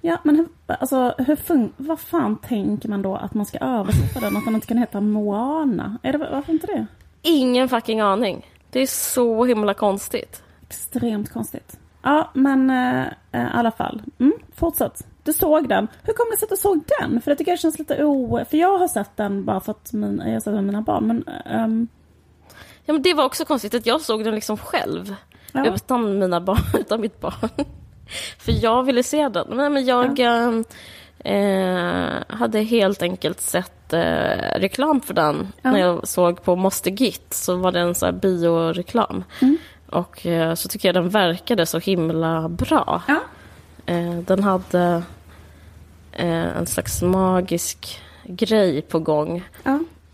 Ja, 0.00 0.18
men 0.24 0.36
hur, 0.36 0.48
alltså, 0.66 1.14
hur 1.18 1.36
fun- 1.36 1.72
vad 1.76 2.00
fan 2.00 2.36
tänker 2.36 2.88
man 2.88 3.02
då 3.02 3.16
att 3.16 3.34
man 3.34 3.46
ska 3.46 3.58
översätta 3.58 4.20
den? 4.20 4.36
Att 4.36 4.44
den 4.44 4.54
inte 4.54 4.66
kan 4.66 4.78
heta 4.78 5.00
Moana? 5.00 5.98
Är 6.02 6.12
det, 6.12 6.18
varför 6.18 6.52
inte 6.52 6.66
det? 6.66 6.86
Ingen 7.22 7.68
fucking 7.68 8.00
aning. 8.00 8.46
Det 8.70 8.80
är 8.80 8.86
så 8.86 9.44
himla 9.44 9.74
konstigt. 9.74 10.42
Extremt 10.62 11.32
konstigt. 11.32 11.78
Ja, 12.02 12.30
men 12.34 12.70
eh, 12.70 13.06
i 13.42 13.46
alla 13.52 13.70
fall. 13.70 14.02
Mm, 14.18 14.32
fortsätt. 14.54 15.06
Du 15.22 15.32
såg 15.32 15.68
den. 15.68 15.88
Hur 16.02 16.12
kommer 16.12 16.30
det 16.32 16.36
sig 16.38 16.46
att 16.46 16.50
du 16.50 16.56
såg 16.56 16.80
den? 17.00 17.20
För 17.20 17.30
jag 17.30 17.38
tycker 17.38 17.52
det 17.52 17.58
känns 17.58 17.78
lite 17.78 18.04
o... 18.04 18.40
För 18.50 18.56
jag 18.56 18.78
har 18.78 18.88
sett 18.88 19.16
den 19.16 19.44
bara 19.44 19.60
för 19.60 19.70
att 19.72 19.92
min, 19.92 20.22
jag 20.24 20.32
har 20.32 20.40
sett 20.40 20.44
den 20.44 20.54
med 20.54 20.64
mina 20.64 20.82
barn. 20.82 21.06
Men, 21.06 21.24
um... 21.64 21.88
Ja, 22.84 22.92
men 22.92 23.02
det 23.02 23.14
var 23.14 23.24
också 23.24 23.44
konstigt 23.44 23.74
att 23.74 23.86
jag 23.86 24.00
såg 24.00 24.24
den 24.24 24.34
liksom 24.34 24.56
själv. 24.56 25.14
Ja. 25.52 25.74
Utan 25.74 26.18
mina 26.18 26.40
barn, 26.40 26.58
utan 26.80 27.00
mitt 27.00 27.20
barn. 27.20 27.48
För 28.38 28.64
jag 28.64 28.82
ville 28.82 29.02
se 29.02 29.28
den. 29.28 29.46
Nej, 29.50 29.70
men 29.70 29.84
jag 29.84 30.18
ja. 30.18 30.62
eh, 31.30 32.22
hade 32.28 32.60
helt 32.60 33.02
enkelt 33.02 33.40
sett 33.40 33.92
eh, 33.92 34.58
reklam 34.58 35.00
för 35.00 35.14
den. 35.14 35.52
Ja. 35.62 35.70
När 35.70 35.78
jag 35.78 36.08
såg 36.08 36.42
på 36.42 36.56
Måste 36.56 36.90
Git 36.90 37.34
så 37.34 37.56
var 37.56 37.72
det 37.72 37.80
en 37.80 37.94
så 37.94 38.06
här 38.06 38.12
bioreklam. 38.12 39.24
Mm. 39.40 39.58
Och 39.90 40.26
eh, 40.26 40.54
så 40.54 40.68
tycker 40.68 40.88
jag 40.88 40.94
den 40.94 41.08
verkade 41.08 41.66
så 41.66 41.78
himla 41.78 42.48
bra. 42.48 43.02
Ja. 43.08 43.20
Eh, 43.86 44.18
den 44.18 44.42
hade 44.44 45.02
eh, 46.12 46.56
en 46.56 46.66
slags 46.66 47.02
magisk 47.02 48.00
grej 48.24 48.82
på 48.82 48.98
gång. 48.98 49.44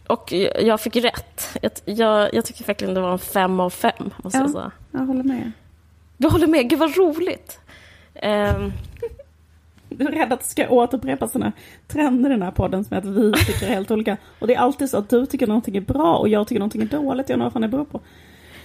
Och 0.06 0.32
jag 0.62 0.80
fick 0.80 0.96
rätt. 0.96 1.58
Jag, 1.62 1.72
jag, 1.84 2.34
jag, 2.34 2.44
tycker 2.44 2.64
verkligen 2.64 2.94
det 2.94 3.00
var 3.00 3.12
en 3.12 3.18
fem 3.18 3.60
av 3.60 3.70
fem. 3.70 4.10
Måste 4.16 4.38
ja, 4.38 4.44
jag, 4.44 4.50
säga. 4.50 4.70
jag 4.90 5.00
håller 5.00 5.22
med. 5.22 5.52
Du 6.16 6.28
håller 6.28 6.46
med? 6.46 6.70
Gud 6.70 6.78
vad 6.78 6.96
roligt. 6.96 7.60
Um... 8.22 8.72
Du 9.88 10.06
är 10.06 10.12
rädd 10.12 10.32
att 10.32 10.40
det 10.40 10.46
ska 10.46 10.68
återupprepas 10.68 11.32
sådana 11.32 11.52
trender 11.88 12.30
i 12.30 12.32
den 12.32 12.42
här 12.42 12.50
podden 12.50 12.84
som 12.84 12.94
är 12.94 12.98
att 12.98 13.04
vi 13.04 13.32
tycker 13.32 13.66
helt 13.66 13.90
olika. 13.90 14.16
Och 14.38 14.46
det 14.46 14.54
är 14.54 14.58
alltid 14.58 14.90
så 14.90 14.96
att 14.96 15.08
du 15.08 15.26
tycker 15.26 15.46
någonting 15.46 15.76
är 15.76 15.80
bra 15.80 16.16
och 16.16 16.28
jag 16.28 16.46
tycker 16.46 16.58
någonting 16.58 16.82
är 16.82 16.86
dåligt. 16.86 17.28
Jag 17.28 17.36
undrar 17.36 17.50
vad 17.50 17.62
det 17.62 17.68
beror 17.68 17.84
på. 17.84 18.00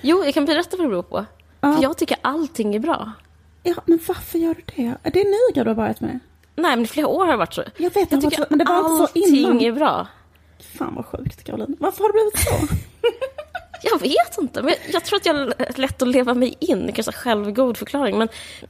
Jo, 0.02 0.24
jag 0.26 0.34
kan 0.34 0.46
berätta 0.46 0.78
vad 0.78 0.86
det 0.86 0.90
beror 0.90 1.04
på. 1.04 1.26
Ja. 1.62 1.74
För 1.74 1.84
jag 1.84 1.98
tycker 1.98 2.18
allting 2.22 2.76
är 2.76 2.80
bra. 2.80 3.12
Ja, 3.64 3.76
men 3.86 4.00
varför 4.08 4.40
gör 4.40 4.54
du 4.54 4.62
det? 4.76 4.96
Är 5.04 5.12
det 5.12 5.24
nyår 5.24 5.64
du 5.64 5.70
har 5.70 5.76
varit 5.76 6.02
med? 6.02 6.20
Nej, 6.56 6.76
men 6.76 6.82
i 6.82 6.88
flera 6.88 7.08
år 7.08 7.26
har 7.26 7.32
det 7.32 7.38
varit 7.38 7.54
så. 7.54 7.64
Jag 7.78 7.94
vet, 7.94 8.12
jag 8.12 8.22
tycker 8.22 8.46
men 8.50 8.60
det 8.60 8.66
var 8.66 8.78
inte 8.78 9.14
så 9.14 9.20
innan. 9.20 9.52
Allting 9.52 9.68
är 9.68 9.72
bra. 9.72 10.08
Fan 10.78 10.96
vad 10.96 11.06
sjukt, 11.06 11.44
Caroline. 11.44 11.76
Varför 11.80 12.04
har 12.04 12.10
det 12.10 12.14
blivit 12.14 12.40
så? 12.40 12.76
Jag 13.82 14.00
vet 14.00 14.38
inte, 14.38 14.62
men 14.62 14.74
jag 14.94 15.06
tror 15.06 15.18
att 15.18 15.26
jag 15.26 15.36
är 15.36 15.80
lätt 15.80 16.02
att 16.02 16.08
leva 16.08 16.34
mig 16.34 16.56
in. 16.60 16.92
Kanske 16.94 17.12
självgod 17.12 17.78
förklaring. 17.78 18.18
Men, 18.18 18.28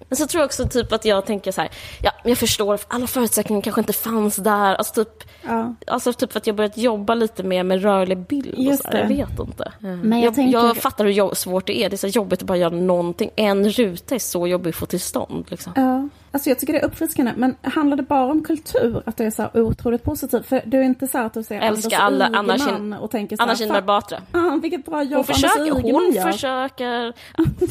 men 0.10 0.18
så 0.18 0.28
tror 0.28 0.42
jag 0.42 0.46
också 0.46 0.68
typ 0.68 0.92
att 0.92 1.06
jag 1.06 1.26
tänker 1.26 1.52
så 1.52 1.62
här, 1.62 1.70
ja, 2.02 2.12
jag 2.24 2.38
förstår, 2.38 2.80
alla 2.88 3.08
förutsättningar 3.08 3.62
kanske 3.62 3.82
inte 3.82 3.94
fanns 3.94 4.36
där. 4.36 4.76
Alltså 4.76 5.06
typ, 5.06 5.24
ja. 5.48 5.76
alltså 5.88 6.14
typ 6.14 6.32
för 6.32 6.40
att 6.40 6.48
jag 6.48 6.56
börjat 6.56 6.78
jobba 6.78 7.14
lite 7.14 7.44
mer 7.44 7.64
med 7.64 7.82
rörlig 7.82 8.18
bild. 8.18 8.54
Just 8.58 8.86
och 8.86 8.92
så 8.92 8.98
här, 8.98 9.04
jag 9.04 9.28
vet 9.28 9.40
inte. 9.40 9.72
Men 9.80 10.12
jag, 10.12 10.22
jag, 10.22 10.36
tänker... 10.36 10.60
jag 10.60 10.78
fattar 10.78 11.06
hur 11.06 11.36
svårt 11.36 11.68
det 11.68 11.84
är. 11.84 11.90
Det 11.90 11.96
är 11.96 11.98
så 11.98 12.08
jobbigt 12.08 12.42
att 12.42 12.48
bara 12.48 12.58
göra 12.58 12.76
någonting. 12.76 13.32
En 13.36 13.70
ruta 13.70 14.16
är 14.16 14.20
så 14.20 14.48
jobbig 14.48 14.70
att 14.70 14.76
få 14.76 14.86
till 14.86 15.00
stånd. 15.00 15.46
Liksom. 15.50 15.74
Ja. 15.76 16.10
Alltså 16.32 16.50
jag 16.50 16.60
tycker 16.60 16.74
det 16.74 16.80
är 16.80 16.86
uppfriskande, 16.86 17.34
men 17.38 17.56
handlar 17.62 17.98
det 17.98 18.04
bara 18.04 18.32
om 18.32 18.44
kultur? 18.44 19.04
Att 19.06 19.18
det 19.18 19.26
är 19.26 19.32
så 19.32 19.42
här 19.42 19.62
otroligt 19.62 20.04
positivt? 20.04 20.46
För 20.46 20.62
du 20.66 20.78
är 20.80 20.84
inte 20.84 21.08
så 21.08 21.18
att 21.18 21.34
du 21.34 21.44
ser 21.44 21.62
Älskar 21.62 22.00
Anders 22.00 22.28
alla, 22.28 22.40
Anna 22.40 22.58
Kin 22.58 22.94
och 22.94 23.12
tänker 23.12 23.36
så 23.36 23.44
här, 23.44 23.50
Anna 23.50 23.56
Kinberg 23.56 23.82
Batra. 23.82 24.22
Ah, 24.32 24.60
vilket 24.62 24.86
bra 24.86 25.04
jobb 25.04 25.16
hon 25.16 25.24
försöker, 25.24 25.62
Anders 25.62 25.84
Ygeman 25.84 26.04
Hon 26.04 26.14
gör. 26.14 26.32
försöker... 26.32 27.14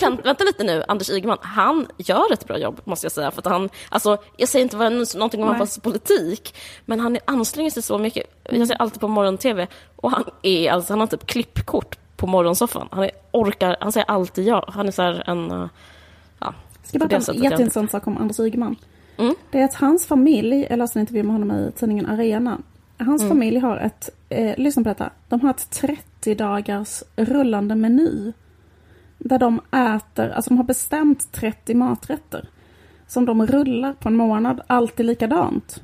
Vänt, 0.00 0.26
vänta 0.26 0.44
lite 0.44 0.64
nu, 0.64 0.84
Anders 0.88 1.10
Ygeman, 1.10 1.38
han 1.40 1.86
gör 1.96 2.32
ett 2.32 2.46
bra 2.46 2.58
jobb 2.58 2.80
måste 2.84 3.04
jag 3.04 3.12
säga. 3.12 3.30
För 3.30 3.38
att 3.38 3.46
han, 3.46 3.68
alltså, 3.88 4.18
jag 4.36 4.48
säger 4.48 4.62
inte 4.62 5.16
någonting 5.18 5.42
om 5.42 5.54
hans 5.56 5.78
politik, 5.78 6.54
men 6.84 7.00
han 7.00 7.18
anstränger 7.24 7.70
sig 7.70 7.82
så 7.82 7.98
mycket. 7.98 8.22
Jag 8.50 8.68
ser 8.68 8.82
alltid 8.82 9.00
på 9.00 9.08
morgon-tv 9.08 9.66
och 9.96 10.10
han 10.10 10.24
är 10.42 10.70
alltså, 10.70 10.92
han 10.92 11.00
har 11.00 11.06
typ 11.06 11.26
klippkort 11.26 11.98
på 12.16 12.26
morgonsoffan. 12.26 12.88
Han 12.90 13.04
är, 13.04 13.10
orkar, 13.30 13.76
han 13.80 13.92
säger 13.92 14.10
alltid 14.10 14.46
ja. 14.46 14.64
Han 14.68 14.88
är 14.88 14.92
så 14.92 15.02
här 15.02 15.22
en... 15.26 15.68
Ska 16.88 16.98
berätta 16.98 17.32
en 17.32 17.42
jätteintressant 17.42 17.90
sak 17.90 18.06
om 18.06 18.16
Anders 18.16 18.40
Ygeman. 18.40 18.76
Mm. 19.18 19.34
Det 19.50 19.60
är 19.60 19.64
att 19.64 19.74
hans 19.74 20.06
familj, 20.06 20.66
jag 20.70 20.78
läste 20.78 20.98
en 20.98 21.00
intervju 21.00 21.22
med 21.22 21.32
honom 21.32 21.50
i 21.50 21.72
tidningen 21.76 22.06
Arena. 22.06 22.58
Hans 22.98 23.22
mm. 23.22 23.28
familj 23.28 23.58
har 23.58 23.76
ett, 23.76 24.10
eh, 24.28 24.58
lyssna 24.58 24.82
på 24.82 24.88
detta, 24.88 25.10
de 25.28 25.40
har 25.40 25.50
ett 25.50 25.70
30 25.70 26.34
dagars 26.34 27.02
rullande 27.16 27.74
meny. 27.74 28.32
Där 29.18 29.38
de 29.38 29.60
äter, 29.72 30.30
alltså 30.30 30.50
de 30.50 30.56
har 30.56 30.64
bestämt 30.64 31.32
30 31.32 31.74
maträtter. 31.74 32.48
Som 33.06 33.24
de 33.24 33.46
rullar 33.46 33.92
på 33.92 34.08
en 34.08 34.16
månad, 34.16 34.60
alltid 34.66 35.06
likadant. 35.06 35.82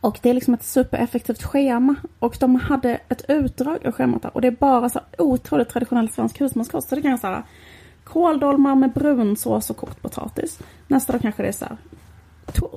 Och 0.00 0.18
det 0.22 0.30
är 0.30 0.34
liksom 0.34 0.54
ett 0.54 0.64
supereffektivt 0.64 1.42
schema. 1.42 1.94
Och 2.18 2.36
de 2.40 2.54
hade 2.54 3.00
ett 3.08 3.24
utdrag 3.28 3.86
av 3.86 3.92
schemat 3.92 4.22
där. 4.22 4.34
Och 4.34 4.40
det 4.40 4.48
är 4.48 4.52
bara 4.52 4.88
så 4.88 5.00
otroligt 5.18 5.68
traditionell 5.68 6.08
svensk 6.08 6.40
husmanskost. 6.40 6.88
Så 6.88 6.94
det 6.94 7.02
kan 7.02 7.10
jag 7.10 7.20
säga 7.20 7.42
kåldolmar 8.12 8.74
med 8.74 8.92
brunsås 8.92 9.70
och 9.70 9.76
kokt 9.76 10.02
potatis. 10.02 10.58
Nästa 10.88 11.12
dag 11.12 11.22
kanske 11.22 11.42
det 11.42 11.48
är 11.48 11.52
så 11.52 11.64
här 11.64 11.76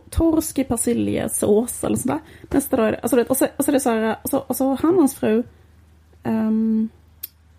torsk 0.10 0.60
i 0.60 0.64
persiljesås 0.64 1.84
eller 1.84 1.98
sådär. 1.98 2.20
Nästa 2.50 2.78
dag 2.78 2.88
är 2.88 2.92
det, 2.92 3.00
alltså, 3.00 3.22
och 3.22 3.38
så, 3.38 3.48
och 3.58 3.66
så 3.66 3.72
är 3.72 3.74
det 3.74 3.80
så 3.80 3.90
här, 3.90 4.18
och 4.22 4.30
så, 4.30 4.38
och 4.38 4.56
så 4.56 4.74
han 4.82 4.94
och 4.94 5.00
hans 5.00 5.16
fru 5.16 5.44
um, 6.24 6.90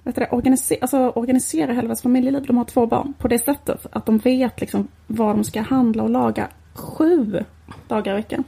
vet 0.03 0.15
det, 0.15 0.29
organiser, 0.31 0.79
alltså, 0.81 1.09
organiserar 1.09 1.73
hela 1.73 1.89
deras 1.89 2.03
familjeliv. 2.03 2.47
De 2.47 2.57
har 2.57 2.65
två 2.65 2.87
barn 2.87 3.15
på 3.19 3.29
det 3.29 3.39
sättet 3.39 3.87
att 3.93 4.07
de 4.07 4.19
vet 4.19 4.61
liksom 4.61 4.89
vad 5.07 5.37
de 5.37 5.45
ska 5.45 5.61
handla 5.61 6.03
och 6.03 6.11
laga 6.11 6.49
sju 6.75 7.45
dagar 7.89 8.13
i 8.13 8.17
veckan. 8.17 8.45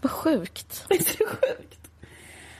Vad 0.00 0.10
sjukt. 0.10 0.84
Det 0.88 0.94
är 0.94 1.02
så 1.02 1.24
sjukt. 1.26 1.90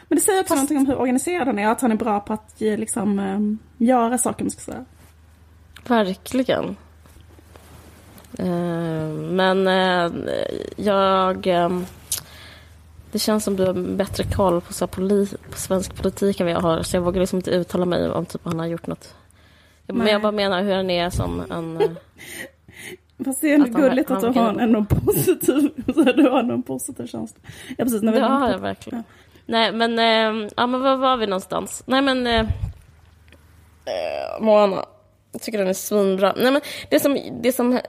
Men 0.09 0.17
det 0.17 0.23
säger 0.23 0.41
också 0.41 0.55
Fast... 0.55 0.71
någonting 0.71 0.79
om 0.79 0.87
hur 0.87 1.01
organiserad 1.01 1.47
han 1.47 1.59
är, 1.59 1.69
att 1.69 1.81
han 1.81 1.93
är 1.93 1.97
bra 1.97 2.21
på 2.21 2.33
att 2.33 2.55
liksom, 2.59 3.19
um, 3.19 3.59
göra 3.79 4.19
saker 4.19 4.45
man 4.45 4.51
ska 4.51 4.61
säga. 4.61 4.85
Verkligen. 5.89 6.77
Eh, 8.39 9.09
men 9.31 9.69
eh, 9.69 10.13
jag... 10.77 11.47
Eh, 11.47 11.81
det 13.13 13.19
känns 13.19 13.45
som 13.45 13.57
du 13.57 13.67
har 13.67 13.97
bättre 13.97 14.25
koll 14.25 14.61
på, 14.61 14.73
så 14.73 14.87
på 14.87 15.27
svensk 15.55 15.97
politik 15.97 16.41
än 16.41 16.47
vad 16.47 16.55
jag 16.55 16.61
har. 16.61 16.83
Så 16.83 16.97
jag 16.97 17.03
vågar 17.03 17.21
liksom 17.21 17.37
inte 17.39 17.51
uttala 17.51 17.85
mig 17.85 18.11
om 18.11 18.27
typ 18.27 18.41
han 18.45 18.59
har 18.59 18.67
gjort 18.67 18.87
något. 18.87 19.15
Men 19.87 20.07
jag 20.07 20.23
bara 20.23 20.33
menar 20.33 20.63
hur 20.63 20.75
han 20.75 20.91
är 20.91 21.11
som 21.11 21.41
en... 21.51 21.97
Fast 23.25 23.41
det 23.41 23.51
är 23.51 23.55
ändå 23.55 23.79
gulligt 23.79 24.11
att 24.11 24.21
du 24.35 24.41
har 24.41 24.59
en 24.59 24.87
positiv, 24.87 25.71
du 26.17 26.29
har 26.29 26.43
någon 26.43 26.63
positiv 26.63 27.07
känsla. 27.07 27.41
Ja, 27.69 27.85
precis. 27.85 28.03
När 28.03 28.13
det 28.13 28.21
har 28.21 28.51
jag 28.51 28.59
verkligen. 28.59 28.99
Ja. 28.99 29.05
Nej, 29.47 29.73
men, 29.73 29.99
ja, 30.57 30.67
men 30.67 30.81
var 30.81 30.97
var 30.97 31.17
vi 31.17 31.27
någonstans? 31.27 31.83
Nej, 31.87 32.03
men... 32.03 32.27
Eh, 32.27 32.47
Moana. 34.41 34.85
Jag 35.33 35.43
tycker 35.43 35.59
den 35.59 35.69
är 35.69 35.73
svinbra. 35.73 36.35
Nej, 36.37 36.53
men 36.53 36.61
det, 36.91 37.01
som, 37.01 37.19
det, 37.43 37.53
som, 37.53 37.81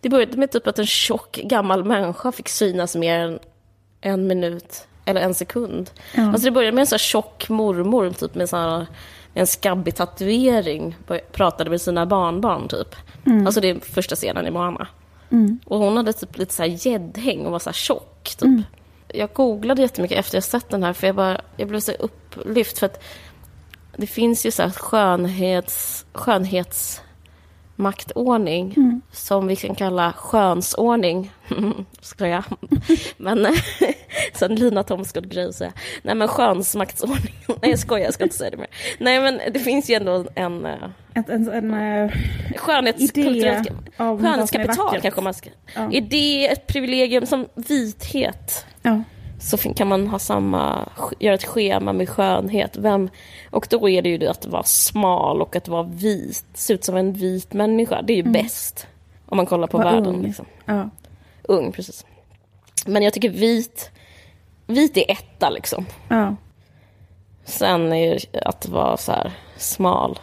det 0.00 0.08
började 0.08 0.36
med 0.36 0.50
typ 0.50 0.66
att 0.66 0.78
en 0.78 0.86
tjock 0.86 1.36
gammal 1.44 1.84
människa 1.84 2.32
fick 2.32 2.48
synas 2.48 2.96
mer 2.96 3.20
än 3.20 3.38
en 4.00 4.26
minut 4.26 4.86
eller 5.04 5.20
en 5.20 5.34
sekund. 5.34 5.90
Ja. 6.14 6.28
Alltså 6.28 6.44
det 6.44 6.50
började 6.50 6.74
med 6.74 6.82
en 6.82 6.86
så 6.86 6.98
tjock 6.98 7.48
mormor 7.48 8.10
typ 8.10 8.34
med 8.34 8.48
så 8.48 8.56
här, 8.56 8.86
en 9.34 9.46
skabbig 9.46 9.94
tatuering. 9.94 10.96
Pratade 11.32 11.70
med 11.70 11.80
sina 11.80 12.06
barnbarn 12.06 12.68
typ. 12.68 12.96
Mm. 13.26 13.46
Alltså 13.46 13.60
det 13.60 13.70
är 13.70 13.80
första 13.80 14.16
scenen 14.16 14.46
i 14.46 14.50
Moana. 14.50 14.88
Mm. 15.30 15.58
Och 15.64 15.78
hon 15.78 15.96
hade 15.96 16.12
typ 16.12 16.38
lite 16.38 16.54
så 16.54 16.62
här 16.62 16.86
gäddhäng 16.86 17.46
och 17.46 17.52
var 17.52 17.58
så 17.58 17.70
här 17.70 17.74
tjock 17.74 18.24
typ. 18.24 18.42
Mm. 18.42 18.62
Jag 19.08 19.30
googlade 19.32 19.82
jättemycket 19.82 20.18
efter 20.18 20.36
jag 20.36 20.44
sett 20.44 20.70
den 20.70 20.82
här 20.82 20.92
för 20.92 21.06
jag, 21.06 21.16
bara, 21.16 21.40
jag 21.56 21.68
blev 21.68 21.80
så 21.80 21.92
upplyft 21.92 22.78
för 22.78 22.86
att 22.86 23.02
det 23.98 24.06
finns 24.06 24.46
ju 24.46 24.50
så 24.50 24.62
här 24.62 24.70
skönhets, 24.70 26.06
skönhetsmaktordning 26.12 28.74
mm. 28.76 29.00
som 29.12 29.46
vi 29.46 29.56
kan 29.56 29.74
kalla 29.74 30.12
skönsordning. 30.12 31.32
Skojar. 32.00 32.44
men 33.16 33.46
sen 34.34 34.54
Lina 34.54 34.82
Thomsgård-grej 34.82 35.52
säga. 35.52 35.72
Nej 36.02 36.14
men 36.14 36.28
skönsmaktsordning. 36.28 37.34
Nej 37.46 37.70
jag 37.70 37.78
skojar, 37.78 38.04
jag 38.04 38.14
ska 38.14 38.24
inte 38.24 38.36
säga 38.36 38.50
det 38.50 38.56
mer. 38.56 38.70
Nej 38.98 39.20
men 39.20 39.40
det 39.52 39.60
finns 39.60 39.90
ju 39.90 39.94
ändå 39.94 40.26
en... 40.34 40.66
Eh, 40.66 40.74
en, 41.14 41.24
en, 41.28 41.48
en, 41.48 41.74
en 41.74 42.10
skönhetskulturellt... 42.56 43.68
Skönhetskapital 43.96 45.00
kanske 45.00 45.20
man 45.20 45.34
ska... 45.34 45.50
Ja. 45.74 45.92
Är 45.92 46.00
det 46.00 46.48
ett 46.48 46.66
privilegium 46.66 47.26
som 47.26 47.46
vithet? 47.54 48.66
Ja 48.82 49.02
så 49.38 49.58
kan 49.58 49.88
man 49.88 50.06
ha 50.06 50.18
samma, 50.18 50.88
göra 51.18 51.34
ett 51.34 51.44
schema 51.44 51.92
med 51.92 52.08
skönhet. 52.08 52.76
Vem, 52.76 53.10
och 53.50 53.66
då 53.70 53.88
är 53.88 54.02
det 54.02 54.08
ju 54.08 54.18
det 54.18 54.30
att 54.30 54.46
vara 54.46 54.62
smal 54.62 55.42
och 55.42 55.56
att 55.56 55.68
vara 55.68 55.82
vit, 55.82 56.44
se 56.54 56.72
ut 56.72 56.84
som 56.84 56.96
en 56.96 57.12
vit 57.12 57.52
människa. 57.52 58.02
Det 58.02 58.12
är 58.12 58.16
ju 58.16 58.20
mm. 58.20 58.32
bäst. 58.32 58.86
Om 59.26 59.36
man 59.36 59.46
kollar 59.46 59.66
på 59.66 59.78
Var 59.78 59.84
världen. 59.84 60.14
Ung. 60.14 60.22
Liksom. 60.22 60.46
Ja. 60.64 60.90
ung, 61.42 61.72
precis. 61.72 62.06
Men 62.86 63.02
jag 63.02 63.12
tycker 63.12 63.28
vit, 63.28 63.90
vit 64.66 64.96
är 64.96 65.10
etta 65.10 65.50
liksom. 65.50 65.86
Ja. 66.08 66.36
Sen 67.44 67.92
är 67.92 68.18
att 68.44 68.68
vara 68.68 68.96
så 68.96 69.12
här 69.12 69.32
smal 69.56 70.18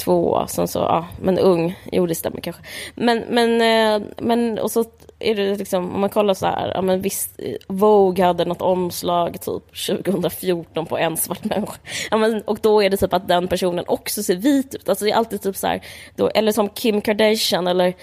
två, 0.00 0.46
sen 0.48 0.68
så, 0.68 0.78
ja, 0.78 1.06
men 1.20 1.38
ung, 1.38 1.78
jo 1.92 2.06
det 2.06 2.14
stämmer 2.14 2.40
kanske. 2.40 2.62
Men, 2.94 3.24
men, 3.28 3.60
eh, 3.60 4.08
men 4.18 4.58
och 4.58 4.70
så 4.70 4.84
är 5.18 5.34
det 5.34 5.56
liksom, 5.56 5.94
om 5.94 6.00
man 6.00 6.10
kollar 6.10 6.34
så 6.34 6.46
här, 6.46 6.72
ja 6.74 6.82
men 6.82 7.02
visst, 7.02 7.40
Vogue 7.66 8.24
hade 8.24 8.44
något 8.44 8.62
omslag 8.62 9.40
typ 9.40 9.86
2014 9.86 10.86
på 10.86 10.98
en 10.98 11.16
svart 11.16 11.44
människa. 11.44 11.76
Ja, 12.10 12.16
men, 12.16 12.42
och 12.42 12.58
då 12.62 12.82
är 12.82 12.90
det 12.90 12.96
typ 12.96 13.12
att 13.12 13.28
den 13.28 13.48
personen 13.48 13.84
också 13.88 14.22
ser 14.22 14.36
vit 14.36 14.74
ut. 14.74 14.88
Alltså 14.88 15.04
det 15.04 15.10
är 15.10 15.16
alltid 15.16 15.42
typ 15.42 15.56
så 15.56 15.66
här, 15.66 15.80
då, 16.16 16.28
eller 16.28 16.52
som 16.52 16.68
Kim 16.68 17.00
Kardashian 17.00 17.66
eller 17.66 17.94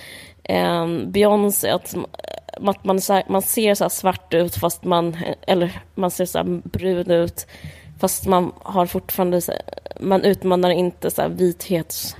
eh, 0.43 0.88
Beyoncé, 0.88 1.69
att, 1.69 1.95
eh, 1.95 2.03
att 2.69 2.83
man, 2.83 3.01
så 3.01 3.13
här, 3.13 3.23
man 3.29 3.41
ser 3.41 3.75
så 3.75 3.89
svart 3.89 4.33
ut 4.33 4.55
fast 4.55 4.83
man, 4.83 5.17
eller 5.47 5.81
man 5.95 6.12
ser 6.12 6.25
så 6.25 6.43
brun 6.63 7.12
ut 7.12 7.47
fast 7.99 8.25
man 8.25 8.51
har 8.60 8.86
fortfarande, 8.86 9.41
man 9.99 10.23
utmanar 10.23 10.69
inte 10.69 11.12
så 11.12 11.21
här 11.21 11.29
vithets 11.29 12.15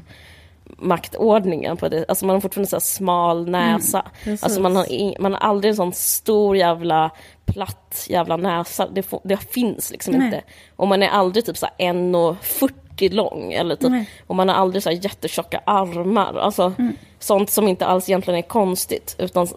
maktordningen 0.77 1.77
på 1.77 1.89
det. 1.89 2.05
Alltså 2.07 2.25
man 2.25 2.35
har 2.35 2.41
fortfarande 2.41 2.69
så 2.69 2.79
smal 2.79 3.49
näsa. 3.49 4.05
Mm, 4.23 4.37
alltså 4.41 4.61
man 4.61 4.75
har, 4.75 5.21
man 5.21 5.33
har 5.33 5.39
aldrig 5.39 5.69
en 5.69 5.75
sån 5.75 5.93
stor 5.93 6.57
jävla 6.57 7.11
platt 7.45 8.05
jävla 8.09 8.37
näsa. 8.37 8.87
Det, 8.87 9.03
får, 9.03 9.21
det 9.23 9.37
finns 9.37 9.91
liksom 9.91 10.13
Nej. 10.13 10.25
inte. 10.25 10.43
Och 10.75 10.87
man 10.87 11.03
är 11.03 11.07
aldrig 11.07 11.45
typ 11.45 11.57
så 11.57 11.67
1,40 11.77 13.13
lång. 13.13 13.53
Eller 13.53 13.75
typ, 13.75 14.07
och 14.27 14.35
man 14.35 14.49
har 14.49 14.55
aldrig 14.55 14.83
så 14.83 14.89
här 14.89 14.97
jättetjocka 15.03 15.61
armar. 15.65 16.37
Alltså 16.37 16.73
mm. 16.79 16.95
sånt 17.19 17.49
som 17.49 17.67
inte 17.67 17.85
alls 17.85 18.09
egentligen 18.09 18.37
är 18.37 18.47
konstigt. 18.47 19.15
Utan 19.19 19.47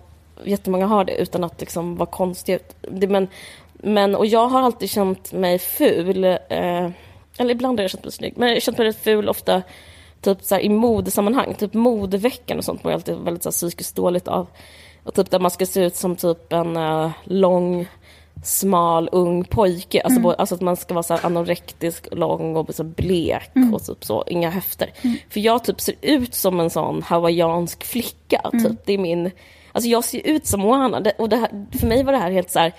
jättemånga 0.44 0.86
har 0.86 1.04
det 1.04 1.16
utan 1.16 1.44
att 1.44 1.60
liksom 1.60 1.96
vara 1.96 2.10
konstigt. 2.10 2.76
Det, 2.90 3.08
men, 3.08 3.28
men, 3.82 4.14
och 4.14 4.26
jag 4.26 4.48
har 4.48 4.62
alltid 4.62 4.90
känt 4.90 5.32
mig 5.32 5.58
ful. 5.58 6.24
Eh, 6.24 6.88
eller 7.38 7.50
ibland 7.50 7.78
har 7.78 7.84
jag 7.84 7.90
känt 7.90 8.04
mig 8.04 8.12
snygg. 8.12 8.32
Men 8.36 8.48
jag 8.48 8.56
har 8.56 8.60
känt 8.60 8.78
mig 8.78 8.86
rätt 8.86 9.02
ful 9.02 9.28
ofta 9.28 9.62
typ 10.20 10.42
så 10.42 10.54
här, 10.54 10.62
i 10.62 10.68
modesammanhang, 10.68 11.54
typ 11.54 11.74
modeveckan 11.74 12.58
och 12.58 12.64
sånt 12.64 12.84
mår 12.84 12.92
jag 12.92 12.98
alltid 12.98 13.16
väldigt 13.16 13.42
så 13.42 13.48
här, 13.48 13.52
psykiskt 13.52 13.96
dåligt 13.96 14.28
av. 14.28 14.46
Och 15.04 15.14
typ 15.14 15.30
där 15.30 15.38
man 15.38 15.50
ska 15.50 15.66
se 15.66 15.84
ut 15.84 15.96
som 15.96 16.16
typ 16.16 16.52
en 16.52 16.76
uh, 16.76 17.10
lång, 17.24 17.88
smal, 18.44 19.08
ung 19.12 19.44
pojke. 19.44 20.00
Alltså, 20.00 20.20
mm. 20.20 20.34
alltså 20.38 20.54
att 20.54 20.60
man 20.60 20.76
ska 20.76 20.94
vara 20.94 21.02
så 21.02 21.14
här 21.14 21.26
anorektisk, 21.26 22.08
lång 22.12 22.56
och 22.56 22.74
så 22.74 22.84
blek 22.84 23.50
mm. 23.56 23.74
och 23.74 23.84
typ 23.86 24.04
så, 24.04 24.24
inga 24.26 24.50
höfter. 24.50 24.92
Mm. 25.02 25.16
För 25.28 25.40
jag 25.40 25.64
typ 25.64 25.80
ser 25.80 25.94
ut 26.00 26.34
som 26.34 26.60
en 26.60 26.70
sån 26.70 27.02
hawaiiansk 27.02 27.84
flicka, 27.84 28.40
mm. 28.52 28.64
typ. 28.64 28.78
Det 28.84 28.92
är 28.92 28.98
min... 28.98 29.30
Alltså 29.72 29.90
jag 29.90 30.04
ser 30.04 30.26
ut 30.26 30.46
som 30.46 30.60
Moana. 30.60 31.02
Och 31.18 31.28
det 31.28 31.36
här, 31.36 31.78
för 31.78 31.86
mig 31.86 32.04
var 32.04 32.12
det 32.12 32.18
här 32.18 32.30
helt 32.30 32.50
så 32.50 32.58
här... 32.58 32.72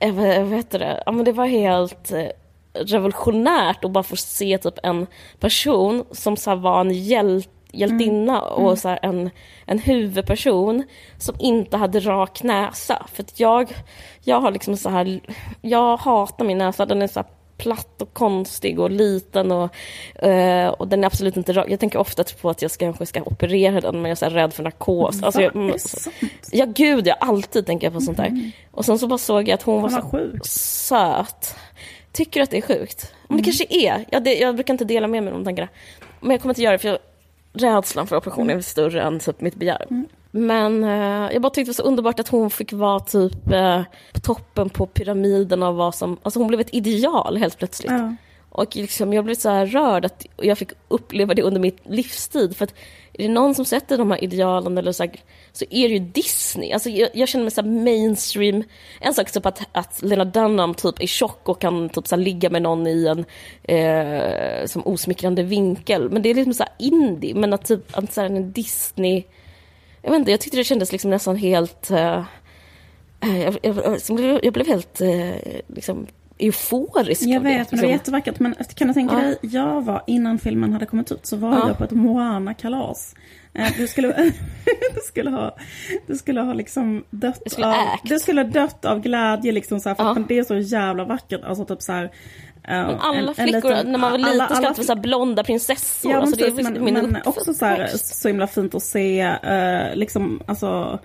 Jag 0.00 0.44
vet 0.44 0.70
det? 0.70 1.02
Ja 1.06 1.12
men 1.12 1.24
det 1.24 1.32
var 1.32 1.46
helt... 1.46 2.12
Eh, 2.12 2.26
revolutionärt 2.72 3.84
att 3.84 3.90
bara 3.90 4.04
få 4.04 4.16
se 4.16 4.58
typ 4.58 4.78
en 4.82 5.06
person 5.40 6.04
som 6.10 6.36
så 6.36 6.54
var 6.54 6.80
en 6.80 6.90
hjälte 6.90 7.50
hjältinna 7.72 8.40
mm. 8.40 8.52
och 8.52 8.78
så 8.78 8.98
en, 9.02 9.30
en 9.66 9.78
huvudperson 9.78 10.84
som 11.18 11.34
inte 11.38 11.76
hade 11.76 12.00
rak 12.00 12.42
näsa. 12.42 13.06
För 13.12 13.22
att 13.22 13.40
jag, 13.40 13.72
jag 14.24 14.40
har 14.40 14.50
liksom 14.50 14.76
så 14.76 14.88
här, 14.88 15.20
jag 15.60 15.96
hatar 15.96 16.44
min 16.44 16.58
näsa, 16.58 16.86
den 16.86 17.02
är 17.02 17.06
så 17.06 17.24
platt 17.60 18.02
och 18.02 18.12
konstig 18.12 18.80
och 18.80 18.90
liten 18.90 19.52
och, 19.52 19.74
uh, 20.24 20.66
och 20.66 20.88
den 20.88 21.02
är 21.02 21.06
absolut 21.06 21.36
inte 21.36 21.52
rak. 21.52 21.66
Jag 21.68 21.80
tänker 21.80 21.98
ofta 21.98 22.24
på 22.40 22.50
att 22.50 22.62
jag 22.62 22.70
ska, 22.70 22.86
kanske 22.86 23.06
ska 23.06 23.22
operera 23.22 23.80
den 23.80 23.94
men 23.94 24.04
jag 24.04 24.10
är 24.10 24.14
så 24.14 24.28
rädd 24.28 24.54
för 24.54 24.62
narkos. 24.62 25.14
Mm, 25.14 25.24
alltså, 25.24 25.42
jag, 25.42 25.56
mm, 25.56 25.76
ja 26.50 26.64
gud, 26.64 27.06
jag 27.06 27.16
alltid 27.20 27.66
tänker 27.66 27.86
jag 27.86 27.94
på 27.94 28.00
sånt 28.00 28.16
där. 28.16 28.26
Mm. 28.26 28.50
Och 28.70 28.84
sen 28.84 28.98
så 28.98 29.06
bara 29.06 29.18
såg 29.18 29.48
jag 29.48 29.54
att 29.54 29.62
hon 29.62 29.82
var, 29.82 29.90
var 29.90 30.00
så 30.00 30.08
sjuk. 30.08 30.46
söt. 30.46 31.56
Tycker 32.12 32.40
du 32.40 32.44
att 32.44 32.50
det 32.50 32.58
är 32.58 32.62
sjukt? 32.62 33.14
Men 33.28 33.36
det 33.36 33.42
mm. 33.42 33.44
kanske 33.44 33.66
är. 33.68 34.04
Ja, 34.10 34.20
det, 34.20 34.34
jag 34.34 34.54
brukar 34.54 34.74
inte 34.74 34.84
dela 34.84 35.06
med 35.06 35.22
mig 35.22 35.32
av 35.32 35.38
de 35.38 35.44
tankarna. 35.44 35.68
Men 36.20 36.30
jag 36.30 36.40
kommer 36.40 36.52
inte 36.52 36.62
göra 36.62 36.72
det 36.72 36.78
för 36.78 36.88
jag, 36.88 36.98
rädslan 37.52 38.06
för 38.06 38.16
operation 38.16 38.50
är 38.50 38.60
större 38.60 39.02
än 39.02 39.18
typ 39.18 39.40
mitt 39.40 39.54
begär. 39.54 39.86
Men 40.30 40.84
eh, 40.84 41.32
jag 41.32 41.42
bara 41.42 41.50
tyckte 41.50 41.72
det 41.72 41.78
var 41.78 41.84
så 41.84 41.88
underbart 41.88 42.20
att 42.20 42.28
hon 42.28 42.50
fick 42.50 42.72
vara 42.72 43.00
typ 43.00 43.52
eh, 43.52 43.82
på 44.12 44.20
toppen 44.20 44.70
på 44.70 44.86
pyramiden 44.86 45.62
av 45.62 45.76
vad 45.76 45.94
som... 45.94 46.16
Alltså 46.22 46.40
hon 46.40 46.48
blev 46.48 46.60
ett 46.60 46.74
ideal 46.74 47.36
helt 47.36 47.58
plötsligt. 47.58 47.92
Ja. 47.92 48.14
Och 48.52 48.76
liksom, 48.76 49.12
jag 49.12 49.24
blev 49.24 49.34
så 49.34 49.48
här 49.48 49.66
rörd 49.66 50.04
att 50.04 50.26
jag 50.36 50.58
fick 50.58 50.70
uppleva 50.88 51.34
det 51.34 51.42
under 51.42 51.60
mitt 51.60 51.78
livstid. 51.84 52.56
För 52.56 52.64
att 52.64 52.74
är 53.12 53.22
det 53.22 53.34
någon 53.34 53.54
som 53.54 53.64
sätter 53.64 53.98
de 53.98 54.10
här 54.10 54.24
idealen 54.24 54.78
eller 54.78 54.92
så, 54.92 55.02
här, 55.02 55.12
så 55.52 55.64
är 55.70 55.88
det 55.88 55.94
ju 55.94 55.98
Disney. 55.98 56.72
Alltså 56.72 56.90
jag, 56.90 57.10
jag 57.14 57.28
känner 57.28 57.44
mig 57.44 57.50
så 57.50 57.62
mainstream. 57.62 58.62
En 59.00 59.14
sak 59.14 59.28
är 59.28 59.32
typ 59.32 59.46
att, 59.46 59.60
att 59.72 60.02
Lena 60.02 60.24
Dunham 60.24 60.74
typ 60.74 61.02
är 61.02 61.06
tjock 61.06 61.48
och 61.48 61.60
kan 61.60 61.88
typ 61.88 62.06
så 62.06 62.16
ligga 62.16 62.50
med 62.50 62.62
någon 62.62 62.86
i 62.86 63.06
en 63.06 63.24
eh, 63.62 64.66
som 64.66 64.86
osmickrande 64.86 65.42
vinkel. 65.42 66.10
Men 66.10 66.22
det 66.22 66.30
är 66.30 66.34
liksom 66.34 66.54
så 66.54 66.64
indie. 66.78 67.34
Men 67.34 67.52
att 67.52 67.64
typ 67.64 67.98
att 67.98 68.12
så 68.12 68.20
här, 68.20 68.26
en 68.26 68.52
Disney... 68.52 69.24
Jag 70.02 70.10
vet 70.10 70.18
inte, 70.18 70.30
jag 70.30 70.40
tyckte 70.40 70.56
det 70.56 70.64
kändes 70.64 70.92
liksom 70.92 71.10
nästan 71.10 71.36
helt... 71.36 71.90
Eh, 71.90 72.24
jag, 73.22 73.58
jag, 73.62 74.40
jag, 74.42 74.52
blev 74.52 74.66
helt 74.66 75.00
eh, 75.00 75.34
liksom, 75.66 76.06
euforisk. 76.38 77.22
Jag 77.22 77.40
vet, 77.40 77.52
det, 77.52 77.58
liksom. 77.58 77.78
det 77.78 77.86
var 77.86 77.92
jättevackert. 77.92 78.38
Men 78.38 78.54
kan 78.74 78.88
du 78.88 78.94
tänka 78.94 79.14
ja. 79.14 79.20
dig, 79.20 79.38
jag 79.40 79.84
var, 79.84 80.02
innan 80.06 80.38
filmen 80.38 80.72
hade 80.72 80.86
kommit 80.86 81.12
ut, 81.12 81.26
så 81.26 81.36
var 81.36 81.52
ja. 81.52 81.68
jag 81.68 81.78
på 81.78 81.84
ett 81.84 81.90
Moana-kalas. 81.90 83.14
Eh, 83.54 83.68
du 83.76 83.86
skulle, 83.86 84.12
du 84.94 85.00
skulle 85.04 85.30
ha, 85.30 85.56
du 86.06 86.16
skulle 86.16 86.40
ha 86.40 86.52
liksom 86.52 87.04
dött 87.10 87.58
av, 87.58 87.74
du 88.04 88.18
skulle 88.18 88.42
ha 88.42 88.48
dött 88.48 88.84
av 88.84 89.00
glädje 89.00 89.52
liksom 89.52 89.80
så 89.80 89.88
här, 89.88 89.96
för 89.96 90.04
ja. 90.04 90.10
att 90.10 90.28
det 90.28 90.38
är 90.38 90.44
så 90.44 90.56
jävla 90.56 91.04
vackert. 91.04 91.44
Alltså 91.44 91.64
typ 91.64 91.82
så 91.82 91.92
här, 91.92 92.10
men 92.70 93.00
alla 93.00 93.28
en, 93.28 93.34
flickor, 93.34 93.70
en 93.70 93.76
liten, 93.76 93.92
när 93.92 93.98
man 93.98 94.10
var 94.10 94.18
liten, 94.18 94.40
alla, 94.40 94.46
alla, 94.46 94.74
skulle 94.74 94.88
vara 94.88 95.00
blonda 95.00 95.44
prinsessor. 95.44 96.12
Ja, 96.12 96.18
alltså, 96.18 96.36
det 96.36 96.46
är 96.46 96.80
men, 96.80 97.10
men 97.10 97.22
också 97.24 97.54
så, 97.54 97.64
här, 97.64 97.86
så 97.94 98.28
himla 98.28 98.46
fint 98.46 98.74
att 98.74 98.82
se, 98.82 99.36
uh, 99.44 99.96
liksom, 99.96 100.42
alltså 100.46 100.98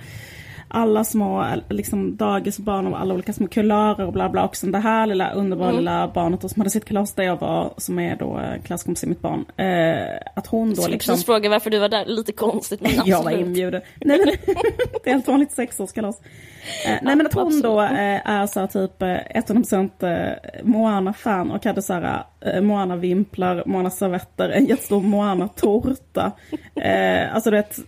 alla 0.68 1.03
små 1.03 1.45
liksom, 1.70 2.16
dagisbarn 2.16 2.88
av 2.88 2.95
alla 2.95 3.13
olika 3.13 3.34
små 3.34 3.47
kulörer 3.47 4.05
och 4.05 4.13
bla 4.13 4.30
bla. 4.30 4.45
Och 4.45 4.55
sen 4.55 4.72
det 4.72 4.80
här 4.80 5.07
lilla 5.07 5.32
underbara 5.32 5.70
mm. 5.70 5.80
lilla 5.80 6.07
barnet 6.07 6.41
då, 6.41 6.49
som 6.49 6.59
hade 6.59 6.70
sitt 6.70 6.86
kalas 6.86 7.13
där 7.13 7.24
jag 7.24 7.39
var, 7.39 7.74
som 7.78 7.99
är 7.99 8.16
då 8.16 8.39
eh, 8.39 8.61
klasskompis 8.61 8.99
till 8.99 9.09
mitt 9.09 9.22
barn. 9.22 9.45
Eh, 9.57 10.18
att 10.36 10.47
hon 10.47 10.70
då 10.70 10.82
så 10.82 10.89
liksom... 10.89 11.18
Så 11.18 11.26
fråga 11.26 11.49
varför 11.49 11.70
du 11.70 11.80
var 11.80 11.89
där, 11.89 12.05
lite 12.05 12.32
konstigt 12.32 12.82
men 12.82 12.91
absolut. 12.91 13.07
jag 13.11 13.24
var 13.24 13.32
inbjuden. 13.32 13.82
Nej 14.01 14.18
men, 14.18 14.28
det 15.03 15.09
är 15.09 15.13
helt 15.13 15.28
vanligt 15.28 15.51
sexårskalas. 15.51 16.22
Eh, 16.86 16.97
nej 17.01 17.16
men 17.16 17.26
att 17.26 17.34
hon 17.34 17.61
då 17.61 17.82
eh, 17.82 18.30
är 18.30 18.47
så 18.47 18.59
här, 18.59 18.68
typ 18.68 19.01
100% 19.01 19.89
eh, 20.03 20.11
eh, 20.11 20.36
Moana-fan 20.63 21.51
och 21.51 21.66
hade 21.66 21.82
så 21.82 21.93
här 21.93 22.24
eh, 22.46 22.62
Moana-vimplar, 22.62 23.64
Moana-servetter, 23.66 24.50
en 24.50 24.66
jättestor 24.66 25.02
Moana-tårta. 25.02 26.32
Eh, 26.76 27.36
alltså 27.36 27.52
du 27.52 27.58
vet, 27.58 27.80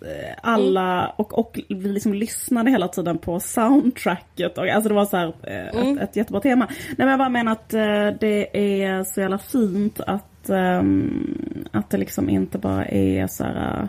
alla, 0.41 1.07
och, 1.07 1.39
och 1.39 1.59
vi 1.69 1.89
liksom 1.89 2.13
lyssnade 2.13 2.71
hela 2.71 2.87
tiden 2.87 3.17
på 3.17 3.39
soundtracket. 3.39 4.57
Och, 4.57 4.67
alltså 4.67 4.89
det 4.89 4.95
var 4.95 5.05
så 5.05 5.17
här, 5.17 5.33
eh, 5.43 5.81
mm. 5.81 5.97
ett, 5.97 6.09
ett 6.09 6.15
jättebra 6.15 6.41
tema. 6.41 6.65
Nej 6.69 6.95
men 6.97 7.07
jag 7.07 7.19
bara 7.19 7.29
menar 7.29 7.51
att 7.51 7.73
eh, 7.73 8.07
det 8.19 8.57
är 8.57 9.03
så 9.03 9.21
jävla 9.21 9.37
fint 9.37 9.99
att, 9.99 10.49
um, 10.49 11.67
att 11.71 11.89
det 11.89 11.97
liksom 11.97 12.29
inte 12.29 12.57
bara 12.57 12.85
är 12.85 13.27
så 13.27 13.43
här 13.43 13.87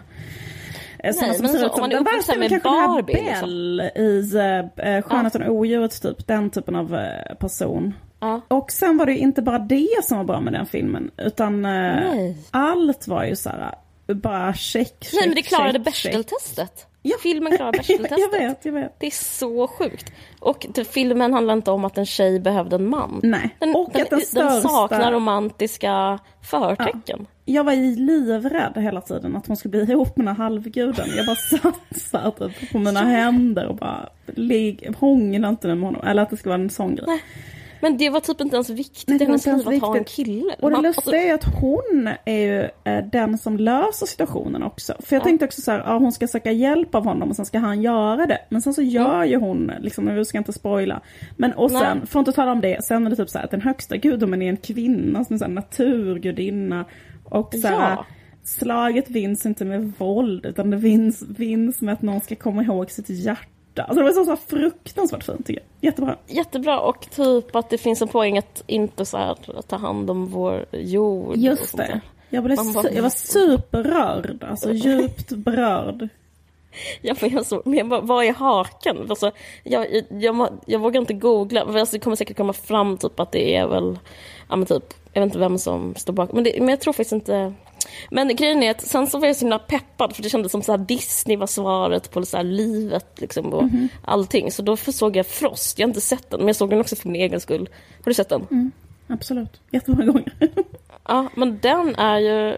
Nej, 1.03 1.13
som 1.13 1.49
ser 1.49 1.67
ut 1.67 1.73
som, 1.73 1.75
om 1.75 1.81
man 1.81 1.93
är 1.93 2.01
uppvuxen 2.01 2.41
med 2.41 2.61
Barbie. 2.63 3.13
Bell 3.13 3.83
liksom. 3.95 4.01
i 4.05 4.97
uh, 4.97 5.03
Skönheten 5.03 5.43
och 5.43 5.55
odjuret 5.55 6.03
typ, 6.03 6.27
den 6.27 6.51
typen 6.51 6.77
av 6.77 6.99
person. 7.39 7.95
Ja. 8.21 8.41
Och 8.49 8.73
sen 8.73 8.97
var 8.97 9.07
det 9.07 9.13
ju 9.13 9.19
inte 9.19 9.43
bara 9.43 9.59
det 9.59 10.05
som 10.05 10.17
var 10.17 10.25
bra 10.25 10.41
med 10.41 10.53
den 10.53 10.67
filmen, 10.67 11.11
utan 11.17 11.65
uh, 11.65 12.35
allt 12.51 13.09
var 13.09 13.25
ju 13.25 13.37
så 13.37 13.49
här, 13.49 13.75
bara 14.15 14.55
check, 14.55 14.97
check, 15.01 15.13
Nej 15.13 15.29
men 15.29 15.35
det 15.35 15.43
klarade 15.43 15.79
Bechdel-testet. 15.79 16.87
Ja. 17.03 17.17
Filmen 17.23 17.57
klarar 17.57 17.73
Bechdel-testet. 17.79 18.19
jag 18.19 18.41
vet, 18.41 18.65
jag 18.65 18.73
vet. 18.73 19.01
Det 19.01 19.07
är 19.07 19.11
så 19.11 19.69
sjukt. 19.69 20.13
Och 20.41 20.67
filmen 20.91 21.33
handlar 21.33 21.55
inte 21.55 21.71
om 21.71 21.85
att 21.85 21.99
en 21.99 22.07
tjej 22.07 22.41
behövde 22.41 22.77
en 22.77 22.89
man. 22.89 23.21
Nej. 23.23 23.57
Den, 23.59 23.77
och 23.77 23.91
den, 23.93 24.03
att 24.03 24.11
den, 24.11 24.21
största... 24.21 24.53
den 24.53 24.63
saknar 24.63 25.13
romantiska 25.13 26.19
förtecken. 26.43 27.03
Ja. 27.19 27.27
Jag 27.45 27.65
var 27.65 27.97
livrädd 27.97 28.73
hela 28.77 29.01
tiden 29.01 29.37
att 29.37 29.47
hon 29.47 29.57
skulle 29.57 29.71
bli 29.71 29.93
ihop 29.93 30.17
med 30.17 30.27
den 30.27 30.37
här 30.37 30.45
halvguden. 30.45 31.09
Jag 31.17 31.27
bara 31.27 31.37
satt 31.63 32.01
så 32.11 32.19
här, 32.19 32.31
typ, 32.31 32.73
på 32.73 32.79
mina 32.79 33.01
händer 33.01 33.67
och 33.67 33.77
bara 33.77 34.09
hånglade 34.97 35.49
inte 35.49 35.69
med 35.69 35.81
honom. 35.81 36.03
Eller 36.07 36.23
att 36.23 36.31
det 36.31 36.37
skulle 36.37 36.51
vara 36.51 36.63
en 36.63 36.71
sån 36.71 36.95
grej. 36.95 37.07
Nej. 37.07 37.23
Men 37.81 37.97
det 37.97 38.11
var 38.11 38.21
typ 38.21 38.41
inte 38.41 38.57
ens 38.57 38.71
viktigt 38.71 39.21
i 39.21 39.25
hennes 39.25 39.47
liv 39.47 39.69
att 39.69 39.81
ha 39.81 39.97
en 39.97 40.05
kille. 40.05 40.57
Och 40.59 40.71
det 40.71 40.81
lustiga 40.81 41.23
är 41.23 41.35
att 41.35 41.45
hon 41.45 42.09
är 42.25 42.39
ju 42.39 42.69
eh, 42.85 43.05
den 43.13 43.39
som 43.39 43.57
löser 43.57 44.07
situationen 44.07 44.63
också. 44.63 44.95
För 45.01 45.17
jag 45.17 45.21
ja. 45.21 45.25
tänkte 45.25 45.45
också 45.45 45.61
så 45.61 45.71
här, 45.71 45.79
ja, 45.79 45.99
hon 45.99 46.13
ska 46.13 46.29
söka 46.29 46.53
hjälp 46.53 46.95
av 46.95 47.05
honom 47.05 47.31
och 47.31 47.37
sen 47.37 47.47
ska 47.47 47.59
han 47.59 47.83
göra 47.83 48.27
det. 48.27 48.39
Men 48.49 48.63
sen 48.63 48.75
så 48.75 48.83
gör 48.83 49.15
mm. 49.15 49.29
ju 49.29 49.37
hon, 49.37 49.73
liksom, 49.81 50.15
vi 50.15 50.25
ska 50.25 50.39
inte 50.39 50.53
spoila. 50.53 51.01
Men 51.37 51.53
och 51.53 51.71
sen, 51.71 52.07
får 52.07 52.19
inte 52.19 52.33
tala 52.33 52.53
om 52.53 52.61
det, 52.61 52.85
sen 52.85 53.07
är 53.07 53.11
det 53.11 53.17
typ 53.17 53.31
så 53.31 53.39
här 53.39 53.45
att 53.45 53.51
den 53.51 53.63
högsta 53.63 53.97
gudomen 53.97 54.43
är 54.43 54.49
en 54.49 54.57
kvinna 54.57 55.25
som 55.25 55.37
är 55.37 55.45
en 55.45 55.55
naturgudinna. 55.55 56.85
Och 57.25 57.55
så 57.55 57.69
här, 57.69 57.91
ja. 57.91 58.05
slaget 58.45 59.11
vinns 59.11 59.47
inte 59.47 59.65
med 59.65 59.93
våld 59.99 60.47
utan 60.47 60.71
det 60.71 60.77
vinns, 60.77 61.23
vinns 61.29 61.81
med 61.81 61.95
att 61.95 62.03
någon 62.03 62.21
ska 62.21 62.37
komma 62.37 62.63
ihåg 62.63 62.91
sitt 62.91 63.11
hjärta 63.11 63.58
Alltså 63.85 63.99
det 63.99 64.05
var 64.05 64.13
så, 64.13 64.25
så 64.25 64.37
fruktansvärt 64.37 65.25
fint 65.25 65.47
tycker 65.47 65.63
jag. 65.63 65.91
Jättebra. 65.91 66.17
Jättebra 66.27 66.81
och 66.81 67.11
typ 67.11 67.57
att 67.57 67.71
det 67.71 67.79
finns 67.79 68.03
en 68.03 68.09
poäng 68.09 68.39
att 68.39 68.63
inte 68.67 69.05
så 69.05 69.17
här, 69.17 69.37
ta 69.69 69.77
hand 69.77 70.11
om 70.11 70.27
vår 70.27 70.65
jord. 70.73 71.37
Just 71.37 71.77
det. 71.77 72.01
Jag, 72.31 72.45
blev 72.45 72.57
bara, 72.75 72.91
jag 72.91 73.03
var 73.03 73.11
superrörd, 73.11 74.45
alltså 74.51 74.73
djupt 74.73 75.31
berörd. 75.31 76.09
Ja, 77.03 77.15
men 77.21 77.31
jag 77.31 77.47
så, 77.47 77.63
men 77.65 77.89
vad 77.89 78.25
är 78.25 78.33
haken? 78.33 79.07
Alltså, 79.11 79.31
jag, 79.65 79.87
jag, 79.93 80.05
jag, 80.23 80.49
jag 80.67 80.79
vågar 80.79 81.01
inte 81.01 81.15
googla, 81.15 81.61
alltså, 81.61 81.97
det 81.97 82.01
kommer 82.01 82.17
säkert 82.17 82.37
komma 82.37 82.53
fram 82.53 82.97
typ 82.97 83.21
att 83.21 83.33
det 83.33 83.57
är 83.57 83.67
väl, 83.67 83.99
ja 84.49 84.57
men 84.57 84.67
typ, 84.67 84.95
jag 85.13 85.21
vet 85.21 85.27
inte 85.27 85.39
vem 85.39 85.59
som 85.59 85.95
står 85.95 86.13
bakom, 86.13 86.35
men, 86.35 86.45
det, 86.45 86.57
men 86.59 86.69
jag 86.69 86.81
tror 86.81 86.93
faktiskt 86.93 87.13
inte, 87.13 87.53
men 88.11 88.37
grejen 88.37 88.63
är 88.63 88.71
att 88.71 88.81
sen 88.81 89.07
så 89.07 89.19
var 89.19 89.27
jag 89.27 89.37
så 89.37 89.41
himla 89.41 89.59
peppad 89.59 90.17
för 90.17 90.23
det 90.23 90.29
kändes 90.29 90.53
som 90.53 90.63
så 90.63 90.73
här 90.73 90.79
Disney 90.79 91.37
var 91.37 91.47
svaret 91.47 92.11
på 92.11 92.27
så 92.27 92.37
här 92.37 92.45
livet 92.45 93.21
liksom 93.21 93.53
och 93.53 93.63
mm 93.63 93.89
allting. 94.03 94.53
Så 94.53 94.63
då 94.63 94.77
såg 94.77 95.17
jag 95.17 95.27
Frost, 95.27 95.79
jag 95.79 95.87
har 95.87 95.89
inte 95.89 96.01
sett 96.01 96.31
den 96.31 96.41
men 96.41 96.47
jag 96.47 96.57
såg 96.57 96.71
den 96.71 96.81
också 96.81 96.97
för 96.97 97.09
min 97.09 97.23
egen 97.23 97.41
skull. 97.41 97.69
Har 97.99 98.05
du 98.05 98.15
sett 98.15 98.29
den? 98.29 98.47
Mm, 98.51 98.73
absolut, 99.07 99.61
jättemånga 99.71 100.05
gånger. 100.05 100.33
ja, 101.09 101.29
men 101.35 101.59
den 101.63 101.95
är 101.95 102.19
ju... 102.19 102.57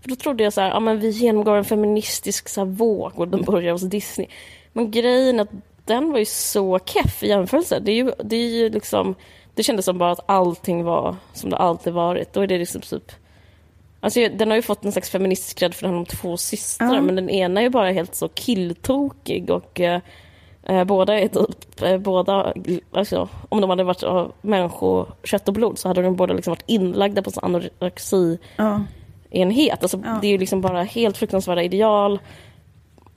För 0.00 0.08
då 0.08 0.16
trodde 0.16 0.44
jag 0.44 0.52
så 0.52 0.60
här, 0.60 0.68
ja 0.68 0.80
men 0.80 1.00
vi 1.00 1.08
genomgår 1.08 1.56
en 1.56 1.64
feministisk 1.64 2.48
så 2.48 2.64
våg 2.64 3.12
och 3.18 3.28
den 3.28 3.42
börjar 3.42 3.72
hos 3.72 3.82
Disney. 3.82 4.28
Men 4.72 4.90
grejen 4.90 5.38
är 5.38 5.42
att 5.42 5.52
den 5.84 6.12
var 6.12 6.18
ju 6.18 6.24
så 6.24 6.78
keff 6.78 7.22
i 7.22 7.28
jämförelse. 7.28 7.80
Det 7.80 7.92
är 7.92 7.96
ju, 7.96 8.12
det 8.24 8.36
är 8.36 8.48
ju 8.48 8.68
liksom... 8.68 9.14
Det 9.54 9.62
kändes 9.62 9.84
som 9.84 9.98
bara 9.98 10.12
att 10.12 10.30
allting 10.30 10.84
var 10.84 11.16
som 11.32 11.50
det 11.50 11.56
alltid 11.56 11.92
varit. 11.92 12.32
Då 12.32 12.40
är 12.40 12.46
det 12.46 12.58
liksom 12.58 12.80
typ 12.80 13.12
Alltså, 14.00 14.20
den 14.28 14.48
har 14.48 14.56
ju 14.56 14.62
fått 14.62 14.84
en 14.84 14.92
slags 14.92 15.10
feministisk 15.10 15.58
cred 15.58 15.74
för 15.74 15.86
den 15.86 15.96
har 15.96 16.04
två 16.04 16.36
systrar, 16.36 16.94
ja. 16.94 17.00
men 17.00 17.16
den 17.16 17.30
ena 17.30 17.60
är 17.60 17.64
ju 17.64 17.70
bara 17.70 17.90
helt 17.90 18.14
så 18.14 18.28
killtokig 18.28 19.50
och 19.50 19.80
eh, 19.80 20.00
eh 20.62 20.84
båda 20.84 21.20
är 21.20 21.28
typ, 21.28 21.82
eh, 21.82 21.98
båda, 21.98 22.54
alltså, 22.92 23.28
om 23.48 23.60
de 23.60 23.70
hade 23.70 23.84
varit 23.84 24.02
av 24.02 24.32
människokött 24.40 25.48
och 25.48 25.54
blod 25.54 25.78
så 25.78 25.88
hade 25.88 26.02
de 26.02 26.16
båda 26.16 26.34
liksom 26.34 26.50
varit 26.50 26.64
inlagda 26.66 27.22
på 27.22 27.30
en 27.36 27.44
anorexi 27.44 28.38
ja. 28.56 28.82
enhet. 29.30 29.82
Alltså, 29.82 30.00
ja. 30.04 30.18
Det 30.20 30.26
är 30.26 30.30
ju 30.30 30.38
liksom 30.38 30.60
bara 30.60 30.82
helt 30.82 31.16
fruktansvärda 31.16 31.62
ideal. 31.62 32.18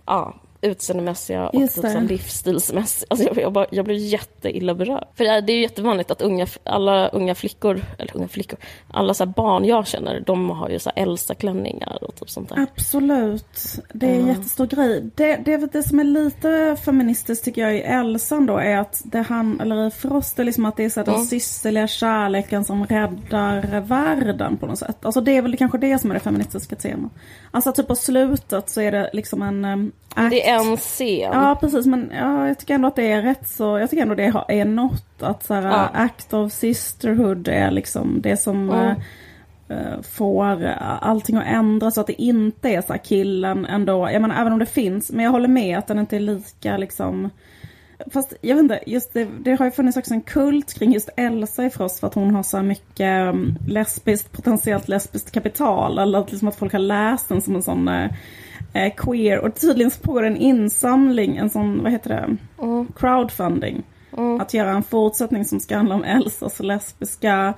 Ja. 0.05 0.33
Utseendemässiga 0.63 1.49
och 1.49 1.69
så 1.69 1.99
livsstilsmässiga. 1.99 3.07
Alltså 3.09 3.27
jag, 3.27 3.37
jag, 3.37 3.53
bara, 3.53 3.65
jag 3.71 3.85
blev 3.85 3.97
jätteilla 3.97 4.75
berörd. 4.75 5.07
För 5.15 5.23
det 5.23 5.29
är, 5.29 5.41
det 5.41 5.53
är 5.53 5.61
jättevanligt 5.61 6.11
att 6.11 6.21
unga, 6.21 6.47
alla 6.63 7.07
unga 7.07 7.35
flickor, 7.35 7.81
eller 7.97 8.17
unga 8.17 8.27
flickor, 8.27 8.59
alla 8.87 9.13
så 9.13 9.25
barn 9.25 9.65
jag 9.65 9.87
känner, 9.87 10.19
de 10.19 10.49
har 10.49 10.69
ju 10.69 10.79
så 10.79 10.91
Elsa-klänningar 10.95 12.03
och 12.03 12.15
typ 12.15 12.29
sånt 12.29 12.49
där. 12.49 12.67
Absolut. 12.71 13.59
Det 13.93 14.05
är 14.05 14.19
en 14.19 14.27
jättestor 14.27 14.65
grej. 14.65 15.09
Det, 15.15 15.35
det, 15.35 15.57
det 15.57 15.83
som 15.83 15.99
är 15.99 16.03
lite 16.03 16.77
feministiskt 16.85 17.45
tycker 17.45 17.61
jag 17.61 17.75
i 17.75 17.81
Elsan 17.81 18.45
då 18.45 18.57
är 18.57 18.77
att 18.77 19.01
det 19.05 19.21
han, 19.21 19.59
eller 19.61 19.87
i 19.87 19.91
Frost, 19.91 20.39
är 20.39 20.43
liksom 20.43 20.65
att 20.65 20.77
det 20.77 20.83
är 20.83 20.89
så 20.89 20.99
här, 20.99 21.07
mm. 21.07 21.19
den 21.19 21.27
systerliga 21.27 21.87
kärleken 21.87 22.65
som 22.65 22.85
räddar 22.85 23.81
världen 23.81 24.57
på 24.57 24.65
något 24.65 24.79
sätt. 24.79 25.05
Alltså 25.05 25.21
det 25.21 25.37
är 25.37 25.41
väl 25.41 25.57
kanske 25.57 25.77
det 25.77 25.99
som 25.99 26.09
är 26.09 26.13
det 26.13 26.19
feministiska 26.19 26.75
temat. 26.75 27.11
Alltså 27.51 27.71
typ 27.71 27.87
på 27.87 27.95
slutet 27.95 28.69
så 28.69 28.81
är 28.81 28.91
det 28.91 29.09
liksom 29.13 29.41
en. 29.41 29.91
Det 30.29 30.49
är 30.49 30.52
en 30.53 30.77
scen. 30.77 31.31
Ja 31.33 31.57
precis 31.59 31.85
men 31.85 32.11
ja, 32.15 32.47
jag 32.47 32.59
tycker 32.59 32.73
ändå 32.73 32.87
att 32.87 32.95
det 32.95 33.11
är 33.11 33.21
rätt 33.21 33.47
så, 33.47 33.77
jag 33.77 33.89
tycker 33.89 34.01
ändå 34.01 34.15
det 34.15 34.33
är 34.47 34.65
något 34.65 35.21
att 35.21 35.43
så 35.43 35.53
här, 35.53 35.67
ja. 35.67 35.89
act 35.93 36.33
of 36.33 36.51
sisterhood 36.51 37.47
är 37.47 37.71
liksom 37.71 38.21
det 38.21 38.37
som 38.37 38.69
mm. 38.69 38.95
uh, 39.71 40.01
får 40.01 40.65
allting 41.01 41.37
att 41.37 41.47
ändras 41.47 41.95
så 41.95 42.01
att 42.01 42.07
det 42.07 42.21
inte 42.21 42.69
är 42.69 42.81
så 42.81 42.93
här 42.93 43.03
killen 43.03 43.65
ändå. 43.65 44.09
Jag 44.11 44.21
menar 44.21 44.41
även 44.41 44.53
om 44.53 44.59
det 44.59 44.65
finns, 44.65 45.11
men 45.11 45.25
jag 45.25 45.31
håller 45.31 45.47
med 45.47 45.77
att 45.77 45.87
den 45.87 45.99
inte 45.99 46.15
är 46.15 46.19
lika 46.19 46.77
liksom 46.77 47.29
Fast 48.11 48.33
jag 48.41 48.55
vet 48.55 48.63
inte, 48.63 48.79
just 48.87 49.13
det, 49.13 49.27
det 49.39 49.55
har 49.55 49.65
ju 49.65 49.71
funnits 49.71 49.97
också 49.97 50.13
en 50.13 50.21
kult 50.21 50.73
kring 50.73 50.93
just 50.93 51.09
Elsa 51.17 51.65
i 51.65 51.69
Frost 51.69 51.99
för 51.99 52.07
att 52.07 52.13
hon 52.13 52.35
har 52.35 52.43
så 52.43 52.61
mycket 52.61 53.29
um, 53.29 53.57
lesbiskt, 53.67 54.31
potentiellt 54.31 54.87
lesbiskt 54.87 55.31
kapital. 55.31 55.97
Eller 55.97 56.19
att, 56.19 56.31
liksom 56.31 56.47
att 56.47 56.55
folk 56.55 56.71
har 56.71 56.79
läst 56.79 57.29
den 57.29 57.41
som 57.41 57.55
en 57.55 57.63
sån 57.63 57.87
uh, 58.75 58.89
queer. 58.97 59.39
Och 59.39 59.55
tydligen 59.55 59.91
så 59.91 60.01
pågår 60.01 60.23
en 60.23 60.37
insamling, 60.37 61.37
en 61.37 61.49
sån, 61.49 61.83
vad 61.83 61.91
heter 61.91 62.09
det, 62.09 62.37
mm. 62.63 62.87
crowdfunding. 62.95 63.83
Mm. 64.17 64.41
Att 64.41 64.53
göra 64.53 64.71
en 64.71 64.83
fortsättning 64.83 65.45
som 65.45 65.59
ska 65.59 65.75
handla 65.75 65.95
om 65.95 66.03
Elsas 66.03 66.59
lesbiska 66.59 67.53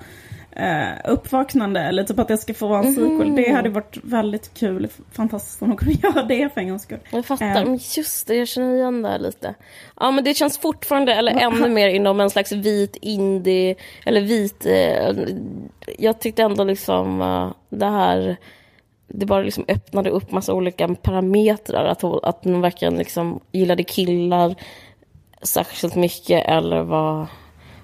eh, 0.56 1.12
uppvaknande 1.12 1.80
eller 1.80 2.04
typ 2.04 2.18
att 2.18 2.28
det 2.28 2.38
ska 2.38 2.54
få 2.54 2.68
vara 2.68 2.82
en 2.82 2.94
sequel. 2.94 3.22
Mm. 3.22 3.36
Det 3.36 3.52
hade 3.52 3.68
varit 3.68 3.96
väldigt 4.02 4.54
kul, 4.54 4.88
fantastiskt 5.12 5.62
om 5.62 5.68
de 5.68 5.76
kunde 5.76 5.94
göra 6.02 6.22
det 6.22 6.54
för 6.54 6.60
en 6.60 6.68
gångs 6.68 6.82
skull. 6.82 6.98
Jag 7.10 7.26
fattar, 7.26 7.66
eh. 7.66 7.96
just 7.96 8.26
det, 8.26 8.34
jag 8.34 8.48
känner 8.48 8.74
igen 8.74 9.02
det 9.02 9.08
här 9.08 9.18
lite. 9.18 9.54
Ja 10.00 10.10
men 10.10 10.24
det 10.24 10.34
känns 10.34 10.58
fortfarande, 10.58 11.14
eller 11.14 11.32
ännu 11.32 11.68
mer 11.68 11.88
inom 11.88 12.20
en 12.20 12.30
slags 12.30 12.52
vit 12.52 12.96
indie, 13.00 13.74
eller 14.04 14.20
vit, 14.20 14.66
eh, 14.66 15.16
jag 15.98 16.20
tyckte 16.20 16.42
ändå 16.42 16.64
liksom 16.64 17.20
uh, 17.20 17.52
det 17.68 17.86
här 17.86 18.36
det 19.08 19.26
bara 19.26 19.42
liksom 19.42 19.64
öppnade 19.68 20.10
upp 20.10 20.30
massa 20.30 20.54
olika 20.54 20.94
parametrar. 20.94 21.84
Att 21.84 22.02
hon, 22.02 22.20
att 22.22 22.44
hon 22.44 22.60
verkligen 22.60 22.96
liksom 22.96 23.40
gillade 23.52 23.84
killar 23.84 24.54
särskilt 25.42 25.94
mycket 25.94 26.46
eller 26.46 26.82
var 26.82 27.26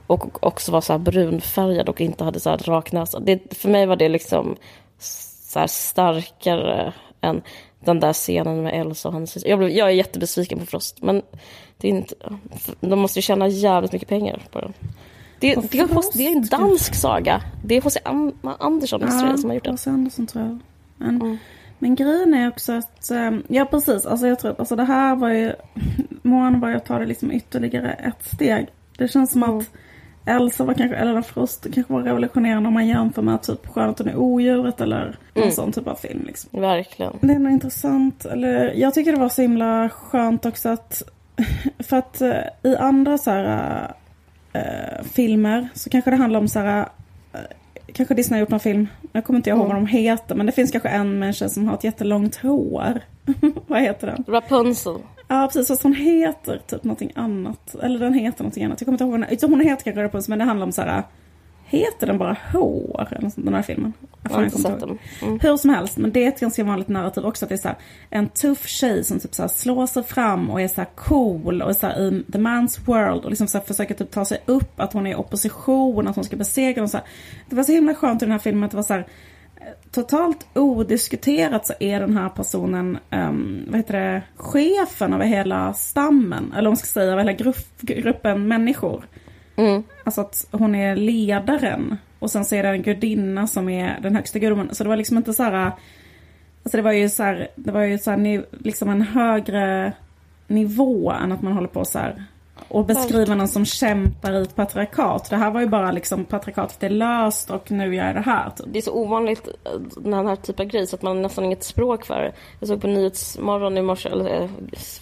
och 0.07 0.45
också 0.47 0.73
var 0.73 0.81
så 0.81 0.99
brunfärgad 0.99 1.89
och 1.89 2.01
inte 2.01 2.25
hade 2.25 2.41
så 2.41 2.51
här 2.51 2.59
rak 2.59 2.93
näsa. 2.93 3.21
Det, 3.21 3.55
för 3.55 3.69
mig 3.69 3.87
var 3.87 3.97
det 3.97 4.09
liksom 4.09 4.57
så 4.99 5.69
starkare 5.69 6.93
än 7.21 7.43
den 7.81 8.01
där 8.01 8.13
scenen 8.13 8.63
med 8.63 8.81
Elsa 8.81 9.09
och 9.09 9.15
hennes 9.15 9.45
jag, 9.45 9.59
blev, 9.59 9.71
jag 9.71 9.89
är 9.89 9.93
jättebesviken 9.93 10.59
på 10.59 10.67
Frost, 10.67 11.03
men 11.03 11.23
det 11.77 11.89
är 11.89 11.93
inte, 11.93 12.15
de 12.81 12.99
måste 12.99 13.19
ju 13.19 13.23
tjäna 13.23 13.49
jävligt 13.49 13.93
mycket 13.93 14.09
pengar 14.09 14.43
på 14.51 14.61
den. 14.61 14.73
Det, 15.41 15.55
det, 15.55 15.87
det 16.15 16.27
är 16.27 16.37
en 16.37 16.47
dansk 16.47 16.95
saga. 16.95 17.43
Det 17.65 17.77
är 17.77 17.83
H.C. 17.83 18.01
Andersson 18.59 19.01
ja, 19.01 19.37
som 19.37 19.51
har 19.51 19.55
gjort 19.55 19.65
den. 19.65 19.73
H.C. 19.73 19.91
Andersson 19.91 20.27
tror 20.27 20.45
jag. 20.45 20.59
Men, 21.03 21.21
mm. 21.21 21.39
men 21.79 21.95
grejen 21.95 22.35
är 22.35 22.49
också 22.49 22.73
att, 22.73 23.11
ehm, 23.11 23.43
ja 23.49 23.65
precis, 23.65 24.07
alltså 24.07 24.27
jag 24.27 24.39
tror, 24.39 24.55
alltså 24.59 24.77
det 24.77 24.85
här 24.85 25.17
var 25.17 25.29
ju, 25.29 25.53
Moana 26.23 26.59
var 26.59 26.69
ju 26.69 26.77
att 26.77 26.87
ta 26.87 26.99
det 26.99 27.07
liksom 27.07 27.33
ytterligare 27.33 27.93
ett 27.93 28.25
steg. 28.35 28.67
Det 28.99 29.09
känns 29.09 29.31
som 29.31 29.43
mm. 29.43 29.59
att 29.59 29.71
Elsa 30.25 30.65
var 30.65 30.75
kanske, 30.75 30.97
eller 30.97 31.23
Frost 31.23 31.67
kanske 31.75 31.93
var 31.93 32.03
revolutionerande 32.03 32.67
om 32.67 32.75
man 32.75 32.87
jämför 32.87 33.23
med 33.23 33.43
typ 33.43 33.67
Skönheten 33.67 34.15
och 34.15 34.23
odjuret 34.23 34.81
eller 34.81 35.17
någon 35.35 35.43
mm. 35.43 35.55
sån 35.55 35.73
typ 35.73 35.87
av 35.87 35.95
film. 35.95 36.25
Liksom. 36.27 36.61
Verkligen. 36.61 37.13
Det 37.21 37.33
är 37.33 37.39
nog 37.39 37.53
intressant. 37.53 38.25
Eller, 38.25 38.73
jag 38.75 38.95
tycker 38.95 39.13
det 39.13 39.19
var 39.19 39.29
så 39.29 39.43
himla 39.43 39.89
skönt 39.89 40.47
också 40.47 40.69
att, 40.69 41.03
för 41.79 41.97
att 41.97 42.23
uh, 42.23 42.71
i 42.73 42.77
andra 42.77 43.19
så 43.19 43.31
här, 43.31 43.95
uh, 44.55 45.05
filmer 45.05 45.69
så 45.75 45.91
kanske 45.91 46.11
det 46.11 46.17
handlar 46.17 46.41
om 46.41 46.49
så 46.49 46.59
här, 46.59 46.89
kanske 47.93 48.15
Disney 48.15 48.37
har 48.37 48.41
gjort 48.41 48.51
någon 48.51 48.61
film, 48.61 48.89
jag 49.13 49.25
kommer 49.25 49.37
inte 49.39 49.51
ihåg 49.51 49.59
mm. 49.59 49.69
vad 49.69 49.77
de 49.77 49.87
heter, 49.87 50.35
men 50.35 50.47
det 50.47 50.53
finns 50.53 50.71
kanske 50.71 50.89
en 50.89 51.19
människa 51.19 51.49
som 51.49 51.69
har 51.69 51.75
ett 51.75 51.85
jättelångt 51.85 52.37
hår. 52.37 53.01
vad 53.67 53.81
heter 53.81 54.07
den? 54.07 54.25
Rapunzel. 54.29 54.97
Ja 55.29 55.47
precis, 55.53 55.69
fast 55.69 55.83
hon 55.83 55.95
heter 55.95 56.61
typ 56.67 56.85
någonting 56.85 57.13
annat. 57.15 57.75
Eller 57.83 57.99
den 57.99 58.15
heter 58.15 58.43
någonting 58.43 58.65
annat. 58.65 58.81
Jag 58.81 58.87
kommer 58.87 58.95
inte 58.95 59.05
ihåg 59.05 59.11
vad 59.11 59.41
den, 59.41 59.51
hon 59.51 59.61
heter 59.61 59.85
kanske 59.85 60.03
Rapunzel 60.03 60.31
men 60.31 60.39
det 60.39 60.45
handlar 60.45 60.67
om 60.67 60.73
så 60.73 60.83
här. 60.83 61.03
Heter 61.73 62.07
den 62.07 62.19
bara 62.19 62.37
Hår? 62.53 63.09
Eller 63.11 63.31
sånt, 63.31 63.45
den 63.47 63.55
här 63.55 63.63
filmen. 63.63 63.93
Jag 64.23 64.31
har 64.31 64.45
inte 64.45 64.59
sett 64.59 64.81
den. 64.81 64.99
Mm. 65.23 65.41
Hur 65.41 65.57
som 65.57 65.71
helst, 65.71 65.97
men 65.99 66.13
det 66.13 66.25
är 66.25 66.29
ett 66.29 66.41
ganska 66.41 66.65
vanligt 66.65 66.89
narrativ 66.89 67.25
också. 67.25 67.45
Att 67.45 67.49
det 67.49 67.55
är 67.55 67.57
så 67.57 67.69
här, 67.69 67.77
en 68.11 68.29
tuff 68.29 68.67
tjej 68.67 69.05
som 69.05 69.21
typ 69.21 69.35
så 69.35 69.43
här 69.43 69.49
slår 69.49 69.87
sig 69.87 70.03
fram 70.03 70.51
och 70.51 70.61
är 70.61 70.69
så 70.69 70.85
cool 70.95 71.63
och 71.63 71.71
är 71.71 71.75
så 71.75 71.87
här 71.87 72.01
i 72.01 72.25
the 72.33 72.39
man's 72.39 72.87
world. 72.87 73.25
Och 73.25 73.31
liksom 73.31 73.47
så 73.47 73.61
försöker 73.61 73.95
typ 73.95 74.11
ta 74.11 74.25
sig 74.25 74.39
upp. 74.47 74.81
Att 74.81 74.93
hon 74.93 75.07
är 75.07 75.11
i 75.11 75.15
opposition, 75.15 76.09
att 76.09 76.17
hon 76.17 76.25
ska 76.25 76.37
besegra. 76.37 76.87
Här. 76.93 77.03
Det 77.49 77.57
var 77.57 77.63
så 77.63 77.73
himla 77.73 77.95
skönt 77.95 78.23
i 78.23 78.25
den 78.25 78.33
här 78.33 78.39
filmen 78.39 78.65
att 78.65 78.71
det 78.71 78.77
var 78.77 78.85
så 78.85 78.95
här 78.95 79.07
totalt 79.91 80.47
odiskuterat 80.55 81.67
så 81.67 81.73
är 81.81 82.01
den 82.01 82.17
här 82.17 82.29
personen, 82.29 82.99
um, 83.11 83.65
vad 83.69 83.77
heter 83.77 84.01
det, 84.01 84.23
chefen 84.37 85.13
över 85.13 85.25
hela 85.25 85.75
stammen. 85.75 86.53
Eller 86.53 86.69
om 86.69 86.73
man 86.73 86.77
ska 86.77 86.87
säga, 86.87 87.13
över 87.13 87.19
hela 87.19 87.33
grupp, 87.33 87.81
gruppen 87.81 88.49
människor. 88.49 89.05
Mm. 89.57 89.83
Alltså 90.05 90.21
att 90.21 90.47
hon 90.51 90.75
är 90.75 90.97
ledaren. 90.97 91.97
Och 92.19 92.31
sen 92.31 92.45
så 92.45 92.55
är 92.55 92.63
det 92.63 92.69
en 92.69 92.83
gudinna 92.83 93.47
som 93.47 93.69
är 93.69 94.01
den 94.01 94.17
högsta 94.17 94.39
guddomen. 94.39 94.75
Så 94.75 94.83
det 94.83 94.89
var 94.89 94.97
liksom 94.97 95.17
inte 95.17 95.35
så 95.35 95.43
här, 95.43 95.73
alltså 96.63 96.77
det 96.77 96.83
var 96.83 96.93
ju 96.93 97.09
så 97.09 97.23
här, 97.23 97.49
det 97.55 97.73
var 97.73 97.83
ju 97.83 97.99
så 97.99 98.11
här, 98.11 98.45
liksom 98.65 98.89
en 98.89 99.03
högre 99.03 99.93
nivå 100.47 101.11
än 101.11 101.33
att 101.33 101.43
man 101.43 101.53
håller 101.53 101.69
på 101.69 101.85
så 101.85 101.99
här 101.99 102.25
och 102.69 102.87
beskriva 102.87 103.35
någon 103.35 103.49
som 103.49 103.65
kämpar 103.65 104.33
i 104.33 104.43
ett 104.43 104.57
patriarkat. 104.57 105.31
Det 105.31 105.37
här 105.37 105.51
var 105.51 105.61
ju 105.61 105.67
bara 105.67 105.93
liksom 105.93 106.25
patriarkatet 106.25 106.83
är 106.83 106.91
löst 106.91 107.51
och 107.51 107.71
nu 107.71 107.95
gör 107.95 108.07
jag 108.07 108.15
det 108.15 108.21
här. 108.21 108.51
Typ. 108.51 108.67
Det 108.73 108.79
är 108.79 108.83
så 108.83 108.93
ovanligt 108.93 109.49
eh, 109.49 109.81
den 109.97 110.27
här 110.27 110.37
typen 110.37 110.67
av 110.67 110.71
grej 110.71 110.87
så 110.87 110.97
att 110.97 111.03
man 111.03 111.23
nästan 111.23 111.45
inget 111.45 111.65
språk 111.65 112.05
för 112.05 112.23
det. 112.23 112.33
Jag 112.61 112.69
såg 112.69 112.81
på 112.81 112.87
Nyhetsmorgon 112.87 113.79
i 113.79 113.83
morse, 113.83 114.09
eller 114.09 114.43
eh, 114.43 114.49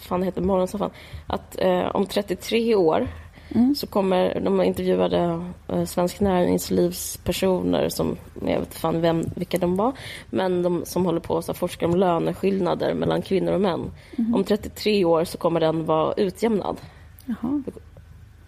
fan 0.01 0.19
det 0.19 0.25
heter 0.25 0.41
morgonsoffan, 0.41 0.91
att 1.27 1.59
eh, 1.59 1.95
om 1.95 2.05
33 2.05 2.75
år 2.75 3.07
Mm. 3.55 3.75
så 3.75 3.87
kommer 3.87 4.39
de 4.39 4.61
intervjuade 4.61 5.45
eh, 5.67 5.85
Svensk 5.85 6.19
Näringslivs 6.19 7.17
personer 7.17 7.89
som, 7.89 8.17
jag 8.47 8.59
vet 8.59 8.73
fan 8.73 9.01
vem, 9.01 9.25
vilka 9.35 9.57
de 9.57 9.75
var, 9.75 9.93
men 10.29 10.63
de 10.63 10.85
som 10.85 11.05
håller 11.05 11.19
på 11.19 11.37
att 11.37 11.57
forska 11.57 11.85
om 11.85 11.95
löneskillnader 11.95 12.93
mellan 12.93 13.21
kvinnor 13.21 13.53
och 13.53 13.61
män. 13.61 13.91
Mm. 14.17 14.35
Om 14.35 14.43
33 14.43 15.05
år 15.05 15.23
så 15.23 15.37
kommer 15.37 15.59
den 15.59 15.85
vara 15.85 16.13
utjämnad. 16.13 16.77
Jaha. 17.25 17.63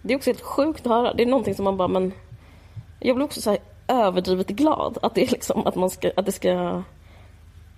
Det 0.02 0.12
är 0.12 0.16
också 0.16 0.30
helt 0.30 0.40
sjukt 0.40 0.86
att 0.86 0.92
höra. 0.92 1.14
Det 1.14 1.22
är 1.22 1.26
någonting 1.26 1.54
som 1.54 1.64
man 1.64 1.76
bara, 1.76 1.88
men... 1.88 2.12
Jag 3.00 3.16
blir 3.16 3.24
också 3.24 3.40
så 3.40 3.56
överdrivet 3.88 4.48
glad 4.48 4.98
att 5.02 5.14
det 5.14 5.22
är 5.22 5.30
liksom 5.30 5.66
att 5.66 5.74
man 5.74 5.90
ska, 5.90 6.10
att 6.16 6.26
det 6.26 6.32
ska... 6.32 6.82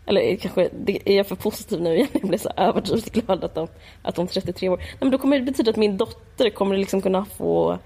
Eller 0.07 0.36
kanske, 0.36 0.68
det 0.84 1.09
är 1.12 1.16
jag 1.16 1.26
för 1.26 1.36
positiv 1.36 1.80
nu 1.80 1.94
igen? 1.94 2.09
Jag 2.12 2.28
blir 2.28 2.38
så 2.38 2.50
överdrivet 2.57 3.12
glad 3.12 3.44
att 3.44 3.54
de, 3.54 3.68
att 4.02 4.14
de 4.14 4.26
33 4.26 4.68
år... 4.68 4.76
Nej, 4.76 4.96
men 5.00 5.11
då 5.11 5.18
kommer 5.18 5.38
det 5.38 5.44
betyda 5.44 5.70
att 5.70 5.76
min 5.76 5.96
dotter 5.96 6.50
kommer 6.50 6.76
liksom 6.76 7.02
kunna 7.02 7.24
få... 7.24 7.78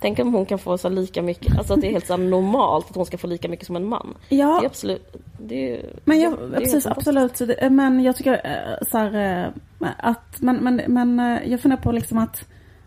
Tänk 0.00 0.18
om 0.18 0.34
hon 0.34 0.46
kan 0.46 0.58
få 0.58 0.78
så 0.78 0.88
lika 0.88 1.22
mycket, 1.22 1.58
alltså 1.58 1.74
att 1.74 1.80
det 1.80 1.86
är 1.86 1.92
helt 1.92 2.06
så 2.06 2.16
normalt 2.16 2.90
att 2.90 2.96
hon 2.96 3.06
ska 3.06 3.18
få 3.18 3.26
lika 3.26 3.48
mycket 3.48 3.66
som 3.66 3.76
en 3.76 3.88
man. 3.88 4.14
Ja. 4.28 4.58
Det 4.60 4.64
är 4.64 4.66
absolut, 4.66 5.16
det 5.38 5.70
är, 5.70 5.92
men 6.04 6.20
jag, 6.20 6.38
det 6.50 6.56
är 6.56 6.60
precis, 6.60 6.86
absolut. 6.86 7.40
Men 7.70 8.02
jag 8.02 8.16
tycker 8.16 8.32
eh, 8.32 8.86
så 8.90 8.98
här, 8.98 9.44
eh, 9.44 9.88
att, 9.98 10.40
men, 10.40 10.56
men, 10.56 10.82
men 10.88 11.20
eh, 11.20 11.50
jag 11.50 11.60
funderar 11.60 11.82
på 11.82 11.92
liksom 11.92 12.18
att 12.18 12.44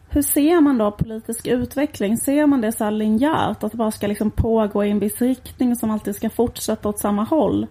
hur 0.09 0.21
ser 0.21 0.61
man 0.61 0.77
då 0.77 0.91
politisk 0.91 1.47
utveckling? 1.47 2.17
Ser 2.17 2.45
man 2.45 2.61
det 2.61 2.71
så 2.71 2.83
här 2.83 2.91
linjärt? 2.91 3.63
Att 3.63 3.71
det 3.71 3.77
bara 3.77 3.91
ska 3.91 4.07
liksom 4.07 4.31
pågå 4.31 4.85
i 4.85 4.89
en 4.89 4.99
viss 4.99 5.21
riktning 5.21 5.75
som 5.75 5.91
alltid 5.91 6.15
ska 6.15 6.29
fortsätta 6.29 6.89
åt 6.89 6.99
samma 6.99 7.23
håll? 7.23 7.67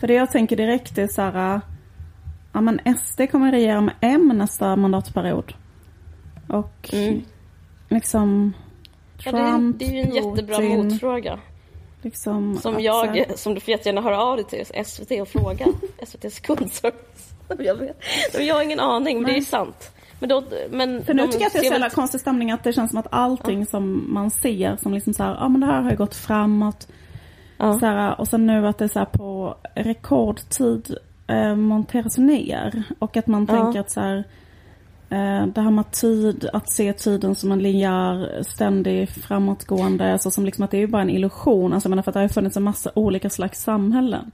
För 0.00 0.06
det 0.06 0.14
jag 0.14 0.30
tänker 0.30 0.56
direkt 0.56 0.98
är 0.98 1.06
så 1.06 1.22
här, 1.22 1.60
ja 2.52 2.60
men 2.60 2.96
SD 2.96 3.20
kommer 3.30 3.52
regera 3.52 3.80
med 3.80 3.94
M 4.00 4.32
nästa 4.34 4.76
mandatperiod. 4.76 5.54
Och 6.48 6.90
mm. 6.92 7.22
liksom 7.88 8.52
Trump, 9.22 9.36
ja, 9.36 9.40
det, 9.78 9.84
är, 9.84 9.90
det 9.90 9.98
är 9.98 10.04
ju 10.04 10.10
en 10.10 10.14
jättebra 10.14 10.56
Putin, 10.56 10.88
motfråga. 10.88 11.38
Liksom, 12.02 12.56
som 12.56 12.80
jag, 12.80 13.06
här... 13.06 13.26
som 13.36 13.54
du 13.54 13.60
får 13.60 13.70
jättegärna 13.72 14.00
höra 14.00 14.22
av 14.22 14.36
dig 14.36 14.44
till 14.44 14.84
SVT 14.84 15.10
och 15.20 15.28
fråga. 15.28 15.66
SVTs 15.98 16.40
kundservice. 16.40 17.30
Jag, 17.58 17.74
vet. 17.74 17.96
jag 18.38 18.54
har 18.54 18.62
ingen 18.62 18.80
aning, 18.80 19.22
men 19.22 19.32
det 19.32 19.38
är 19.38 19.42
sant. 19.42 19.90
Men 20.18 20.28
då, 20.28 20.44
men 20.70 21.04
För 21.04 21.14
nu 21.14 21.26
tycker 21.26 21.40
jag 21.40 21.46
att 21.46 21.52
det 21.52 21.58
är 21.58 21.62
så 21.62 21.72
jävla 21.72 21.90
konstig 21.90 22.20
stämning 22.20 22.50
att 22.50 22.64
det 22.64 22.72
känns 22.72 22.90
som 22.90 22.98
att 22.98 23.06
allting 23.10 23.60
ja. 23.60 23.66
som 23.66 24.14
man 24.14 24.30
ser 24.30 24.76
som 24.76 24.94
liksom 24.94 25.14
så 25.14 25.22
här, 25.22 25.34
ja 25.34 25.48
men 25.48 25.60
det 25.60 25.66
här 25.66 25.82
har 25.82 25.90
ju 25.90 25.96
gått 25.96 26.14
framåt. 26.14 26.88
Ja. 27.58 27.78
Så 27.78 27.86
här, 27.86 28.20
och 28.20 28.28
sen 28.28 28.46
nu 28.46 28.66
att 28.66 28.78
det 28.78 28.84
är 28.84 28.88
så 28.88 28.98
här 28.98 29.06
på 29.06 29.54
rekordtid 29.74 30.96
eh, 31.26 31.54
monteras 31.54 32.18
ner. 32.18 32.82
Och 32.98 33.16
att 33.16 33.26
man 33.26 33.46
Ja. 33.48 33.54
tänker 33.56 33.80
att 33.80 33.90
så 33.90 34.00
här, 34.00 34.16
eh, 35.10 35.46
det 35.46 35.60
här 35.60 35.70
med 35.70 35.90
tid, 35.90 36.48
att 36.52 36.70
se 36.70 36.92
tiden 36.92 37.34
som 37.34 37.52
en 37.52 37.58
linjär, 37.62 38.42
ständig 38.42 39.08
framåtgående, 39.08 40.12
alltså 40.12 40.30
som 40.30 40.44
liksom 40.44 40.64
att 40.64 40.70
det 40.70 40.76
är 40.76 40.80
ju 40.80 40.86
bara 40.86 41.02
en 41.02 41.10
illusion. 41.10 41.72
Alltså 41.72 41.86
jag 41.86 41.90
menar 41.90 42.02
för 42.02 42.10
att 42.10 42.14
det 42.14 42.20
har 42.20 42.28
funnits 42.28 42.56
en 42.56 42.62
massa 42.62 42.90
olika 42.94 43.30
slags 43.30 43.62
samhällen. 43.62 44.30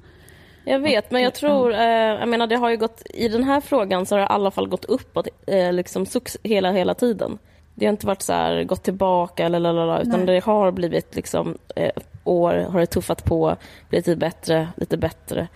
Jag 0.65 0.79
vet, 0.81 1.11
men 1.11 1.23
jag 1.23 1.35
tror, 1.35 1.73
eh, 1.73 1.81
jag 2.21 2.29
menar 2.29 2.47
det 2.47 2.57
har 2.57 2.71
ju 2.71 2.77
gått, 2.77 3.03
i 3.15 3.29
den 3.29 3.45
här 3.45 3.61
frågan 3.61 4.07
så 4.07 4.15
har 4.15 4.21
det 4.21 4.25
i 4.25 4.29
alla 4.29 4.51
fall 4.51 4.69
gått 4.69 4.85
uppåt 4.85 5.29
eh, 5.47 5.73
liksom 5.73 6.07
hela, 6.43 6.73
hela 6.73 6.95
tiden. 6.95 7.39
Det 7.75 7.87
har 7.87 7.91
inte 7.91 8.07
varit 8.07 8.23
så 8.23 8.33
här, 8.33 8.65
gått 8.65 8.83
tillbaka 8.83 9.45
eller 9.45 9.61
lalala, 9.61 10.01
utan 10.01 10.25
Nej. 10.25 10.27
det 10.27 10.45
har 10.45 10.71
blivit 10.73 11.17
liksom, 11.17 11.59
eh, 11.77 11.91
år 12.31 12.67
har 12.71 12.81
det 12.81 12.87
tuffat 12.87 13.25
på, 13.25 13.57
blivit 13.89 14.07
lite 14.07 14.19
bättre, 14.19 14.69
lite 14.77 14.97
bättre. 14.97 15.49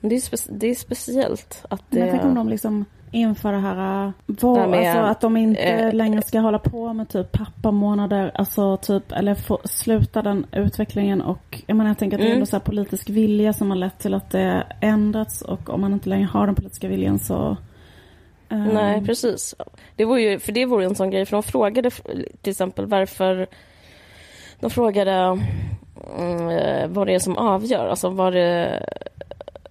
Men 0.00 0.08
det 0.08 0.16
är, 0.16 0.20
spe, 0.20 0.36
det 0.48 0.66
är 0.66 0.74
speciellt 0.74 1.64
att 1.68 1.82
det... 1.90 2.00
Men 2.00 2.10
tänk 2.10 2.24
om 2.24 2.34
de 2.34 2.48
liksom 2.48 2.84
inför 3.10 3.52
det 3.52 3.58
här, 3.58 4.06
äh, 4.06 4.12
vår, 4.26 4.54
Det 4.54 4.60
här 4.60 4.68
med, 4.68 4.90
alltså 4.90 5.10
att 5.10 5.20
de 5.20 5.36
inte 5.36 5.62
eh, 5.62 5.94
längre 5.94 6.22
ska 6.22 6.40
hålla 6.40 6.58
på 6.58 6.92
med 6.92 7.08
typ 7.08 7.32
pappamånader, 7.32 8.32
alltså 8.34 8.76
typ, 8.76 9.12
eller 9.12 9.34
få, 9.34 9.58
sluta 9.64 10.22
den 10.22 10.46
utvecklingen 10.52 11.20
och 11.22 11.62
jag 11.66 11.76
menar 11.76 11.90
jag 11.90 11.98
tänker 11.98 12.16
att 12.16 12.20
det 12.20 12.26
är 12.26 12.30
Mm. 12.30 12.36
ändå 12.36 12.46
så 12.46 12.56
här 12.56 12.60
politisk 12.60 13.08
vilja 13.08 13.52
som 13.52 13.70
har 13.70 13.76
lett 13.76 13.98
till 13.98 14.14
att 14.14 14.30
det 14.30 14.66
ändrats 14.80 15.42
och 15.42 15.70
om 15.70 15.80
man 15.80 15.92
inte 15.92 16.08
längre 16.08 16.26
har 16.26 16.46
den 16.46 16.54
politiska 16.54 16.88
viljan 16.88 17.18
så 17.18 17.56
eh, 18.48 18.58
Nej, 18.58 19.06
precis. 19.06 19.54
Det 19.96 20.04
vore 20.04 20.20
ju, 20.22 20.38
för 20.38 20.52
det 20.52 20.66
vore 20.66 20.84
en 20.84 20.94
sån 20.94 21.10
grej, 21.10 21.26
för 21.26 21.36
de 21.36 21.42
frågade 21.42 21.90
till 22.42 22.50
exempel 22.50 22.86
varför... 22.86 23.46
De 24.60 24.70
frågade 24.70 25.12
mm, 25.12 25.38
eh, 25.38 25.44
vad 26.88 27.06
det 27.06 27.14
är 27.14 27.18
som 27.18 27.38
avgör, 27.38 27.88
alltså 27.88 28.08
vad 28.08 28.32
det, 28.32 28.82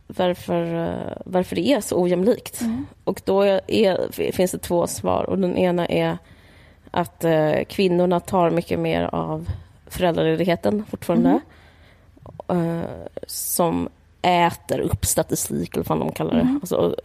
varför, 0.07 0.88
eh, 0.88 1.17
varför 1.25 1.55
det 1.55 1.67
är 1.67 1.82
så 1.82 2.01
ojämlikt. 2.01 2.61
Mm. 2.61 2.86
Och 3.03 3.21
då 3.25 3.43
är, 3.67 4.32
finns 4.32 4.51
det 4.51 4.57
två 4.57 4.88
svar 4.88 5.23
och 5.23 5.39
den 5.39 5.57
ena 5.57 5.86
är 5.86 6.17
att 6.91 7.23
eh, 7.23 7.63
kvinnorna 7.67 8.19
tar 8.19 8.51
mycket 8.51 8.80
mer 8.80 9.03
av 9.15 9.49
föräldraledigheten 9.88 10.86
fortfarande. 10.89 11.39
Eh, 12.47 12.82
som 13.27 13.89
äter 14.21 14.80
upp 14.80 15.05
statistik 15.05 15.75
eller 15.75 15.86
vad 15.89 15.99
de 15.99 16.11
kallar 16.11 16.36
det. 16.36 16.59
Alltså, 16.61 16.95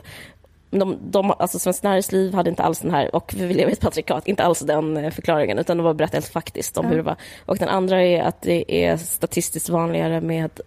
de, 0.78 0.98
de, 1.10 1.30
alltså 1.38 1.58
Svenskt 1.58 1.82
Näringsliv 1.82 2.34
hade 2.34 2.50
inte 2.50 2.62
alls 2.62 2.80
den 2.80 2.90
här, 2.90 3.14
och 3.16 3.34
vi 3.36 3.54
lever 3.54 3.70
i 3.70 3.72
ett 3.72 3.80
patriarkat, 3.80 4.28
inte 4.28 4.44
alls 4.44 4.60
den 4.60 4.96
eh, 4.96 5.10
förklaringen, 5.10 5.58
utan 5.58 5.76
de 5.76 5.82
var 5.82 5.94
berättat 5.94 6.14
helt 6.14 6.28
faktiskt 6.28 6.76
om 6.78 6.84
Ja. 6.84 6.90
hur 6.90 6.96
det 6.96 7.02
var. 7.02 7.16
Och 7.46 7.56
den 7.56 7.68
andra 7.68 8.02
är 8.02 8.22
att 8.22 8.42
det 8.42 8.84
är 8.84 8.96
statistiskt 8.96 9.68
vanligare 9.68 10.20
med 10.20 10.60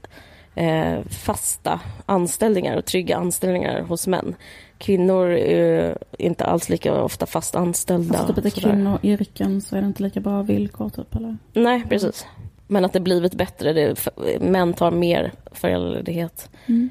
eh, 0.56 1.00
fasta 1.10 1.80
anställningar 2.06 2.78
och 2.78 2.86
trygga 2.86 3.18
anställningar 3.18 3.82
hos 3.82 4.08
män. 4.08 4.36
Kvinnor 4.78 5.30
är 5.32 5.98
inte 6.18 6.46
alls 6.46 6.70
lika 6.70 7.02
ofta 7.04 7.26
fast 7.26 7.56
anställda. 7.56 8.20
Alltså 8.20 8.42
typ 8.42 8.54
kvinnoyrken 8.54 9.62
så 9.62 9.76
är 9.76 9.82
det 9.82 9.88
inte 9.88 10.04
lika 10.04 10.20
bra 10.20 10.42
villkor 10.42 10.90
typ 10.90 11.16
eller? 11.16 11.38
Nej, 11.54 11.84
precis. 11.90 12.26
Men 12.68 12.86
att 12.86 12.94
det 12.94 13.00
blivit 13.00 13.34
bättre. 13.34 13.74
Det, 13.74 14.08
män 14.40 14.74
tar 14.74 14.92
mer 14.92 15.32
föräldraledighet. 15.52 16.50
Mm. 16.66 16.90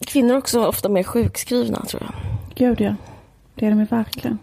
Kvinnor 0.00 0.34
är 0.34 0.38
också 0.38 0.66
ofta 0.66 0.88
mer 0.88 1.02
sjukskrivna, 1.02 1.84
tror 1.84 2.02
jag. 2.02 2.12
Gud 2.54 2.80
ja, 2.80 2.94
det 3.54 3.66
är 3.66 3.70
de 3.70 3.78
ju 3.80 3.84
verkligen. 3.86 4.38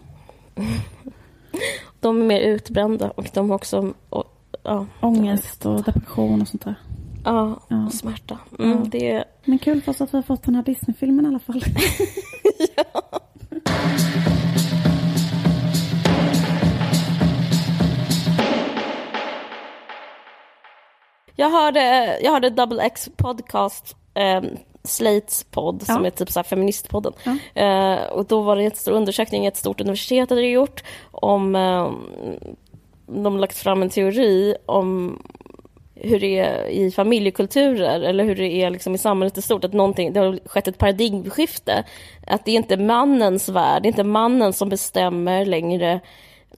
De 2.00 2.20
är 2.22 2.24
mer 2.26 2.40
utbrända 2.40 3.10
och 3.10 3.26
de 3.34 3.50
har 3.50 3.56
också... 3.56 3.92
Och, 4.08 4.24
ja, 4.62 4.86
Ångest 5.00 5.66
och 5.66 5.82
depression 5.82 6.42
och 6.42 6.48
sånt 6.48 6.64
där. 6.64 6.74
ja, 7.24 7.60
Ja. 7.68 7.90
smärta. 7.90 8.38
Mm, 8.58 8.70
Ja. 8.70 8.84
Det 8.86 9.10
är... 9.10 9.24
Men 9.44 9.58
kul 9.58 9.82
för 9.82 9.92
oss 9.92 10.00
att 10.00 10.12
vi 10.14 10.18
har 10.18 10.22
fått 10.22 10.42
den 10.42 10.54
här 10.54 10.62
Disney-filmen 10.62 11.24
i 11.24 11.28
alla 11.28 11.38
fall. 11.38 11.64
Jag 21.36 21.50
hörde, 21.50 22.18
jag 22.22 22.32
hörde 22.32 22.50
Double 22.50 22.82
X 22.82 23.10
podcast, 23.16 23.96
eh, 24.14 24.42
Slates 24.84 25.44
podd, 25.50 25.82
som 25.82 26.00
Ja. 26.02 26.06
är 26.06 26.10
typ 26.10 26.30
så 26.30 26.42
feministpodden. 26.42 27.12
Ja. 27.24 27.62
Eh, 27.62 28.02
och 28.06 28.24
då 28.24 28.40
var 28.42 28.56
det 28.56 28.62
en 28.64 28.70
stor 28.74 28.92
undersökning, 28.92 29.46
ett 29.46 29.56
stort 29.56 29.80
universitet 29.80 30.30
hade 30.30 30.46
gjort, 30.46 30.84
om 31.10 31.56
eh, 31.56 31.90
de 33.06 33.38
lagt 33.38 33.56
fram 33.58 33.82
en 33.82 33.90
teori 33.90 34.56
om 34.66 35.18
hur 35.94 36.20
det 36.20 36.38
är 36.38 36.66
i 36.66 36.90
familjekulturer 36.90 38.00
eller 38.00 38.24
hur 38.24 38.36
det 38.36 38.48
är 38.62 38.70
liksom 38.70 38.94
i 38.94 38.98
samhället 38.98 39.38
i 39.38 39.42
stort. 39.42 39.64
Att 39.64 39.72
någonting, 39.72 40.12
det 40.12 40.20
har 40.20 40.38
skett 40.44 40.68
ett 40.68 40.78
paradigmskifte. 40.78 41.84
Att 42.26 42.44
det 42.44 42.50
är 42.50 42.56
inte 42.56 42.76
mannens 42.76 43.48
värld, 43.48 43.82
det 43.82 43.86
är 43.86 43.90
inte 43.90 44.04
mannen 44.04 44.52
som 44.52 44.68
bestämmer 44.68 45.44
längre. 45.46 46.00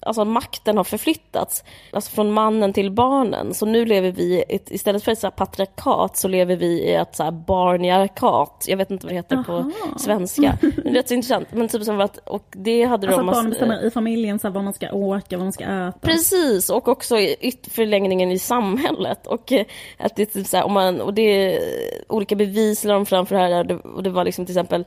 Alltså 0.01 0.25
makten 0.25 0.77
har 0.77 0.85
förflyttats 0.85 1.65
alltså 1.93 2.11
från 2.11 2.33
mannen 2.33 2.73
till 2.73 2.91
barnen. 2.91 3.55
Så 3.55 3.67
nu 3.67 3.85
lever 3.85 4.11
vi, 4.13 4.45
istället 4.67 5.05
för 5.05 5.13
ett 5.13 5.19
så 5.19 5.31
patriarkat 5.31 6.17
så 6.17 6.29
lever 6.29 6.57
vi 6.57 6.67
i 6.67 6.95
ett 6.95 7.17
så 7.17 7.23
här 7.23 7.31
barniarkat. 7.31 8.65
Jag 8.69 8.77
vet 8.77 8.91
inte 8.91 9.07
vad 9.07 9.13
det 9.13 9.17
heter 9.17 9.43
på 9.43 9.53
Aha. 9.53 9.71
svenska. 9.99 10.59
Men 10.61 10.73
det 10.85 10.91
är 10.91 10.95
rätt 10.95 11.09
så 11.09 11.15
intressant. 11.15 11.49
Men 11.53 11.69
typ 11.69 11.83
som 11.85 12.01
att, 12.01 12.17
och 12.17 12.45
det 12.51 12.85
hade 12.85 13.07
Alltså 13.07 13.21
de... 13.23 13.29
att 13.29 13.35
barnen 13.35 13.51
mass- 13.51 13.59
bestämmer 13.59 13.87
i 13.87 13.91
familjen 13.91 14.39
så 14.39 14.47
här, 14.47 14.55
vad 14.55 14.65
man 14.65 14.73
ska 14.73 14.93
åka, 14.93 15.37
vad 15.37 15.45
man 15.45 15.53
ska 15.53 15.65
äta. 15.65 15.99
Precis, 16.01 16.71
och 16.71 16.89
också 16.89 17.19
i 17.19 17.53
förlängningen 17.71 18.31
i 18.31 18.39
samhället. 18.39 19.27
Och 19.27 19.53
eh, 19.53 19.67
att 19.99 20.17
det 20.17 20.23
är 20.23 20.27
typ 20.27 20.47
så 20.47 20.57
här, 20.57 20.65
om 20.65 20.73
man, 20.73 21.01
och 21.01 21.15
det 21.15 21.23
är 21.23 21.61
olika 22.09 22.37
bevis 22.37 22.85
la 22.85 22.95
de 22.95 23.07
fram 23.07 23.27
för 23.27 23.35
det 23.35 23.41
här. 23.41 23.87
Och 23.97 24.03
det 24.03 24.11
var 24.11 24.25
liksom 24.25 24.47
till 24.47 24.57
exempel 24.57 24.85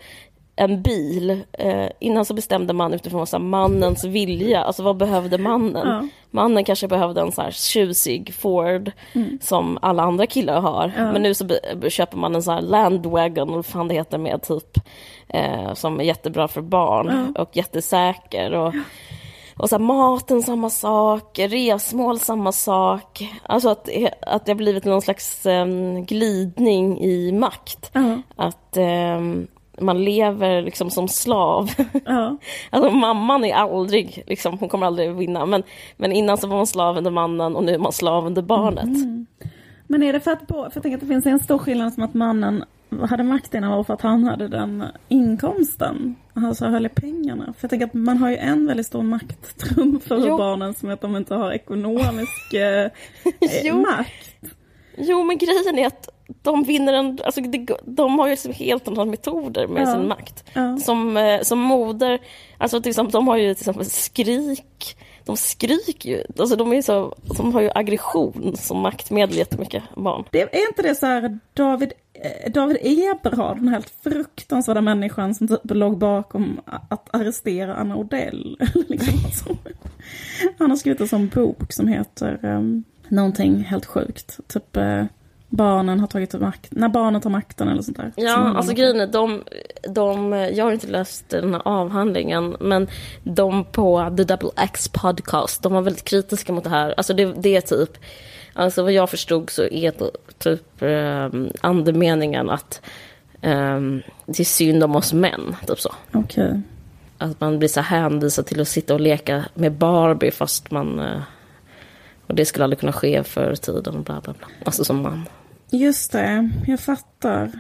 en 0.60 0.82
bil. 0.82 1.42
Eh, 1.54 1.90
innan 2.00 2.26
så 2.26 2.34
bestämde 2.34 2.74
man 2.74 2.94
utifrån 2.94 3.28
så 3.28 3.38
här, 3.38 3.44
mannens 3.44 4.04
vilja. 4.04 4.64
Alltså 4.64 4.84
vad 4.84 4.98
behövde 4.98 5.38
mannen? 5.38 5.88
Ja. 5.88 6.08
Mannen 6.32 6.64
kanske 6.64 6.88
behövde 6.88 7.22
en 7.22 7.32
så 7.32 7.42
här 7.42 7.52
tjusig 7.52 8.34
Ford 8.34 8.92
som 9.42 9.78
alla 9.82 10.04
andra 10.04 10.26
killar 10.26 10.62
har. 10.62 10.84
Mm. 10.84 11.06
Ja. 11.06 11.12
Men 11.12 11.22
nu 11.22 11.34
så 11.34 11.48
köper 11.90 12.18
man 12.18 12.36
en 12.36 12.44
så 12.44 12.52
här 12.52 12.62
Landwagon, 12.62 13.50
eller 13.50 13.64
fan 13.64 13.88
det 13.88 13.94
heter 13.94 14.18
med 14.18 14.42
typ. 14.42 14.78
Eh, 15.28 15.74
som 15.74 16.00
är 16.00 16.04
jättebra 16.04 16.48
för 16.48 16.62
barn 16.62 17.36
och 17.38 17.50
jättesäker. 17.58 18.54
Och, 18.54 18.74
och 19.58 19.70
så 19.70 19.76
här, 19.76 19.84
maten 19.84 20.44
samma 20.44 20.70
sak, 20.70 21.40
resmål 21.40 22.20
samma 22.20 22.52
sak. 22.52 23.30
Alltså 23.44 23.70
att, 23.70 23.90
att 24.22 24.46
det 24.46 24.52
har 24.52 24.58
blivit 24.58 24.86
någon 24.86 25.02
slags 25.02 25.46
em, 25.46 26.06
glidning 26.06 27.02
i 27.02 27.32
makt. 27.32 27.92
Ja, 27.94 28.22
Att 28.36 28.78
em, 28.78 29.48
man 29.82 30.04
lever 30.04 30.62
liksom 30.62 30.90
som 30.90 31.08
slav. 31.08 31.70
ja. 32.06 32.38
Alltså 32.70 32.92
mamman 32.92 33.46
är 33.46 33.54
aldrig, 33.54 34.24
liksom, 34.28 34.58
hon 34.58 34.70
kommer 34.70 34.88
aldrig 34.88 35.16
vinna. 35.16 35.46
Men, 35.46 35.64
men 35.98 36.12
innan 36.12 36.38
så 36.38 36.48
var 36.48 36.58
man 36.58 36.68
slav 36.68 36.98
under 36.98 37.12
mannen 37.12 37.56
och 37.56 37.64
nu 37.64 37.74
är 37.74 37.80
man 37.80 37.92
slav 37.92 38.26
under 38.26 38.42
barnet. 38.42 38.84
Mm. 38.84 39.26
Men 39.88 40.04
är 40.04 40.14
det 40.14 40.20
för 40.20 40.32
att, 40.32 40.48
på, 40.48 40.54
för 40.54 40.72
jag 40.74 40.84
tänker 40.84 40.98
att 40.98 41.02
det 41.02 41.08
finns 41.08 41.26
en 41.26 41.40
stor 41.40 41.58
skillnad 41.58 41.94
som 41.94 42.04
att 42.04 42.14
mannen 42.14 42.64
hade 43.10 43.24
makt 43.24 43.54
innan 43.54 43.72
var 43.72 43.84
för 43.84 43.94
att 43.94 44.02
han 44.02 44.24
hade 44.24 44.48
den 44.48 44.84
inkomsten. 45.08 46.16
Alltså 46.34 46.66
höll 46.66 46.86
i 46.86 46.90
pengarna. 46.90 47.46
För 47.46 47.64
jag 47.64 47.70
tänker 47.70 47.86
att 47.86 47.94
man 47.94 48.18
har 48.18 48.30
ju 48.30 48.38
en 48.38 48.68
väldigt 48.68 48.86
stor 48.86 49.04
makttrumf 49.04 50.12
över 50.12 50.30
barnen 50.30 50.74
som 50.74 50.90
att 50.90 51.02
de 51.02 51.16
inte 51.16 51.36
har 51.36 51.52
ekonomisk 51.52 52.54
eh, 52.54 53.76
makt. 53.76 54.56
Jo, 54.98 55.24
men 55.24 55.38
grejen 55.38 55.80
är 55.80 55.88
att 55.88 56.10
de 56.42 56.64
vinner 56.64 56.94
en... 56.94 57.20
Alltså 57.26 57.42
det, 57.42 57.68
de 57.86 58.20
har 58.20 58.28
ju 58.28 58.32
liksom 58.32 58.54
helt 58.54 58.88
andra 58.88 59.06
metoder 59.06 59.68
med 59.68 59.82
Ja. 59.88 59.94
sin 59.94 60.08
makt. 60.08 60.44
Ja. 60.54 60.78
Som, 60.78 61.18
eh, 61.18 61.42
som 61.42 61.60
moder, 61.60 62.20
alltså 62.58 62.82
till 62.82 62.90
exempel, 62.90 63.12
de 63.12 63.28
har 63.28 63.38
ju 63.38 63.54
till 63.54 63.62
exempel 63.62 63.86
skrik. 63.86 64.98
De 65.26 65.38
skriker 65.38 66.10
ju. 66.10 66.24
Alltså 66.40 66.56
de, 66.56 66.74
är 66.74 66.82
så, 66.82 67.16
de 67.38 67.54
har 67.54 67.62
ju 67.62 67.70
aggression 67.76 68.56
som 68.58 68.80
maktmedel 68.80 69.38
jättemycket, 69.38 69.84
barn. 69.96 70.24
Det, 70.32 70.42
är 70.42 70.68
inte 70.68 70.82
det 70.82 70.96
så 70.96 71.06
här 71.06 71.40
David, 71.54 71.94
eh, 72.14 72.52
David 72.52 72.78
Eberhard, 72.82 73.58
den 73.58 73.68
helt 73.68 73.90
fruktansvärda 74.04 74.82
människan 74.82 75.36
som 75.36 75.48
typ 75.48 75.60
låg 75.64 75.98
bakom 75.98 76.62
att 76.90 77.16
arrestera 77.16 77.76
Anna 77.76 77.96
Odell? 77.96 78.58
liksom, 78.88 79.14
alltså. 79.26 79.58
Han 80.58 80.70
har 80.70 80.78
skrivit 80.78 81.02
en 81.02 81.08
sån 81.08 81.28
bok 81.28 81.74
som 81.74 81.88
heter 81.88 82.40
um, 82.46 82.84
någonting 83.08 83.64
helt 83.64 83.86
sjukt. 83.86 84.40
Typ 84.48 84.78
eh, 84.78 85.04
barnen 85.50 86.00
har 86.00 86.08
tagit 86.08 86.34
makt, 86.34 86.68
när 86.72 86.90
barnen 86.90 87.22
tar 87.22 87.30
makten 87.30 87.68
eller 87.68 87.82
sånt 87.82 87.98
där. 87.98 88.12
Ja, 88.16 88.32
handlar 88.32 88.56
alltså 88.56 88.74
grejen 88.74 89.00
är, 89.00 89.08
de, 89.08 89.44
de, 89.90 90.34
jag 90.54 90.66
har 90.66 90.72
inte 90.72 90.88
läst 90.88 91.30
den 91.30 91.54
här 91.54 91.62
avhandlingen, 91.66 92.56
men 92.60 92.88
de 93.24 93.64
på 93.64 94.14
The 94.18 94.24
Double 94.24 94.50
X 94.58 94.88
podcast, 94.88 95.64
de 95.64 95.74
var 95.74 95.82
väldigt 95.82 96.06
kritiska 96.06 96.54
mot 96.54 96.64
det 96.64 96.70
här. 96.70 96.94
Alltså 96.98 97.14
det, 97.14 97.26
det 97.26 97.56
är 97.56 97.62
typ, 97.62 97.98
alltså 98.54 98.84
vad 98.84 98.92
jag 98.92 99.10
förstod 99.10 99.50
så 99.50 99.64
är 99.64 99.92
det 99.98 100.12
typ 100.38 100.82
um, 100.82 101.50
andemeningen 101.62 102.50
att 102.50 102.82
um, 103.42 104.02
det 104.26 104.40
är 104.40 104.46
synd 104.46 104.84
om 104.84 104.96
oss 104.96 105.14
män, 105.14 105.56
typ 105.68 105.80
så. 105.80 105.94
Okej. 106.14 106.62
Att 107.18 107.42
man 107.42 107.60
blir 107.60 107.70
så 107.70 107.82
hänvisad 107.82 108.46
till 108.46 108.62
att 108.62 108.68
sitta 108.68 108.94
och 108.94 109.00
leka 109.00 109.46
med 109.54 109.72
Barbie 109.72 110.32
fast 110.32 110.72
man... 110.72 111.00
eh, 111.00 111.22
Och 112.30 112.36
det 112.36 112.46
skulle 112.46 112.64
aldrig 112.64 112.80
kunna 112.80 112.92
ske 112.94 113.24
förr 113.24 113.52
i 113.52 113.58
tiden 113.58 113.96
och 113.96 114.04
bla 114.04 114.22
bla 114.22 114.34
bla. 114.34 114.48
Alltså 114.66 114.84
som 114.86 115.02
man. 115.02 115.26
Just 115.72 116.12
det, 116.12 116.50
jag 116.68 116.80
fattar. 116.80 117.52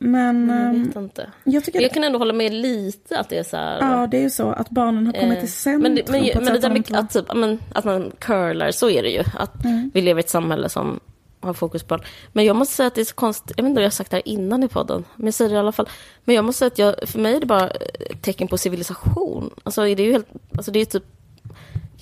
Men 0.00 0.48
Jag 0.48 0.58
ehm, 0.66 0.84
vet 0.86 0.96
inte. 0.96 1.30
jag 1.44 1.64
tycker... 1.64 1.80
Jag 1.80 1.90
kan 1.92 2.04
ändå 2.04 2.18
hålla 2.18 2.32
med 2.32 2.52
lite 2.52 3.18
att 3.18 3.28
det 3.28 3.38
är 3.38 3.42
så 3.42 3.56
här... 3.56 3.78
Ja, 3.80 4.06
det 4.06 4.16
är 4.16 4.22
ju 4.22 4.30
så 4.30 4.50
att 4.50 4.70
barnen 4.70 5.06
har 5.06 5.12
kommit 5.12 5.38
Eh, 5.38 5.44
i 5.44 5.46
centrum 5.46 5.82
Men, 5.82 5.94
det, 5.94 6.08
men, 6.10 6.20
på 6.20 6.26
ett 6.28 6.34
men 6.44 6.52
det 6.52 6.58
där 6.58 6.70
med 6.70 6.94
att, 6.96 7.10
typ, 7.10 7.34
men, 7.34 7.58
att 7.72 7.84
man 7.84 8.12
curlar, 8.18 8.70
så 8.70 8.90
är 8.90 9.02
det 9.02 9.10
ju. 9.10 9.22
Att 9.38 9.64
Mm. 9.64 9.90
vi 9.94 10.02
lever 10.02 10.20
i 10.20 10.24
ett 10.24 10.30
samhälle 10.30 10.68
som 10.68 11.00
har 11.40 11.54
fokus 11.54 11.82
på 11.82 11.88
barn. 11.96 12.00
Men 12.32 12.44
jag 12.44 12.56
måste 12.56 12.74
säga 12.74 12.86
att 12.86 12.94
det 12.94 13.00
är 13.00 13.04
så 13.04 13.14
konstigt, 13.14 13.52
jag 13.56 13.64
vet 13.64 13.70
inte 13.70 13.78
om 13.78 13.82
jag 13.82 13.86
har 13.86 13.90
sagt 13.94 14.10
det 14.10 14.16
här 14.16 14.28
innan 14.28 14.62
i 14.62 14.68
podden, 14.68 15.04
men 15.16 15.24
jag 15.26 15.34
säger 15.34 15.50
det 15.50 15.56
i 15.56 15.58
alla 15.58 15.72
fall. 15.72 15.88
Men 16.24 16.34
jag 16.34 16.44
måste 16.44 16.58
säga 16.58 16.66
att 16.66 16.78
jag, 16.78 17.08
för 17.08 17.18
mig 17.18 17.36
är 17.36 17.40
det 17.40 17.46
bara 17.46 17.68
ett 17.68 18.22
tecken 18.22 18.48
på 18.48 18.58
civilisation. 18.58 19.50
Alltså 19.64 19.82
det 19.82 19.90
är 19.90 20.00
ju 20.00 20.12
helt, 20.12 20.28
alltså 20.56 20.70
det 20.72 20.80
är 20.80 20.84
typ, 20.84 21.04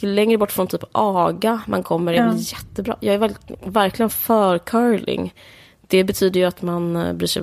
ju 0.05 0.15
längre 0.15 0.39
bort 0.39 0.53
från 0.53 0.67
typ 0.67 0.85
aga 0.93 1.61
man 1.67 1.83
kommer, 1.83 2.13
är 2.13 2.17
Ja. 2.17 2.27
väl 2.27 2.37
jättebra. 2.39 2.97
Jag 3.01 3.15
är 3.15 3.19
väl, 3.19 3.35
verkligen 3.65 4.11
för 4.11 4.59
curling. 4.59 5.35
Det 5.87 6.05
betyder 6.05 6.41
ju 6.41 6.47
att 6.47 6.63
man 6.63 6.97
eh, 6.97 7.13
bryr 7.13 7.27
sig 7.27 7.43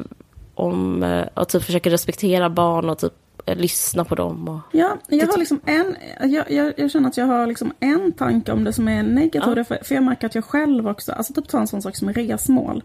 om, 0.56 1.04
eh, 1.04 1.28
och 1.34 1.50
typ 1.50 1.64
försöker 1.64 1.90
respektera 1.90 2.50
barn 2.50 2.90
och 2.90 2.98
typ 3.00 3.14
eh, 3.46 3.56
lyssna 3.58 4.06
på 4.06 4.16
dem. 4.16 4.48
Och, 4.48 4.60
Ja, 4.72 4.98
jag 5.08 5.28
har 5.28 5.38
liksom 5.38 5.62
en, 5.66 5.96
jag, 6.32 6.52
jag, 6.52 6.74
jag 6.78 6.92
känner 6.92 7.10
att 7.10 7.18
jag 7.18 7.26
har 7.26 7.48
liksom 7.48 7.74
en 7.80 8.12
tanke 8.12 8.52
om 8.52 8.64
det 8.64 8.74
som 8.74 8.88
är 8.88 9.04
negativ. 9.04 9.58
Ja. 9.58 9.64
För, 9.64 9.80
för 9.84 9.96
jag 9.96 10.04
märker 10.04 10.28
att 10.28 10.36
jag 10.36 10.46
själv 10.46 10.88
också, 10.88 11.12
alltså 11.12 11.34
typ 11.34 11.48
ta 11.48 11.60
en 11.60 11.68
sån 11.68 11.82
sak 11.82 11.96
som 11.96 12.14
resmål. 12.14 12.84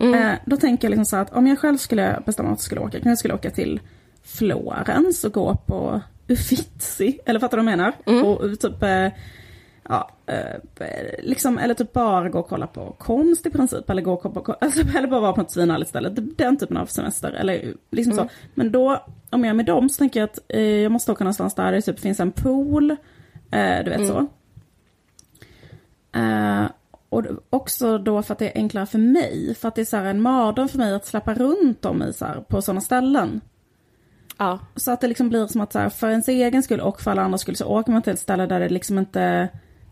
Mm. 0.00 0.14
Eh, 0.14 0.34
då 0.46 0.56
tänker 0.56 0.84
jag 0.84 0.90
liksom 0.90 1.04
så 1.04 1.16
att 1.16 1.32
om 1.32 1.46
jag 1.46 1.58
själv 1.58 1.76
skulle 1.76 2.22
bestämma 2.26 2.48
att 2.48 2.52
jag 2.52 2.60
skulle 2.60 2.80
åka, 2.80 2.90
kanske 2.90 3.08
jag 3.08 3.18
skulle 3.18 3.34
åka 3.34 3.50
till 3.50 3.80
Florens 4.24 5.24
och 5.24 5.32
gå 5.32 5.56
på 5.66 6.00
Uffizi, 6.28 7.18
eller 7.26 7.40
fattar 7.40 7.56
du 7.56 7.62
vad 7.62 7.72
jag 7.72 7.78
menar? 7.78 7.92
Mm. 8.06 8.24
Och 8.24 8.60
typ, 8.60 8.82
eh, 8.82 9.08
ja, 9.88 10.10
eh, 10.26 10.60
liksom, 11.18 11.58
eller 11.58 11.74
typ 11.74 11.92
bara 11.92 12.28
gå 12.28 12.38
och 12.38 12.48
kolla 12.48 12.66
på 12.66 12.94
konst 12.98 13.46
i 13.46 13.50
princip, 13.50 13.90
eller 13.90 14.02
gå 14.02 14.12
och 14.12 14.22
kolla 14.22 14.40
på, 14.40 14.52
alltså, 14.60 14.80
eller 14.96 15.08
bara 15.08 15.20
vara 15.20 15.32
på 15.32 15.40
ett 15.40 15.50
svinhärligt 15.50 15.90
ställe, 15.90 16.08
den 16.36 16.56
typen 16.56 16.76
av 16.76 16.86
semester, 16.86 17.32
eller 17.32 17.74
liksom 17.90 18.12
så. 18.12 18.28
Men 18.54 18.72
då, 18.72 19.04
om 19.30 19.44
jag 19.44 19.50
är 19.50 19.54
med 19.54 19.66
dem 19.66 19.88
så 19.88 19.98
tänker 19.98 20.20
jag 20.20 20.24
att 20.24 20.38
eh, 20.48 20.62
jag 20.62 20.92
måste 20.92 21.12
åka 21.12 21.24
någonstans 21.24 21.54
där 21.54 21.72
det 21.72 21.82
typ 21.82 22.00
finns 22.00 22.20
en 22.20 22.32
pool, 22.32 22.90
eh, 23.50 23.84
du 23.84 23.90
vet 23.90 24.08
så. 24.08 24.26
Eh, 26.18 26.66
och 27.08 27.24
också 27.50 27.98
då 27.98 28.22
för 28.22 28.32
att 28.32 28.38
det 28.38 28.46
är 28.46 28.58
enklare 28.58 28.86
för 28.86 28.98
mig, 28.98 29.54
för 29.54 29.68
att 29.68 29.74
det 29.74 29.80
är 29.80 29.84
så 29.84 29.96
här 29.96 30.04
en 30.04 30.22
mardröm 30.22 30.68
för 30.68 30.78
mig 30.78 30.94
att 30.94 31.06
släppa 31.06 31.34
runt 31.34 31.82
dem 31.82 32.02
i 32.02 32.12
så 32.12 32.24
här, 32.24 32.40
på 32.40 32.62
sådana 32.62 32.80
ställen. 32.80 33.40
Ja. 34.38 34.58
Så 34.76 34.90
att 34.90 35.00
det 35.00 35.08
liksom 35.08 35.28
blir 35.28 35.46
som 35.46 35.60
att 35.60 35.72
så 35.72 35.78
här, 35.78 35.88
för 35.88 36.10
ens 36.10 36.28
egen 36.28 36.62
skull 36.62 36.80
och 36.80 37.00
för 37.00 37.10
alla 37.10 37.22
andra 37.22 37.38
skull 37.38 37.56
så 37.56 37.66
åker 37.66 37.92
man 37.92 38.02
till 38.02 38.12
ett 38.12 38.18
ställe 38.18 38.46
där 38.46 38.60
det 38.60 38.68
liksom 38.68 38.98
inte 38.98 39.48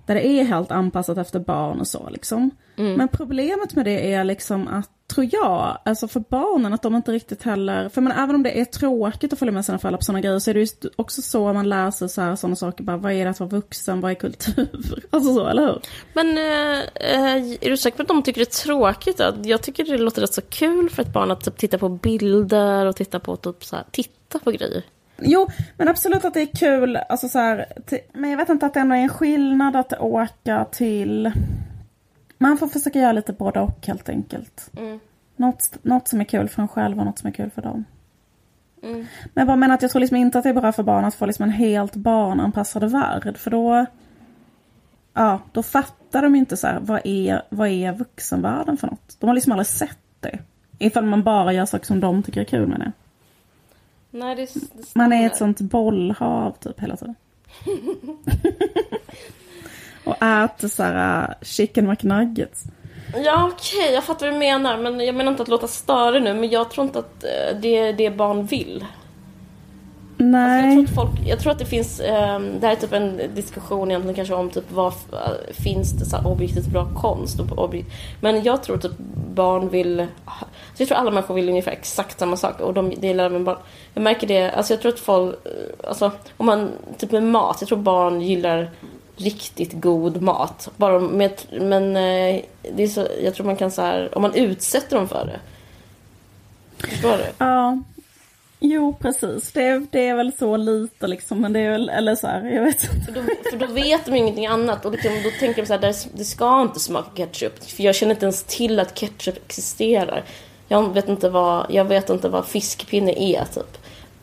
där 0.07 0.14
det 0.14 0.26
är 0.26 0.44
helt 0.44 0.70
anpassat 0.70 1.18
efter 1.18 1.38
barn 1.38 1.80
och 1.80 1.88
så 1.88 2.09
liksom. 2.11 2.51
Men 2.76 3.09
problemet 3.09 3.74
med 3.74 3.84
det 3.84 4.12
är 4.12 4.24
liksom 4.24 4.68
att, 4.68 4.90
tror 5.14 5.28
jag, 5.32 5.78
alltså 5.84 6.09
för 6.09 6.20
barnen 6.20 6.72
att 6.72 6.82
de 6.82 6.94
inte 6.94 7.12
riktigt 7.12 7.42
heller, 7.42 7.88
för 7.88 8.01
men 8.01 8.12
även 8.12 8.34
om 8.34 8.42
det 8.42 8.61
är 8.61 8.64
tråkigt 8.64 9.32
att 9.32 9.38
följa 9.38 9.53
med 9.53 9.64
sina 9.64 9.78
föräldrar 9.78 9.99
på 9.99 10.05
sådana 10.05 10.20
grejer 10.20 10.38
så 10.38 10.51
är 10.51 10.55
det 10.55 10.61
just 10.61 10.86
också 10.97 11.22
så 11.22 11.53
man 11.53 11.68
lär 11.68 11.90
sig 11.90 12.09
så 12.09 12.20
här, 12.20 12.36
sådana 12.36 12.57
saker, 12.57 12.84
bara 12.84 12.97
vad 12.97 13.12
är 13.12 13.24
det 13.24 13.30
att 13.30 13.40
vara 13.40 13.51
vuxen, 13.51 14.01
vad 14.01 14.11
är 14.11 14.14
kultur? 14.14 15.05
Alltså 15.11 15.34
så, 15.34 15.47
eller 15.47 15.62
hur? 15.66 15.80
Men 16.12 16.38
eh, 16.38 16.78
eh, 16.94 17.57
är 17.61 17.70
du 17.70 17.76
säker 17.76 17.97
på 17.97 18.03
att 18.03 18.09
de 18.09 18.22
tycker 18.22 18.40
det 18.40 18.51
är 18.51 18.64
tråkigt? 18.64 19.18
Då? 19.18 19.34
Jag 19.42 19.62
tycker 19.62 19.84
det 19.84 19.99
låter 19.99 20.20
rätt 20.20 20.34
så 20.34 20.42
kul 20.42 20.90
för 20.90 21.03
ett 21.03 21.12
barn 21.12 21.30
att 21.30 21.44
typ, 21.44 21.57
titta 21.57 21.78
på 21.78 21.88
bilder 21.88 22.86
och 22.86 22.97
titta 22.97 23.20
på, 23.20 23.36
typ, 23.36 23.64
så 23.64 23.76
här, 23.76 23.84
titta 23.90 24.16
på 24.29 24.51
grejer. 24.51 24.83
Jo, 25.18 25.49
men 25.77 25.89
absolut 25.89 26.24
att 26.24 26.35
det 26.35 26.41
är 26.41 26.57
kul. 26.57 26.97
Alltså 26.97 27.29
så 27.29 27.39
här, 27.39 27.66
men 28.12 28.31
jag 28.31 28.37
vet 28.37 28.49
inte 28.49 28.66
att 28.66 28.74
det 28.74 28.81
ändå 28.81 28.95
är 28.95 28.99
en 28.99 29.09
skillnad 29.09 29.77
att 29.77 29.93
åka 29.93 30.64
till... 30.64 31.33
Man 32.39 32.59
får 32.59 32.68
försöka 32.68 32.99
göra 32.99 33.12
lite 33.12 33.33
både 33.33 33.61
och 33.61 33.87
helt 33.87 34.09
enkelt. 34.09 34.70
Mm. 34.77 35.01
Något, 35.37 35.79
något 35.83 36.09
som 36.09 36.20
är 36.20 36.24
kul 36.24 36.49
för 36.49 36.62
en 36.62 36.68
själv 36.68 36.99
och 36.99 37.05
något 37.05 37.18
som 37.18 37.29
är 37.29 37.33
kul 37.33 37.51
för 37.51 37.62
dem. 37.62 37.85
Mm. 38.83 38.97
Men 38.99 39.07
jag 39.35 39.47
bara 39.47 39.57
menar 39.57 39.74
att 39.74 39.83
jag 39.83 39.91
tror 39.91 40.01
liksom 40.01 40.16
inte 40.16 40.39
att 40.39 40.45
det 40.45 40.51
är 40.51 40.55
bra 40.55 40.72
för 40.72 40.83
barn 40.83 41.05
att 41.05 41.14
få 41.14 41.27
liksom 41.27 41.43
en 41.43 41.51
helt 41.51 41.97
barnanpassad 41.97 42.91
värld. 42.91 43.37
För 43.37 43.51
då... 43.51 43.87
Ja, 45.14 45.41
då 45.53 45.62
fattar 45.62 46.22
de 46.22 46.35
inte 46.35 46.57
så 46.57 46.66
här, 46.66 46.79
vad 46.81 47.01
är, 47.05 47.43
vad 47.49 47.68
är 47.68 47.93
vuxenvärlden 47.93 48.77
för 48.77 48.87
något? 48.87 49.16
De 49.20 49.27
har 49.27 49.35
liksom 49.35 49.53
aldrig 49.53 49.66
sett 49.66 49.99
det. 50.20 50.39
Ifall 50.79 51.05
man 51.05 51.22
bara 51.22 51.53
gör 51.53 51.66
saker 51.66 51.87
som 51.87 52.01
de 52.01 52.22
tycker 52.22 52.41
är 52.41 52.45
kul 52.45 52.66
med 52.66 52.81
det. 52.81 52.93
Nej, 54.17 54.37
det, 54.37 54.55
det 54.55 54.95
Man 54.95 55.12
är 55.12 55.27
ett 55.27 55.37
sånt 55.37 55.61
bollhav 55.61 56.57
typ 56.61 56.81
hela 56.81 56.97
tiden. 56.97 57.14
och 60.05 60.23
äter 60.23 60.69
så 60.69 60.83
här 60.83 61.29
uh, 61.29 61.35
chicken 61.43 61.89
McNuggets. 61.89 62.64
Ja, 63.14 63.51
okej, 63.53 63.95
jag 63.95 64.05
fattar 64.05 64.27
vad 64.27 64.35
du 64.35 64.39
menar. 64.39 64.79
Men 64.79 65.01
jag 65.01 65.14
menar 65.14 65.31
inte 65.31 65.43
att 65.43 65.49
låta 65.49 65.69
störig 65.69 66.23
nu, 66.23 66.35
men 66.35 66.51
jag 66.51 66.71
tror 66.71 66.87
inte 66.87 66.99
att 66.99 67.25
eh, 67.25 67.61
det 67.61 67.79
är 67.79 67.93
det 67.93 68.11
barn 68.11 68.47
vill. 68.47 68.85
Jag 70.19 70.27
Nej. 70.27 70.75
tror, 70.75 70.85
att 70.85 70.95
folk, 70.95 71.27
jag 71.27 71.41
tror 71.41 71.53
att 71.53 71.59
det 71.59 71.64
finns, 71.64 72.01
ehm, 72.01 72.61
det 72.61 72.67
här 72.67 72.77
är 72.77 72.81
typ 72.81 72.93
en 72.93 73.21
diskussion 73.35 73.91
egentligen 73.91 74.14
kanske 74.14 74.35
om 74.35 74.51
typ 74.51 74.73
vad 74.73 74.93
äh, 75.12 75.55
finns 75.62 75.93
det 75.93 76.05
så 76.05 76.19
objektivt 76.25 76.67
bra 76.67 76.89
konst 76.95 77.41
och 77.41 77.59
objekt, 77.59 77.89
Men 78.21 78.43
jag 78.43 78.62
tror 78.62 78.79
typ 78.79 78.93
barn 79.35 79.69
vill, 79.69 80.07
så 80.75 80.83
jag 80.83 80.89
tror 80.89 80.99
alla 80.99 81.11
människor 81.11 81.35
vill 81.35 81.49
ungefär 81.49 81.73
exakt 81.73 82.19
samma 82.19 82.37
sak 82.37 82.61
och 82.61 82.75
de, 82.75 82.93
det 83.01 83.07
gillar 83.07 83.25
även 83.25 83.45
barn. 83.45 83.57
Jag 83.95 84.03
märker 84.03 84.27
det, 84.27 84.51
alltså 84.51 84.73
jag 84.73 84.81
tror 84.81 84.93
att 84.93 84.99
folk, 84.99 85.35
eh, 85.47 85.89
alltså 85.89 86.12
om 86.37 86.47
man, 86.47 86.71
typ 86.99 87.12
med 87.12 87.23
mat, 87.23 87.57
jag 87.61 87.69
tror 87.69 87.79
barn 87.79 88.21
gillar 88.21 88.71
riktigt 89.17 89.73
god 89.73 90.23
mat. 90.23 90.69
Bara 90.77 91.01
med, 91.01 91.43
men 91.61 91.97
eh, 91.97 92.41
det 92.75 92.83
är 92.83 92.89
så, 92.89 93.07
jag 93.23 93.35
tror 93.35 93.47
man 93.47 93.57
kan 93.57 93.71
så 93.71 93.83
här, 93.83 94.17
om 94.17 94.23
man 94.23 94.35
utsätter 94.35 94.97
dem 94.97 95.09
för 95.09 95.27
det. 95.27 95.41
Förstår 96.89 97.17
du? 97.17 97.25
Ja. 97.39 97.79
Jo, 98.61 98.97
precis. 99.01 99.53
Det 99.53 99.63
är, 99.63 99.87
det 99.91 100.09
är 100.09 100.15
väl 100.15 100.33
så 100.39 100.57
lite 100.57 101.07
liksom. 101.07 101.41
Men 101.41 101.53
det 101.53 101.61
är 101.61 101.71
väl, 101.71 101.89
eller 101.89 102.15
så 102.15 102.27
här, 102.27 102.45
jag 102.51 102.63
vet 102.63 102.85
inte. 102.85 103.07
För 103.07 103.13
då, 103.13 103.21
för 103.51 103.67
då 103.67 103.67
vet 103.75 104.05
de 104.07 104.15
ingenting 104.15 104.47
annat 104.47 104.85
och 104.85 104.93
liksom, 104.93 105.11
då 105.25 105.31
tänker 105.41 105.63
de 105.63 105.67
så 105.67 105.73
här, 105.73 105.95
"Det- 106.13 106.25
ska 106.25 106.63
inte 106.63 106.81
smaka 106.81 107.11
ketchup. 107.17 107.65
För 107.65 107.83
jag 107.83 107.95
känner 107.95 108.15
inte 108.15 108.25
ens 108.27 108.43
till 108.45 108.81
att 108.81 108.95
ketchup 108.95 109.37
existerar. 109.47 110.25
Jag 110.69 110.95
vet 110.95 111.09
inte 111.09 111.29
vad, 111.29 111.67
jag 111.71 111.85
vet 111.85 112.11
inte 112.11 112.29
vad 112.29 112.47
fiskpinne 112.47 113.13
är 113.13 113.45
typ. 113.45 113.79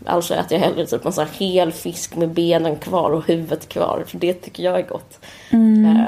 Alltså 0.05 0.33
äter 0.33 0.53
jag 0.53 0.59
hellre 0.59 0.85
typ 0.85 1.05
en 1.05 1.13
sån 1.13 1.25
här 1.27 1.33
hel 1.33 1.71
fisk 1.71 2.15
med 2.15 2.29
benen 2.29 2.75
kvar 2.75 3.09
och 3.11 3.27
huvudet 3.27 3.69
kvar. 3.69 4.03
För 4.07 4.17
det 4.17 4.33
tycker 4.33 4.63
jag 4.63 4.79
är 4.79 4.83
gott. 4.87 5.19
Eh, 5.51 6.03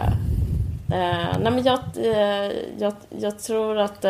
eh, 0.99 1.37
nej 1.41 1.51
men 1.51 1.63
jag, 1.63 1.79
eh, 1.97 2.51
jag, 2.77 2.93
jag 3.19 3.39
tror 3.39 3.77
att 3.77 4.05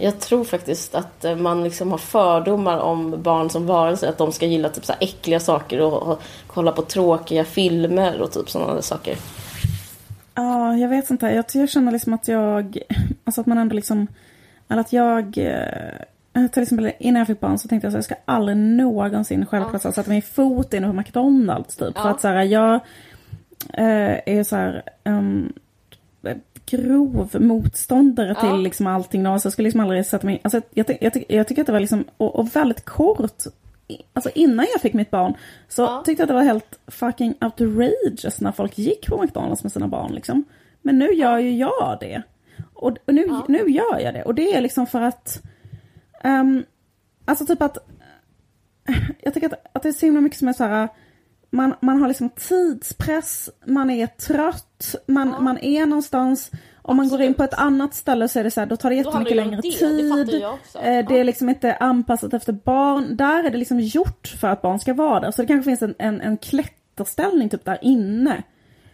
jag 0.00 0.20
tror 0.20 0.44
faktiskt 0.44 0.94
att 0.94 1.24
eh, 1.24 1.36
man 1.36 1.64
liksom 1.64 1.90
har 1.90 1.98
fördomar 1.98 2.78
om 2.78 3.22
barn 3.22 3.50
som 3.50 3.66
varelser. 3.66 4.08
Att 4.08 4.18
de 4.18 4.32
ska 4.32 4.46
gilla 4.46 4.68
typ 4.68 4.84
så 4.84 4.92
äckliga 5.00 5.40
saker 5.40 5.80
och, 5.80 6.02
och 6.02 6.22
kolla 6.46 6.72
på 6.72 6.82
tråkiga 6.82 7.44
filmer 7.44 8.20
och 8.20 8.32
typ 8.32 8.50
sådana 8.50 8.82
saker. 8.82 9.16
Ja, 10.34 10.76
jag 10.76 10.88
vet 10.88 11.10
inte. 11.10 11.26
Jag, 11.26 11.44
jag 11.54 11.70
känner 11.70 11.92
liksom 11.92 12.14
att 12.14 12.28
jag, 12.28 12.78
alltså 13.24 13.40
att 13.40 13.46
man 13.46 13.58
ändå 13.58 13.74
liksom, 13.74 14.06
eller 14.68 14.80
att 14.80 14.92
jag, 14.92 15.38
eh, 15.38 16.46
till 16.52 16.62
exempel 16.62 16.92
innan 16.98 17.18
jag 17.18 17.26
fick 17.26 17.40
barn 17.40 17.58
så 17.58 17.68
tänkte 17.68 17.86
jag 17.86 17.90
att 17.90 17.94
jag 17.94 18.04
ska 18.04 18.14
aldrig 18.24 18.56
någonsin 18.56 19.46
självklart 19.46 19.84
ja. 19.84 19.92
sätta 19.92 20.10
min 20.10 20.22
fot 20.22 20.74
in 20.74 20.82
på 20.82 20.92
McDonalds 20.92 21.76
typ. 21.76 21.92
Ja. 21.94 22.02
För 22.02 22.10
att 22.10 22.20
så 22.20 22.28
här, 22.28 22.42
jag 22.42 22.74
eh, 23.72 24.20
är 24.26 24.44
så 24.44 24.56
här, 24.56 24.82
um, 25.04 25.52
grov 26.66 27.36
motståndare 27.40 28.28
Ja. 28.28 28.40
till 28.50 28.60
liksom 28.62 28.86
allting. 28.86 29.22
då. 29.22 29.38
Så 29.38 29.46
jag 29.46 29.52
skulle 29.52 29.66
liksom 29.66 29.80
aldrig 29.80 30.06
sätta 30.06 30.26
mig, 30.26 30.40
alltså 30.44 30.60
jag, 30.74 30.96
jag, 31.00 31.12
ty- 31.12 31.24
jag 31.28 31.48
tycker 31.48 31.62
att 31.62 31.66
det 31.66 31.72
var 31.72 31.80
liksom, 31.80 32.04
och, 32.16 32.36
och 32.38 32.56
väldigt 32.56 32.84
kort 32.84 33.32
Alltså 34.12 34.30
innan 34.34 34.66
jag 34.72 34.80
fick 34.80 34.94
mitt 34.94 35.10
barn 35.10 35.34
så 35.68 35.82
Ja. 35.82 36.02
tyckte 36.06 36.20
jag 36.20 36.24
att 36.24 36.28
det 36.28 36.34
var 36.34 36.42
helt 36.42 36.78
fucking 36.86 37.34
outrageous 37.40 38.40
när 38.40 38.52
folk 38.52 38.78
gick 38.78 39.06
på 39.06 39.22
McDonalds 39.22 39.62
med 39.62 39.72
sina 39.72 39.88
barn 39.88 40.12
liksom. 40.12 40.44
Men 40.82 40.98
nu 40.98 41.06
gör 41.12 41.38
ju 41.38 41.56
jag 41.56 41.96
det. 42.00 42.22
Och, 42.74 42.96
och 43.06 43.14
nu, 43.14 43.24
Ja. 43.28 43.44
nu 43.48 43.58
gör 43.58 43.98
jag 44.00 44.14
det. 44.14 44.22
Och 44.22 44.34
det 44.34 44.54
är 44.54 44.60
liksom 44.60 44.86
för 44.86 45.00
att... 45.02 45.42
ehm, 46.22 46.64
alltså 47.24 47.46
typ 47.46 47.62
att... 47.62 47.78
Jag 49.22 49.34
tycker 49.34 49.46
att, 49.46 49.66
att 49.72 49.82
det 49.82 49.88
är 49.88 49.92
så 49.92 50.06
himla 50.06 50.20
mycket 50.20 50.38
som 50.38 50.48
är 50.48 50.52
så 50.52 50.64
här... 50.64 50.88
Man, 51.50 51.74
man 51.80 52.00
har 52.00 52.08
liksom 52.08 52.30
tidspress, 52.30 53.50
man 53.66 53.90
är 53.90 54.06
trött, 54.06 54.94
man, 55.06 55.28
Ja. 55.28 55.40
man 55.40 55.58
är 55.58 55.86
någonstans. 55.86 56.50
Om 56.82 56.96
man 56.96 57.08
går 57.08 57.20
in 57.22 57.34
på 57.34 57.44
ett 57.44 57.54
annat 57.54 57.94
ställe 57.94 58.28
så 58.28 58.38
är 58.38 58.44
det 58.44 58.50
så 58.50 58.60
här, 58.60 58.66
då 58.66 58.76
tar 58.76 58.90
det 58.90 58.96
jättemycket 58.96 59.36
det 59.36 59.44
längre 59.44 59.60
det, 59.60 59.68
det 59.68 60.24
tid. 60.30 60.40
jag 60.42 60.54
också. 60.54 60.78
Eh, 60.78 61.06
Det 61.08 61.18
är 61.18 61.24
liksom 61.24 61.48
inte 61.48 61.74
anpassat 61.76 62.34
efter 62.34 62.52
barn. 62.52 63.16
Där 63.16 63.44
är 63.44 63.50
det 63.50 63.58
liksom 63.58 63.80
gjort 63.80 64.26
för 64.40 64.48
att 64.48 64.62
barn 64.62 64.78
ska 64.78 64.94
vara 64.94 65.20
där. 65.20 65.30
Så 65.30 65.42
det 65.42 65.48
kanske 65.48 65.70
finns 65.70 65.82
en, 65.82 65.94
en, 65.98 66.20
en 66.20 66.36
klätterställning 66.36 67.48
typ 67.48 67.64
där 67.64 67.78
inne. 67.82 68.42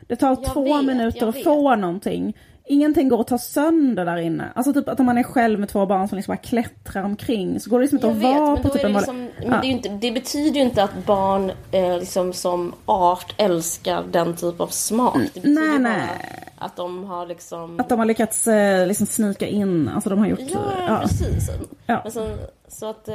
Det 0.07 0.17
tar 0.17 0.29
Jag 0.29 0.45
två 0.45 0.77
vet, 0.77 0.85
minuter 0.85 1.27
att 1.29 1.43
få 1.43 1.77
någonting. 1.77 2.37
Ingenting 2.69 3.09
går 3.09 3.21
att 3.21 3.27
ta 3.27 3.39
sönder 3.39 4.05
där 4.05 4.17
inne. 4.17 4.49
Alltså 4.55 4.73
typ 4.73 4.89
att 4.89 5.01
om 5.01 5.07
man 5.07 5.19
är 5.19 5.23
själv 5.23 5.61
med 5.61 5.69
två 5.69 5.87
barn 5.87 6.09
som 6.09 6.17
liksom 6.17 6.33
bara 6.33 6.43
klättrar 6.43 7.03
omkring 7.03 7.61
så 7.61 7.71
går 7.71 7.79
det 7.79 7.83
liksom 7.83 7.97
inte 7.97 8.07
Jag 8.07 8.17
att 8.17 8.23
vet, 8.23 8.41
vara 8.41 8.55
men, 8.55 8.63
på 8.63 8.69
typ 8.69 8.85
en 8.85 8.93
det, 8.93 8.99
liksom, 8.99 9.17
men 9.17 9.51
Ja. 9.53 9.59
det, 9.61 9.67
är 9.67 9.69
ju 9.69 9.73
inte, 9.73 9.89
det 9.89 10.13
betyder 10.13 10.57
ju 10.57 10.63
inte 10.63 10.83
att 10.83 11.07
barn 11.07 11.53
eh, 11.71 11.99
liksom 11.99 12.33
som 12.33 12.73
art 12.87 13.35
älskar 13.37 14.05
den 14.11 14.37
typ 14.37 14.61
av 14.61 14.67
smak. 14.67 15.19
Det 15.35 15.41
betyder 15.41 15.69
Nej, 15.69 15.79
nej. 15.79 16.09
Att 16.59 16.77
de 16.77 17.05
har 17.05 17.27
liksom... 17.27 17.81
Att 17.81 17.89
de 17.89 17.99
har 17.99 18.07
lyckats 18.07 18.47
eh, 18.47 18.87
liksom 18.87 19.07
snika 19.07 19.47
in, 19.47 19.89
alltså 19.89 20.11
de 20.11 20.19
har 20.19 20.27
gjort... 20.27 20.41
Ja, 20.41 20.61
ja. 20.89 20.99
precis. 21.03 21.51
Ja. 21.87 22.01
Men 22.03 22.13
sen, 22.13 22.39
så 22.69 22.91
att... 22.91 23.09
Eh... 23.09 23.15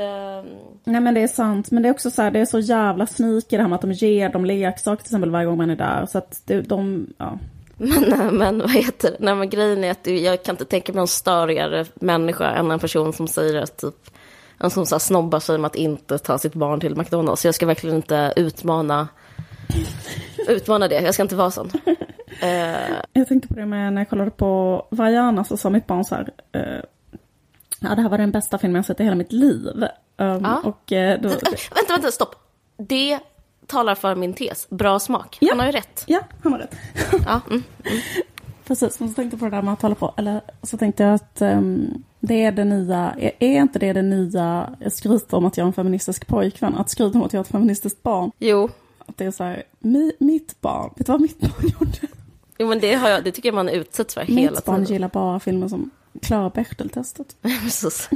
Nej 0.84 1.02
men 1.02 1.14
det 1.14 1.22
är 1.22 1.28
sant, 1.28 1.72
men 1.72 1.84
det 1.84 1.90
är 1.90 1.94
också 1.94 2.12
så 2.12 2.22
här, 2.22 2.32
det 2.32 2.40
är 2.40 2.46
så 2.46 2.60
jävla 2.60 3.08
sneaky 3.08 3.58
det 3.58 3.62
här 3.62 3.70
med 3.70 3.76
att 3.76 3.82
de 3.82 3.92
ger 3.92 4.30
dem 4.30 4.46
leksaker 4.46 5.04
till 5.04 5.10
exempel 5.10 5.32
varje 5.32 5.46
gång 5.46 5.58
man 5.58 5.70
är 5.70 5.76
där. 5.76 6.06
Så 6.06 6.18
att 6.18 6.42
det, 6.46 6.62
de, 6.62 7.08
ja. 7.18 7.40
Men, 7.82 8.38
men 8.38 8.60
vad 8.60 8.72
heter 8.72 9.12
det? 9.12 9.18
Nej, 9.20 9.36
men 9.36 9.50
grejen 9.50 9.84
är 9.84 9.92
att 9.92 10.08
jag 10.08 10.44
kan 10.44 10.54
inte 10.54 10.66
tänka 10.66 10.92
mig 10.92 10.98
någon 10.98 11.08
störigare 11.08 11.86
människa 11.94 12.52
än 12.52 12.72
en 12.72 12.80
person 12.80 13.14
som 13.14 13.28
säger 13.28 13.62
att 13.62 13.78
typ 13.78 14.10
en 14.58 14.70
som 14.70 14.86
så 14.86 14.96
här 14.96 15.00
snobbar 15.00 15.40
sig 15.40 15.58
med 15.58 15.68
att 15.68 15.76
inte 15.76 16.18
ta 16.18 16.38
sitt 16.38 16.54
barn 16.54 16.80
till 16.80 16.96
McDonalds. 16.96 17.42
Så 17.42 17.48
jag 17.48 17.56
ska 17.56 17.66
verkligen 17.66 17.96
inte 17.96 18.34
utmana, 18.36 19.08
utmana 20.48 20.88
det. 20.88 21.02
Jag 21.02 21.14
ska 21.14 21.24
inte 21.24 21.36
vara 21.36 21.52
sån. 21.52 21.72
Uh... 22.44 23.02
Jag 23.14 23.28
tänkte 23.28 23.48
på 23.48 23.54
det 23.54 23.66
med 23.66 23.94
när 23.94 24.02
jag 24.02 24.10
kollade 24.10 24.32
på 24.32 24.86
Vaiana 24.90 25.44
så 25.44 25.58
sa 25.58 25.70
mitt 25.70 25.88
barn 25.88 26.06
så 26.06 26.16
här. 26.16 26.30
Uh, 26.56 26.84
ja, 27.80 27.96
det 27.96 28.02
här 28.02 28.10
var 28.10 28.18
den 28.18 28.32
bästa 28.32 28.58
filmen 28.58 28.76
jag 28.76 28.86
sett 28.86 29.00
i 29.00 29.04
hela 29.04 29.16
mitt 29.16 29.32
liv. 29.32 29.68
Um, 30.18 30.44
ja. 30.44 30.62
och, 30.64 30.92
uh, 30.92 31.22
då... 31.22 31.30
Vänta, 31.30 31.52
vänta, 31.90 32.12
stopp. 32.12 32.36
Det 32.78 33.20
talar 33.68 33.96
för 33.96 34.16
min 34.16 34.34
tes. 34.34 34.70
Bra 34.70 35.00
smak. 35.00 35.38
Ja. 35.42 35.48
Han 35.52 35.60
har 35.60 35.66
ju 35.66 35.72
rätt. 35.72 36.04
Ja, 36.08 36.20
han 36.44 36.52
har 36.52 36.60
rätt. 36.60 36.76
ja, 37.26 37.42
mm, 37.50 37.64
mm. 37.84 38.02
Precis, 38.66 39.00
men 39.00 39.10
så 39.10 39.16
tänkte 39.16 39.36
jag 39.36 39.40
på 39.40 39.46
det 39.46 39.56
där 39.56 39.62
med 39.62 39.74
att 39.74 39.82
hålla 39.82 39.96
på, 39.96 40.14
eller 40.18 40.42
så 40.64 40.78
tänkte 40.78 41.04
jag 41.04 41.14
att 41.14 41.42
um, 41.42 42.04
det 42.20 42.44
är 42.44 42.52
det 42.52 42.66
nya, 42.66 43.16
är, 43.18 43.32
är, 43.40 43.62
inte 43.62 43.80
det 43.80 43.94
det 43.94 44.02
nya 44.02 44.70
skryt 44.92 45.34
om 45.34 45.46
att 45.46 45.58
jag 45.58 45.64
är 45.64 45.68
en 45.68 45.74
feministisk 45.74 46.28
pojkvän? 46.28 46.76
Att 46.76 46.90
skryta 46.90 47.18
om 47.18 47.24
att 47.26 47.34
jag 47.34 47.40
är 47.40 47.44
ett 47.44 47.52
feministiskt 47.52 48.04
barn? 48.04 48.32
Jo. 48.40 48.70
Att 49.06 49.18
det 49.18 49.26
är 49.26 49.32
så 49.32 49.44
här, 49.44 49.64
mi, 49.80 50.12
mitt 50.20 50.62
barn, 50.62 50.94
vet 50.96 51.06
du 51.06 51.12
vad 51.12 51.22
mitt 51.22 51.40
barn 51.40 51.52
gjorde? 51.80 52.08
Jo 52.58 52.68
men 52.68 52.80
det, 52.80 52.94
har 52.94 53.10
jag, 53.10 53.24
det 53.24 53.32
tycker 53.32 53.50
jag 53.50 53.56
man 53.56 53.70
utsätts 53.70 54.14
för 54.14 54.22
mitt 54.22 54.30
hela 54.30 54.40
tiden. 54.40 54.54
Mitt 54.56 54.66
barn 54.66 54.84
gillar 54.84 55.10
bara 55.10 55.40
filmer 55.40 55.68
som 55.68 55.90
klarar 56.22 56.50
Bechdel-testet. 56.50 57.36
Precis. 57.42 58.10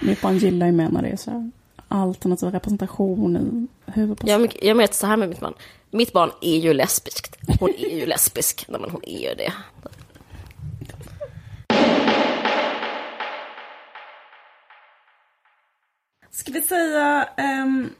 mitt 0.00 0.22
barn 0.22 0.38
gillar 0.38 0.66
ju 0.66 0.72
med 0.72 0.92
när 0.92 1.02
det 1.02 1.08
är 1.08 1.16
så 1.16 1.30
här 1.30 1.50
alternativ 1.88 2.48
representation 2.48 3.36
i 3.36 3.66
huvudpersonen. 3.92 4.40
Jag, 4.40 4.56
jag 4.62 4.76
menar 4.76 4.88
så 4.92 5.06
här 5.06 5.16
med 5.16 5.28
mitt 5.28 5.40
barn. 5.40 5.54
Mitt 5.90 6.12
barn 6.12 6.30
är 6.40 6.56
ju 6.56 6.72
lesbiskt. 6.74 7.36
Hon 7.60 7.70
är 7.70 7.96
ju 7.96 8.06
lesbisk. 8.06 8.64
Nej, 8.68 8.80
men 8.80 8.90
hon 8.90 9.00
är 9.04 9.28
ju 9.28 9.34
det. 9.34 9.52
Ska 16.30 16.52
vi 16.52 16.62
säga 16.62 17.28
um, 17.62 17.90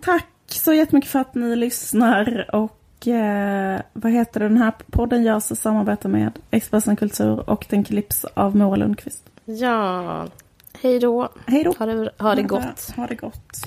tack 0.00 0.26
så 0.46 0.72
jättemycket 0.72 1.10
för 1.10 1.18
att 1.18 1.34
ni 1.34 1.56
lyssnar 1.56 2.54
och 2.54 3.06
uh, 3.06 3.80
vad 3.92 4.12
heter 4.12 4.40
det, 4.40 4.48
den 4.48 4.56
här 4.56 4.72
podden 4.90 5.22
görs 5.22 5.50
i 5.50 5.56
samarbete 5.56 6.08
med 6.08 6.32
Expressen 6.50 6.96
Kultur 6.96 7.50
och 7.50 7.66
den 7.68 7.84
klipps 7.84 8.24
av 8.24 8.56
Moa 8.56 8.76
Lundqvist. 8.76 9.24
Ja, 9.44 10.26
hej 10.84 11.00
då. 11.00 11.28
Hej 11.46 11.64
då. 11.64 11.74
Ha 11.78 11.86
det, 11.86 12.10
ha 12.18 12.34
det 12.34 12.42
gott. 12.42 12.92
Ha 12.96 13.06
det 13.06 13.14
gott. 13.14 13.64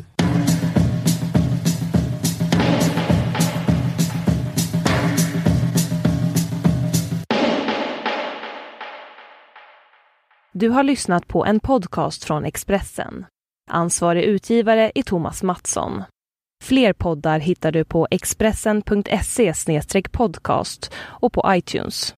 Du 10.53 10.69
har 10.69 10.83
lyssnat 10.83 11.27
på 11.27 11.45
en 11.45 11.59
podcast 11.59 12.23
från 12.23 12.45
Expressen. 12.45 13.25
Ansvarig 13.69 14.23
utgivare 14.23 14.91
är 14.95 15.03
Thomas 15.03 15.43
Mattsson. 15.43 16.03
Fler 16.63 16.93
poddar 16.93 17.39
hittar 17.39 17.71
du 17.71 17.85
på 17.85 18.07
expressen.se 18.11 19.53
podcast 20.11 20.93
och 20.97 21.33
på 21.33 21.45
iTunes. 21.47 22.16